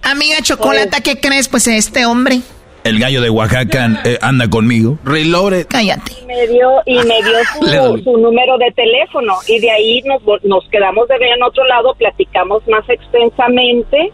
[0.04, 1.50] Amiga Chocolata, ¿qué crees?
[1.50, 2.40] Pues este hombre.
[2.84, 4.98] El gallo de Oaxaca eh, anda conmigo.
[5.04, 5.68] Reloaded.
[5.68, 6.14] Cállate.
[6.26, 9.34] Me dio, y me dio su, número de teléfono.
[9.48, 14.12] Y de ahí nos, nos quedamos de ver en otro lado, platicamos más extensamente.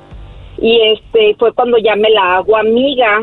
[0.58, 3.22] Y este fue cuando ya me la hago amiga.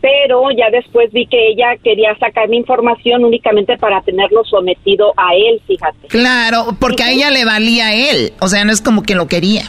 [0.00, 5.34] Pero ya después vi que ella quería sacar mi información únicamente para tenerlo sometido a
[5.34, 6.08] él, fíjate.
[6.08, 8.34] Claro, porque a ella le valía a él.
[8.40, 9.62] O sea, no es como que lo quería.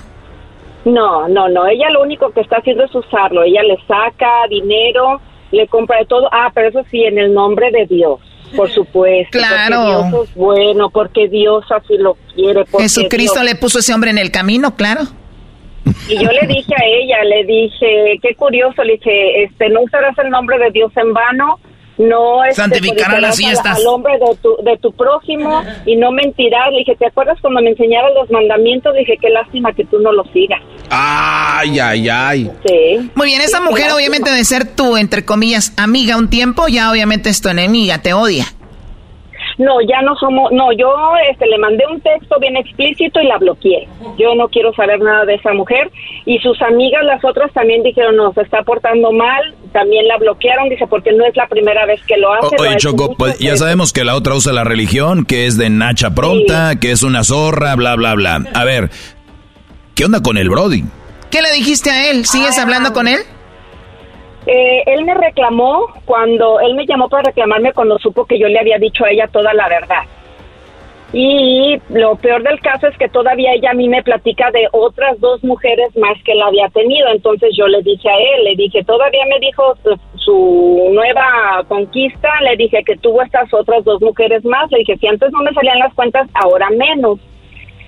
[0.86, 1.68] No, no, no.
[1.68, 3.44] Ella lo único que está haciendo es usarlo.
[3.44, 5.20] Ella le saca dinero,
[5.52, 6.30] le compra de todo.
[6.32, 8.20] Ah, pero eso sí, en el nombre de Dios.
[8.56, 9.38] Por supuesto.
[9.38, 9.76] Claro.
[9.78, 12.64] Porque Dios es bueno, porque Dios así lo quiere.
[12.80, 15.02] Jesucristo le puso ese hombre en el camino, claro.
[16.08, 20.18] Y yo le dije a ella, le dije, qué curioso, le dije, este, no usarás
[20.20, 21.60] el nombre de Dios en vano
[21.98, 26.72] no este, santificarán las fiestas al, hombre de tu, de tu prójimo y no mentirás.
[26.72, 28.94] Le dije, ¿te acuerdas cuando me enseñaron los mandamientos?
[28.96, 30.62] Dije, qué lástima que tú no los sigas.
[30.90, 32.52] Ay, ay, ay.
[32.66, 33.12] Sí.
[33.16, 37.30] Muy bien, esa mujer obviamente de ser tu, entre comillas, amiga un tiempo, ya obviamente
[37.30, 38.46] es tu enemiga, te odia.
[39.58, 40.94] No, ya no somos, no, yo
[41.32, 43.88] este, le mandé un texto bien explícito y la bloqueé.
[44.18, 45.90] Yo no quiero saber nada de esa mujer.
[46.26, 50.68] Y sus amigas, las otras, también dijeron, no, se está portando mal, también la bloquearon,
[50.70, 52.56] dice, porque no es la primera vez que lo hace.
[52.60, 56.14] oye, Choco, pues, ya sabemos que la otra usa la religión, que es de Nacha
[56.14, 58.42] Pronta, que es una zorra, bla, bla, bla.
[58.54, 58.90] A ver,
[59.96, 60.84] ¿qué onda con el Brody?
[61.32, 62.26] ¿Qué le dijiste a él?
[62.26, 62.64] ¿Sigues ah.
[62.64, 63.20] hablando con él?
[64.46, 68.60] Eh, él me reclamó cuando, él me llamó para reclamarme cuando supo que yo le
[68.60, 70.04] había dicho a ella toda la verdad.
[71.14, 75.20] Y lo peor del caso es que todavía ella a mí me platica de otras
[75.20, 77.08] dos mujeres más que la había tenido.
[77.10, 79.78] Entonces yo le dije a él, le dije, todavía me dijo
[80.16, 84.70] su nueva conquista, le dije que tuvo estas otras dos mujeres más.
[84.72, 87.20] Le dije, si antes no me salían las cuentas, ahora menos.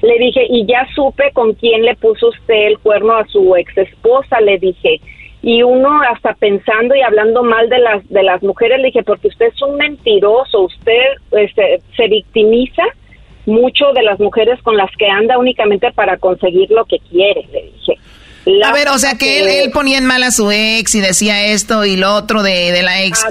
[0.01, 3.77] Le dije, y ya supe con quién le puso usted el cuerno a su ex
[3.77, 4.39] esposa.
[4.41, 5.01] Le dije,
[5.41, 9.27] y uno hasta pensando y hablando mal de las de las mujeres le dije porque
[9.27, 12.83] usted es un mentiroso usted este, se victimiza
[13.45, 17.71] mucho de las mujeres con las que anda únicamente para conseguir lo que quiere le
[17.71, 17.99] dije
[18.63, 21.83] a ver, o sea que él, ponía en mal a su ex y decía esto
[21.83, 23.25] y lo otro de, de la ex.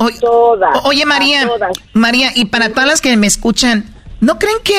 [0.84, 1.48] oye, María,
[1.94, 3.86] María, y para todas las que me escuchan,
[4.20, 4.74] ¿no creen que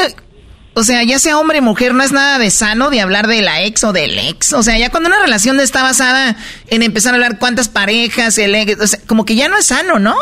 [0.77, 3.41] o sea, ya sea hombre o mujer, no es nada de sano de hablar de
[3.41, 4.53] la ex o del ex.
[4.53, 6.35] O sea, ya cuando una relación está basada
[6.69, 9.65] en empezar a hablar cuántas parejas, el ex, o sea, como que ya no es
[9.65, 10.13] sano, ¿no?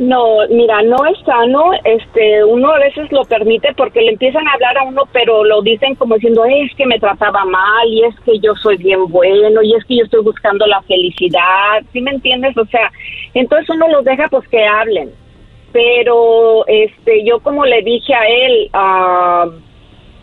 [0.00, 1.70] No, mira, no es sano.
[1.84, 5.62] Este, uno a veces lo permite porque le empiezan a hablar a uno, pero lo
[5.62, 9.62] dicen como diciendo, es que me trataba mal y es que yo soy bien bueno
[9.62, 11.84] y es que yo estoy buscando la felicidad.
[11.92, 12.58] ¿Sí me entiendes?
[12.58, 12.90] O sea,
[13.34, 15.12] entonces uno los deja pues que hablen
[15.74, 18.70] pero este yo como le dije a él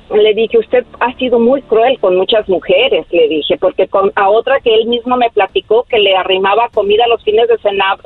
[0.09, 4.29] le dije usted ha sido muy cruel con muchas mujeres le dije porque con a
[4.29, 7.57] otra que él mismo me platicó que le arrimaba comida los fines de,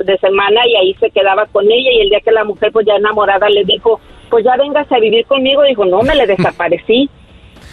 [0.06, 2.88] de semana y ahí se quedaba con ella y el día que la mujer pues
[2.88, 4.00] ya enamorada le dijo
[4.32, 7.08] pues ya vengas a vivir conmigo dijo no me le desaparecí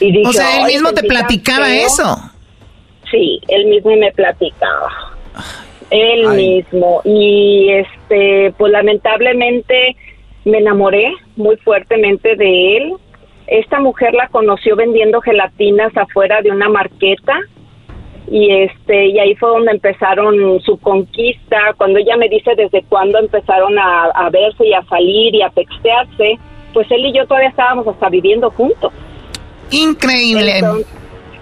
[0.01, 2.15] y dije, o sea él mismo te platicaba eso.
[3.11, 4.93] Sí él mismo me platicaba
[5.93, 7.02] él mismo.
[7.05, 9.97] Y este, pues lamentablemente
[10.44, 12.93] me enamoré muy fuertemente de él.
[13.47, 17.39] Esta mujer la conoció vendiendo gelatinas afuera de una marqueta
[18.31, 21.59] y este y ahí fue donde empezaron su conquista.
[21.77, 26.39] Cuando ella me dice desde cuándo empezaron a, verse y a salir y a textearse,
[26.73, 28.93] pues él y yo todavía estábamos hasta viviendo juntos.
[29.70, 30.60] Increíble.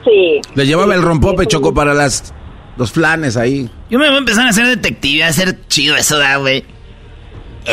[0.04, 0.40] sí.
[0.54, 2.34] Le llevaba el rompope choco para las
[2.80, 3.68] los flanes ahí.
[3.90, 6.64] Yo me voy a empezar a hacer detective, a hacer chido eso, da, güey.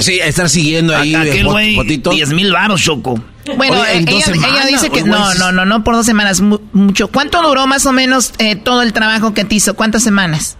[0.01, 1.15] Sí, estar siguiendo ahí.
[1.15, 3.17] Aquel güey, 10 mil baros, Choco.
[3.55, 7.07] Bueno, ella, dice que no, no, no, no por dos semanas, mucho.
[7.07, 9.75] ¿Cuánto duró más o menos eh, todo el trabajo que te hizo?
[9.75, 10.57] ¿Cuántas semanas?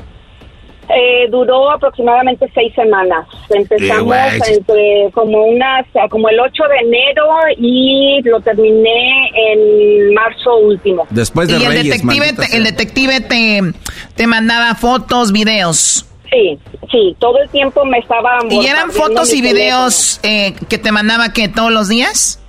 [0.89, 3.27] Eh, duró aproximadamente seis semanas.
[3.49, 4.15] Empezamos
[4.47, 7.27] entre como unas, como el 8 de enero
[7.57, 11.05] y lo terminé en marzo último.
[11.09, 13.61] Después de y el detective, te, el detective te,
[14.15, 16.05] te mandaba fotos, videos.
[16.31, 16.57] Sí,
[16.91, 18.39] sí, todo el tiempo me estaba...
[18.49, 22.41] ¿Y eran fotos y videos eh, que te mandaba que todos los días?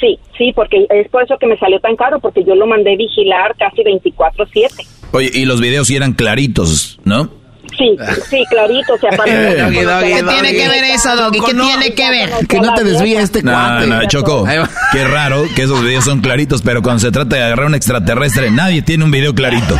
[0.00, 2.96] Sí, sí, porque es por eso que me salió tan caro, porque yo lo mandé
[2.96, 4.97] vigilar casi 24/7.
[5.12, 7.30] Oye, y los videos sí eran claritos, ¿no?
[7.76, 7.96] Sí,
[8.28, 8.94] sí, clarito.
[8.94, 11.38] O sea, ¿Qué tiene que ver eso, Doggy?
[11.40, 12.30] ¿Qué tiene que ver?
[12.48, 13.86] Que no te desvíe este No, cuate.
[13.86, 14.46] no, Choco,
[14.92, 18.50] qué raro que esos videos son claritos, pero cuando se trata de agarrar un extraterrestre,
[18.50, 19.76] nadie tiene un video clarito.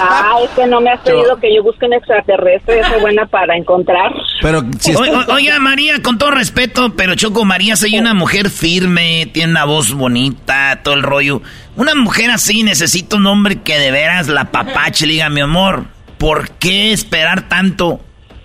[0.00, 3.56] Ah, es que no me has pedido que yo busque un extraterrestre, soy buena para
[3.56, 4.12] encontrar.
[4.42, 8.50] Pero si O- o- oiga, María, con todo respeto, pero Choco, María, soy una mujer
[8.50, 11.42] firme, tiene una voz bonita, todo el rollo.
[11.76, 15.84] Una mujer así necesita un hombre que de veras la papache le diga, mi amor,
[16.18, 18.00] ¿por qué esperar tanto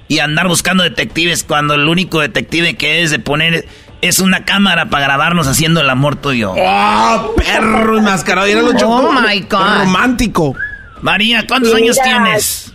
[0.08, 3.66] y andar buscando detectives cuando el único detective que es de poner
[4.02, 6.54] es una cámara para grabarnos haciendo el amor tuyo?
[6.58, 8.48] ¡Oh, perro enmascarado!
[8.48, 8.96] Era lo Choco.
[8.96, 9.78] Oh, my God.
[9.86, 10.56] Romántico.
[11.02, 12.74] María, ¿cuántos Mira, años tienes?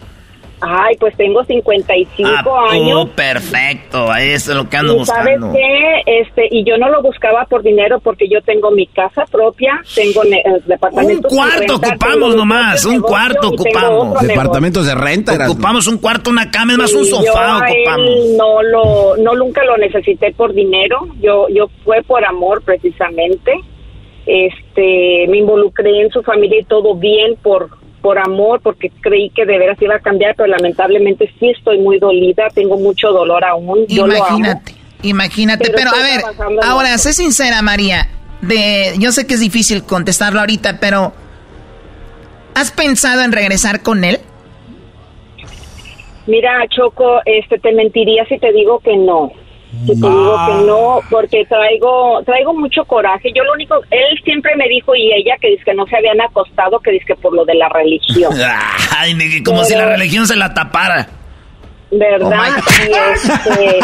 [0.59, 2.27] Ay, pues tengo 55
[2.57, 3.01] Ah, años.
[3.03, 5.53] oh, perfecto, eso es lo que ando Y sabes buscando.
[5.53, 9.79] qué, este, y yo no lo buscaba por dinero porque yo tengo mi casa propia,
[9.95, 11.31] tengo eh, departamentos.
[11.31, 14.19] Un cuarto ocupamos nomás, un cuarto ocupamos.
[14.27, 15.35] Departamentos de renta.
[15.51, 18.11] Ocupamos un cuarto, una cama, es más Sí, un yo sofá él ocupamos.
[18.39, 21.07] no lo, no nunca lo necesité por dinero.
[21.21, 23.53] Yo, yo fue por amor precisamente.
[24.25, 27.69] Este, me involucré en su familia y todo bien por,
[28.07, 31.99] por amor, porque creí que de veras iba a cambiar, pero lamentablemente sí estoy muy
[31.99, 33.85] dolida, tengo mucho dolor aún.
[33.89, 34.39] Yo lo amo.
[34.39, 35.65] Imagínate, imagínate.
[35.73, 38.07] Pero Pero, a ver, ahora, sé sincera, María.
[38.43, 41.15] De, yo sé que es difícil contestarlo ahorita, pero
[42.55, 44.21] ¿has pensado en regresar con él?
[46.29, 49.33] Mira, Choco, este, te mentiría si te digo que no.
[49.85, 53.31] Si te digo que no, porque traigo traigo mucho coraje.
[53.35, 56.21] Yo lo único, él siempre me dijo y ella que dice que no se habían
[56.21, 58.33] acostado, que dice que por lo de la religión.
[58.97, 61.09] Ay, como si la religión se la tapara.
[61.89, 62.49] ¿Verdad?
[62.89, 63.79] y, este,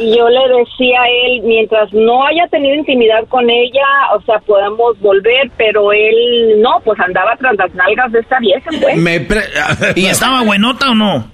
[0.00, 3.84] y yo le decía a él, mientras no haya tenido intimidad con ella,
[4.16, 8.70] o sea, podemos volver, pero él no, pues andaba tras las nalgas de esta vieja,
[8.80, 8.96] pues.
[8.96, 9.44] Me pre-
[9.96, 11.30] ¿Y estaba buenota o no?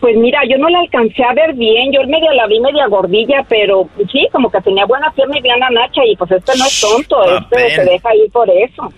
[0.00, 3.44] Pues mira, yo no la alcancé a ver bien, yo medio la vi media gordilla,
[3.48, 6.64] pero pues, sí, como que tenía buena pierna y bien nacha, y pues este no
[6.64, 7.70] es tonto, este papel.
[7.70, 8.92] se deja ir por eso.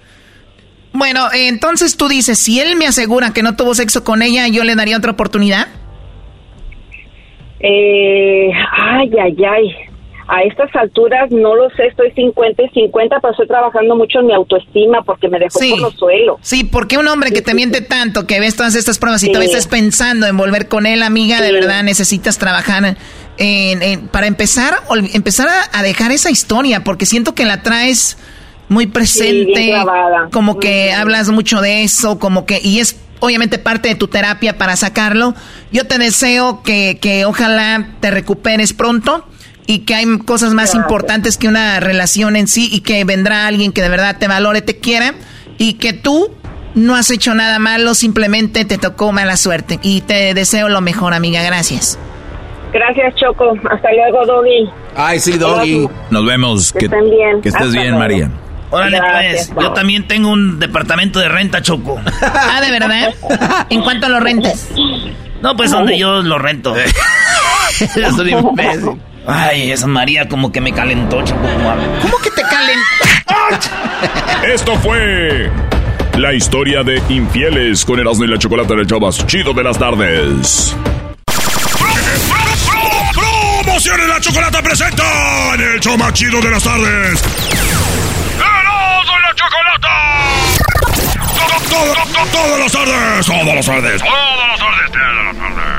[0.92, 4.62] Bueno, entonces tú dices, si él me asegura que no tuvo sexo con ella, yo
[4.62, 5.66] le daría otra oportunidad.
[7.60, 9.91] Eh, ay, ay, ay.
[10.28, 14.26] A estas alturas no lo sé, estoy 50 y 50, pero estoy trabajando mucho en
[14.26, 16.36] mi autoestima porque me dejó por los suelos.
[16.42, 19.32] Sí, porque un hombre que te miente tanto, que ves todas estas pruebas y Sí.
[19.32, 21.52] todavía estás pensando en volver con él, amiga, de Sí.
[21.54, 22.96] verdad necesitas trabajar
[23.38, 24.74] en, en- para empezar,
[25.12, 28.16] empezar a, a dejar esa historia, porque siento que la traes
[28.68, 29.74] muy presente,
[30.32, 34.56] como que hablas mucho de eso, como que, y es obviamente parte de tu terapia
[34.56, 35.34] para sacarlo.
[35.72, 39.26] Yo te deseo que, que ojalá te recuperes pronto
[39.66, 43.72] y que hay cosas más importantes que una relación en sí y que vendrá alguien
[43.72, 45.14] que de verdad te valore, te quiera
[45.58, 46.30] y que tú
[46.74, 51.14] no has hecho nada malo, simplemente te tocó mala suerte y te deseo lo mejor,
[51.14, 51.98] amiga, gracias.
[52.72, 53.52] Gracias, Choco.
[53.70, 54.70] Hasta luego, Doggy.
[54.96, 55.88] Ay, sí, Doggy.
[56.10, 56.72] Nos vemos.
[56.72, 57.42] Que estén bien.
[57.42, 57.98] Que estés Hasta bien, luego.
[57.98, 58.30] María.
[58.70, 62.00] Órale, Gracias, pues, yo también tengo un departamento de renta, Choco.
[62.22, 63.12] Ah, ¿de verdad?
[63.68, 64.70] ¿En cuánto lo rentas?
[65.42, 66.74] No, pues donde yo lo rento.
[67.96, 69.00] Eres un imbécil.
[69.26, 71.40] Ay, esa María como que me calentó, Choco.
[72.02, 72.84] ¿Cómo que te calentó?
[74.46, 75.50] Esto fue
[76.18, 80.76] la historia de infieles con Erasmo y la Chocolata del más chido de las tardes.
[83.14, 87.22] ¡Promociones la Chocolata presenta en el show más chido de las tardes!
[88.36, 89.94] ¡Erasmo y la Chocolata!
[91.36, 95.71] Todo, todo, todo, todas las tardes, todas las tardes, todas las tardes, todas las tardes.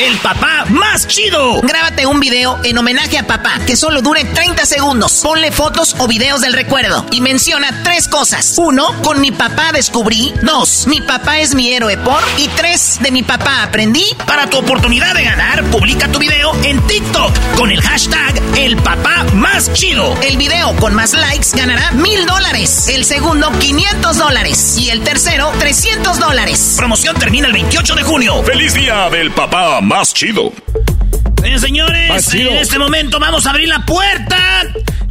[0.00, 1.60] El papá más chido.
[1.60, 5.20] Grábate un video en homenaje a papá que solo dure 30 segundos.
[5.22, 8.54] Ponle fotos o videos del recuerdo y menciona tres cosas.
[8.56, 10.32] Uno, con mi papá descubrí.
[10.42, 12.20] Dos, mi papá es mi héroe por.
[12.38, 14.04] Y tres, de mi papá aprendí.
[14.26, 19.24] Para tu oportunidad de ganar, publica tu video en TikTok con el hashtag El Papá
[19.34, 20.16] Más Chido.
[20.22, 22.88] El video con más likes ganará mil dólares.
[22.88, 24.78] El segundo, 500 dólares.
[24.78, 26.74] Y el tercero, 300 dólares.
[26.78, 28.42] Promoción termina el 28 de junio.
[28.42, 30.52] ¡Feliz día del papá más chido!
[31.42, 32.50] Bien, señores, Más chido.
[32.50, 34.36] en este momento vamos a abrir la puerta.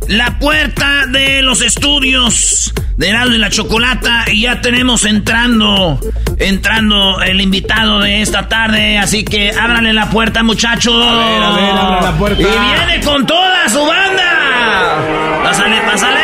[0.08, 4.26] La puerta de los estudios de Heraldo y la Chocolata.
[4.32, 6.00] Y ya tenemos entrando,
[6.38, 8.98] entrando el invitado de esta tarde.
[8.98, 10.94] Así que ábranle la puerta, muchachos.
[10.96, 12.42] A ver, a ver, abra la puerta.
[12.42, 14.98] Y viene con toda su banda.
[15.44, 16.20] Pásale, pásale.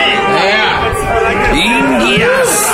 [1.53, 2.71] Indias.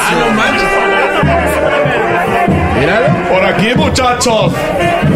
[2.80, 3.30] Míralo.
[3.30, 4.54] Por aquí aquí, muchachos.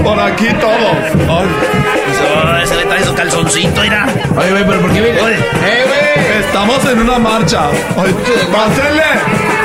[0.07, 0.95] Por aquí todos.
[1.29, 2.63] Ay.
[2.63, 4.07] Ese le trae su calzoncito, mira.
[4.38, 5.21] Oye, güey, pero ¿por qué viene?
[5.21, 5.35] Oye.
[5.35, 6.39] ¡Eh, güey!
[6.39, 7.67] Estamos en una marcha.
[7.97, 8.13] Oye,
[8.49, 9.03] pásenle.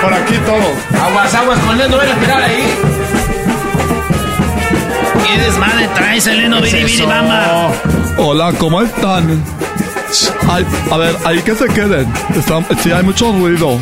[0.02, 1.00] Por aquí todos.
[1.00, 2.64] Aguas, aguas, con él, no van a tirar ahí.
[5.24, 6.60] ¿Qué desmadre traes, Eleno?
[6.60, 7.70] Viri, viri, bamba.
[8.18, 9.44] Hola, ¿cómo están?
[10.50, 12.12] Ay, a ver, ahí que se queden.
[12.36, 13.80] Están, sí, hay mucho ruido.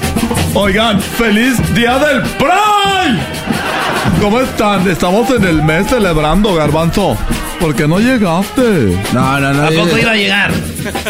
[0.53, 3.19] Oigan, feliz día del Pride.
[4.21, 4.89] ¿Cómo están?
[4.89, 7.17] Estamos en el mes celebrando, Garbanzo.
[7.61, 8.99] ¿Por qué no llegaste?
[9.13, 9.63] No, no, no.
[9.65, 10.53] ¿A poco iba a llegar?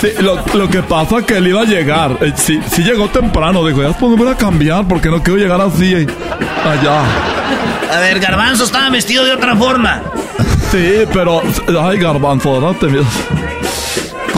[0.00, 2.16] Sí, lo, lo que pasa es que él iba a llegar.
[2.20, 3.64] Eh, sí, sí llegó temprano.
[3.64, 6.06] Dijo, ya me voy a cambiar porque no quiero llegar así eh,
[6.64, 7.02] allá.
[7.94, 10.02] A ver, Garbanzo estaba vestido de otra forma.
[10.70, 11.42] Sí, pero...
[11.82, 13.06] Ay, Garbanzo, ahora te miras.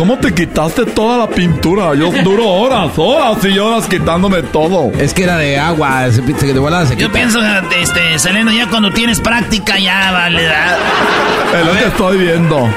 [0.02, 1.94] ¿Cómo te quitaste toda la pintura?
[1.94, 4.90] Yo duro horas, horas y horas quitándome todo.
[4.98, 7.38] Es que era de agua, se, se, de volada se Yo pienso,
[7.80, 10.44] este, Seleno, ya cuando tienes práctica ya vale.
[10.44, 12.68] Es lo que estoy viendo.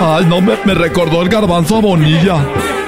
[0.00, 2.36] Ay, no, me, me recordó el garbanzo a Bonilla.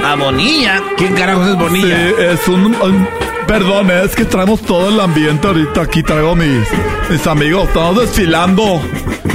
[0.09, 0.81] A Bonilla.
[0.97, 1.97] ¿Quién carajos es Bonilla?
[1.97, 2.67] Sí, es un...
[2.67, 3.09] un-
[3.49, 5.81] perdón, es que traemos todo el ambiente ahorita.
[5.83, 6.69] Aquí traigo mis,
[7.11, 7.67] mis amigos.
[7.67, 8.81] Estamos desfilando.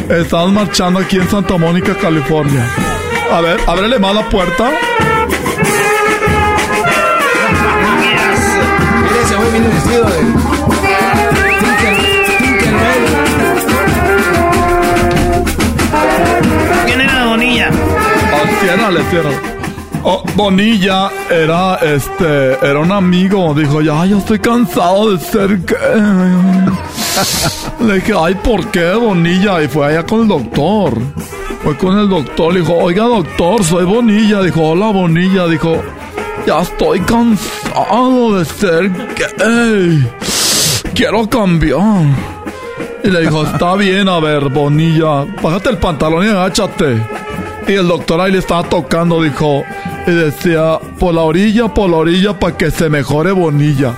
[0.09, 2.65] Estamos marchando aquí en Santa Mónica, California.
[3.31, 4.71] A ver, ábrele más la puerta.
[7.99, 10.17] Mira, ese güey viene vestido de.
[16.85, 17.69] ¿Quién era Bonilla?
[18.59, 19.37] Ciérrale, ciérrale.
[20.03, 25.77] Oh, Bonilla era este era un amigo, dijo, ya yo estoy cansado de ser gay".
[27.87, 29.63] Le dije, ay, ¿por qué Bonilla?
[29.63, 30.93] Y fue allá con el doctor.
[31.63, 34.41] Fue con el doctor, le dijo, oiga doctor, soy Bonilla.
[34.41, 35.81] Dijo, hola Bonilla, dijo,
[36.45, 40.07] ya estoy cansado de ser gay.
[40.95, 42.05] Quiero cambiar.
[43.03, 46.97] Y le dijo, está bien, a ver, Bonilla, bájate el pantalón y agáchate.
[47.67, 49.63] Y el doctor ahí le estaba tocando, dijo,
[50.07, 53.93] y decía, por la orilla, por la orilla, para que se mejore Bonilla.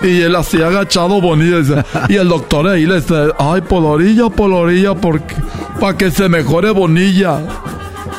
[0.00, 4.30] Y él así agachado Bonilla, y el doctor ahí le dice, ay, por la orilla,
[4.30, 5.34] por la orilla, porque,
[5.82, 7.40] para que se mejore Bonilla.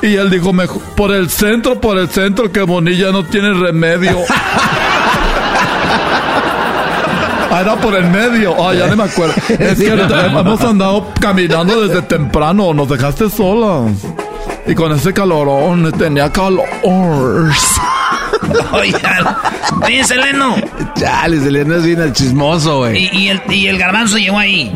[0.02, 4.18] Y él dijo, "Mejo- por el centro, por el centro, que Bonilla no tiene remedio.
[7.49, 8.53] Ah, era por el medio.
[8.68, 9.34] Ah, ya no me acuerdo.
[9.48, 9.94] Es que
[10.27, 12.73] hemos andado caminando desde temprano.
[12.73, 13.91] Nos dejaste solas.
[14.65, 16.65] Y con ese calorón, tenía calor.
[18.73, 19.26] Oigan,
[19.85, 20.56] oye, Seleno.
[20.95, 23.06] Chale, Seleno es bien el chismoso, güey.
[23.06, 24.72] Y, y el, y el garbanzo llegó ahí.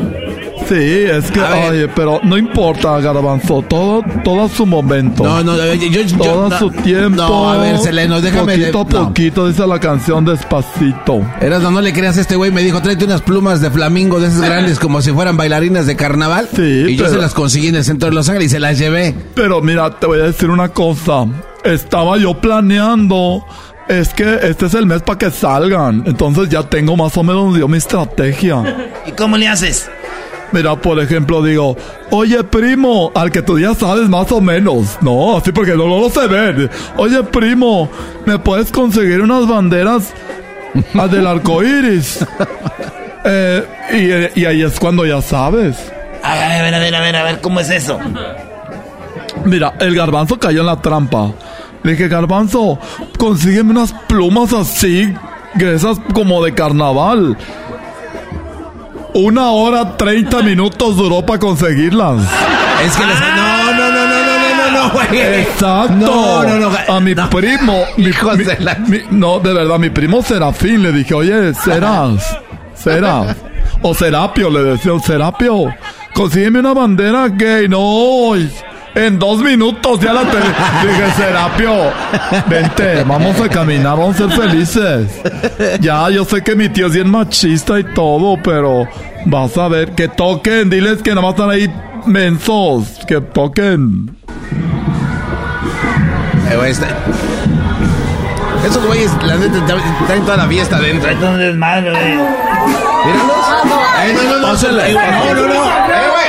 [0.68, 3.62] Sí, es que, oye, pero no importa, Garbanzo.
[3.62, 5.24] Todo, todo a su momento.
[5.24, 7.16] No, no, yo, yo, yo- todo a no, su tiempo.
[7.16, 8.58] No, a ver, Seleno, déjame.
[8.58, 9.08] Poquito a no.
[9.08, 11.22] poquito, dice la canción despacito.
[11.40, 12.50] Eras, no, no le creas a este güey.
[12.50, 15.96] Me dijo, tráete unas plumas de flamingo de esas grandes como si fueran bailarinas de
[15.96, 16.48] carnaval.
[16.54, 18.78] Sí, y yo se las conseguí en el centro de Los Ángeles y se las
[18.78, 19.14] llevé.
[19.34, 21.26] Pero mira, te voy a decir una cosa.
[21.64, 23.44] Estaba yo planeando.
[23.88, 26.02] Es que este es el mes para que salgan.
[26.06, 28.90] Entonces ya tengo más o menos yo mi estrategia.
[29.06, 29.90] ¿Y cómo le haces?
[30.52, 31.76] Mira, por ejemplo, digo,
[32.10, 34.96] oye primo, al que tú ya sabes más o menos.
[35.00, 36.70] No, así porque no, no lo sé ver.
[36.96, 37.88] Oye primo,
[38.24, 40.12] ¿me puedes conseguir unas banderas
[41.10, 42.24] del arco iris?
[43.30, 45.76] Eh, y, y ahí es cuando ya sabes.
[46.22, 47.98] A ver, a ver, a ver, a ver, a ver, ¿cómo es eso?
[49.44, 51.32] Mira, el garbanzo cayó en la trampa.
[51.82, 52.78] Le dije, garbanzo,
[53.18, 55.12] consígueme unas plumas así,
[55.58, 57.36] esas como de carnaval.
[59.20, 62.22] Una hora, treinta minutos duró para conseguirlas.
[62.84, 63.20] Es que les...
[63.20, 65.20] No, no, no, no, no, no, no, no, güey.
[65.40, 65.92] Exacto.
[65.94, 66.94] No, no, no.
[66.94, 67.82] A mi primo.
[67.96, 68.04] Mi,
[68.86, 72.38] mi- mi- no, de verdad, mi primo Serafín le dije, oye, Serás,
[72.74, 73.36] Serás.
[73.82, 75.74] O Serapio, le decía, Serapio,
[76.14, 77.68] consígueme una bandera gay.
[77.68, 78.48] No, y
[79.06, 80.44] en dos minutos ya la tengo.
[80.82, 81.72] Dije, Serapio,
[82.48, 85.20] vente, vamos a caminar, vamos a ser felices.
[85.80, 88.88] Ya, yo sé que mi tío es bien machista y todo, pero
[89.26, 91.72] vas a ver, que toquen, diles que nada más están ahí
[92.06, 94.16] mensos, que toquen.
[96.50, 96.88] Eh, güey, está-
[98.66, 101.02] Esos güeyes, la neta, tra- traen toda la fiesta adentro.
[101.02, 102.16] Trae todo desmadre, güey.
[102.16, 103.36] Míralos.
[104.00, 104.46] Eh, no, no, no.
[104.52, 105.64] No, no, no.
[105.64, 106.27] Eh, güey.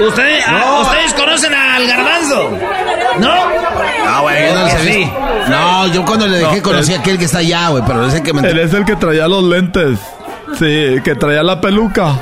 [0.00, 0.82] ¿Ustedes, ah, No.
[0.82, 2.50] ¿Ustedes conocen al garbanzo?
[3.18, 3.34] ¿No?
[4.04, 5.12] No, güey, yo no he Sí.
[5.48, 8.22] No, yo cuando le dejé No, conocí a aquel que está allá, güey, pero ese
[8.22, 8.48] que me...
[8.48, 9.98] Él es el que traía los lentes.
[10.58, 12.14] Sí, que traía la peluca.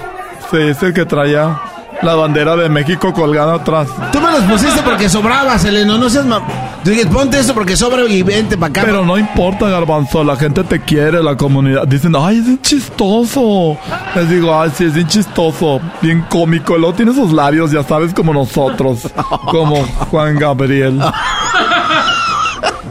[0.51, 1.61] Sí, es el que traía.
[2.03, 3.89] La bandera de México colgada atrás.
[4.13, 6.27] Tú me los pusiste porque sobraba, Seleno, no seas...
[6.27, 6.41] Ma...
[6.85, 8.83] Dije, ponte eso porque sobra y vente para acá.
[8.87, 11.87] Pero no importa, Garbanzo, la gente te quiere, la comunidad.
[11.87, 13.77] Dicen, ay, es bien chistoso.
[14.15, 16.79] Les digo, ay, sí, es bien chistoso, bien cómico.
[16.79, 19.09] Luego tiene esos labios, ya sabes, como nosotros.
[19.51, 20.99] como Juan Gabriel.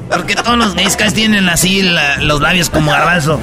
[0.10, 1.84] Porque todos los gays tienen así
[2.22, 3.40] los labios como garbanzo.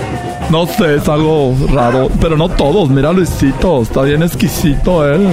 [0.50, 2.08] No sé, es algo raro.
[2.20, 2.88] Pero no todos.
[2.88, 5.26] Mira Luisito, está bien exquisito él.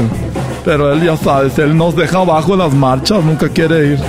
[0.66, 4.00] Pero él ya sabes, él nos deja abajo en las marchas, nunca quiere ir.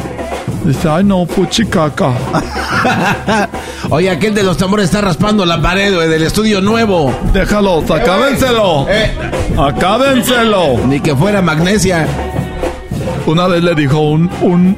[0.65, 2.13] Dice, ay no, puchicaca.
[3.91, 7.13] Oye, aquel de los tambores está raspando la pared, güey, del estudio nuevo.
[7.33, 8.87] Déjalo, acábenselo.
[8.89, 9.13] Eh.
[9.59, 10.79] Acábenselo.
[10.87, 12.07] Ni que fuera magnesia.
[13.27, 14.77] Una vez le dijo un, un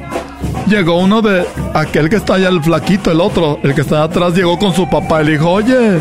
[0.67, 4.33] llegó uno de aquel que está allá, el flaquito, el otro, el que está atrás,
[4.33, 5.99] llegó con su papá y le dijo, oye,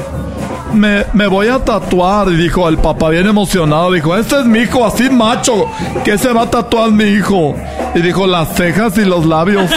[0.72, 2.28] me, me, voy a tatuar.
[2.28, 5.66] Y dijo el papá bien emocionado, dijo, este es mi hijo, así macho,
[6.04, 7.54] ¿qué se va a tatuar mi hijo?
[7.94, 9.70] Y dijo, las cejas y los labios.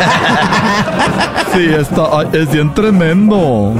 [1.54, 3.74] sí, está, es bien tremendo.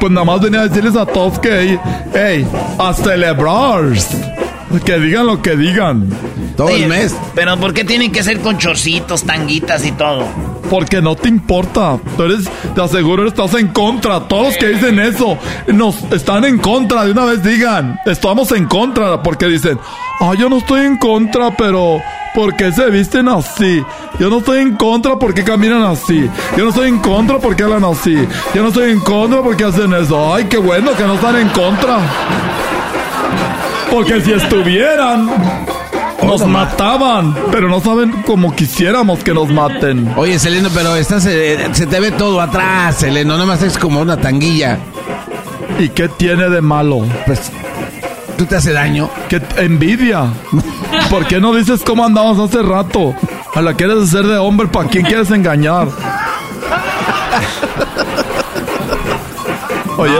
[0.00, 1.78] pues nada más venía a decirles a todos que,
[2.14, 2.46] hey,
[2.78, 3.84] a celebrar.
[4.84, 6.08] Que digan lo que digan.
[6.56, 7.14] Todo el mes.
[7.34, 10.26] Pero ¿por qué tienen que ser con chorcitos, tanguitas y todo?
[10.68, 11.98] Porque no te importa.
[12.16, 14.20] Tú eres, te aseguro, estás en contra.
[14.28, 15.38] Todos los que dicen eso
[15.68, 17.04] nos están en contra.
[17.04, 19.22] De una vez digan, estamos en contra.
[19.22, 19.78] Porque dicen,
[20.20, 22.00] ah, yo no estoy en contra, pero
[22.34, 23.82] ¿por qué se visten así?
[24.18, 26.28] Yo no estoy en contra porque caminan así.
[26.56, 28.16] Yo no estoy en contra porque hablan así.
[28.54, 30.34] Yo no estoy en contra porque hacen eso.
[30.34, 31.98] Ay, qué bueno que no están en contra.
[33.90, 35.30] Porque si estuvieran,
[36.22, 40.12] nos mataban, pero no saben cómo quisiéramos que nos maten.
[40.16, 44.00] Oye, Seleno, pero estás, eh, se te ve todo atrás, Seleno, nada más es como
[44.00, 44.78] una tanguilla.
[45.78, 47.06] ¿Y qué tiene de malo?
[47.26, 47.52] Pues,
[48.36, 49.08] ¿tú te hace daño?
[49.28, 50.32] Que envidia.
[51.10, 53.14] ¿Por qué no dices cómo andabas hace rato?
[53.54, 55.88] A la quieres hacer de hombre, ¿para quién quieres engañar?
[59.98, 60.12] Oye,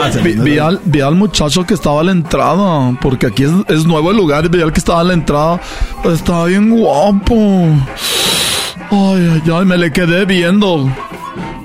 [0.85, 4.61] vi, al, muchacho que estaba a la entrada, porque aquí es, nuevo el lugar, vi
[4.61, 5.59] al que estaba a la entrada,
[6.05, 7.35] estaba bien guapo.
[8.89, 10.89] Ay, ay, ay, me le quedé viendo.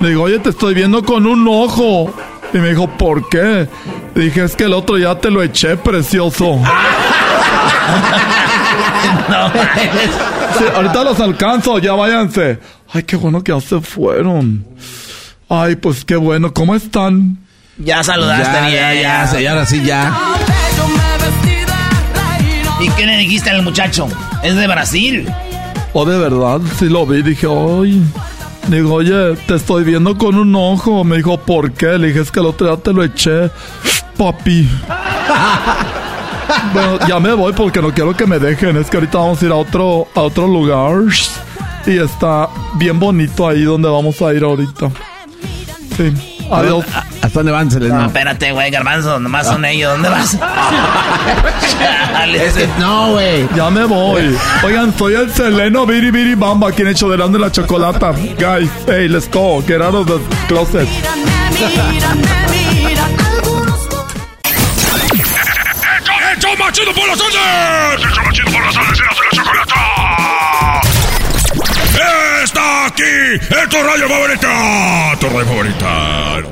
[0.00, 2.12] Le digo, oye, te estoy viendo con un ojo.
[2.52, 3.66] Y me dijo, ¿por qué?
[4.14, 6.60] dije, es que el otro ya te lo eché, precioso.
[10.74, 12.58] ahorita los alcanzo, ya váyanse.
[12.92, 14.66] Ay, qué bueno que ya se fueron.
[15.48, 17.38] Ay, pues qué bueno, ¿cómo están?
[17.78, 19.02] Ya saludaste ya, bien.
[19.02, 20.14] Ya, ya, ahora sí, ya.
[22.80, 24.08] ¿Y qué le dijiste al muchacho?
[24.42, 25.28] Es de Brasil.
[25.92, 27.22] Oh, de verdad, sí lo vi.
[27.22, 28.02] Dije, ay.
[28.68, 31.04] Digo, oye, te estoy viendo con un ojo.
[31.04, 31.98] Me dijo, ¿por qué?
[31.98, 33.50] Le dije, es que el otro día te lo eché.
[34.16, 34.62] Papi.
[36.74, 38.76] bueno, ya me voy porque no quiero que me dejen.
[38.76, 41.02] Es que ahorita vamos a ir a otro, a otro lugar.
[41.86, 44.90] Y está bien bonito ahí donde vamos a ir ahorita.
[45.96, 46.12] Sí.
[46.50, 46.84] Adiós.
[47.32, 47.94] ¿Hasta dónde van, Selena?
[47.94, 49.90] No, espérate, güey, Garbanzo, nomás son ellos.
[49.92, 50.34] ¿Dónde vas?
[52.34, 53.48] es que no, güey.
[53.56, 54.36] Ya me voy.
[54.62, 58.12] Oigan, soy el Seleno Biri Biri Bamba, quien hecho delante de la chocolata.
[58.12, 59.64] Guys, hey, let's go.
[59.66, 60.86] Get out of the closet.
[66.36, 67.94] ¡Hecho machido por las ondas!
[68.10, 68.98] ¡Hecho machido por las ondas!
[68.98, 70.82] ¡Y la chocolata!
[72.44, 75.16] está aquí en tu radio favorita.
[75.18, 76.51] Tu radio favorita.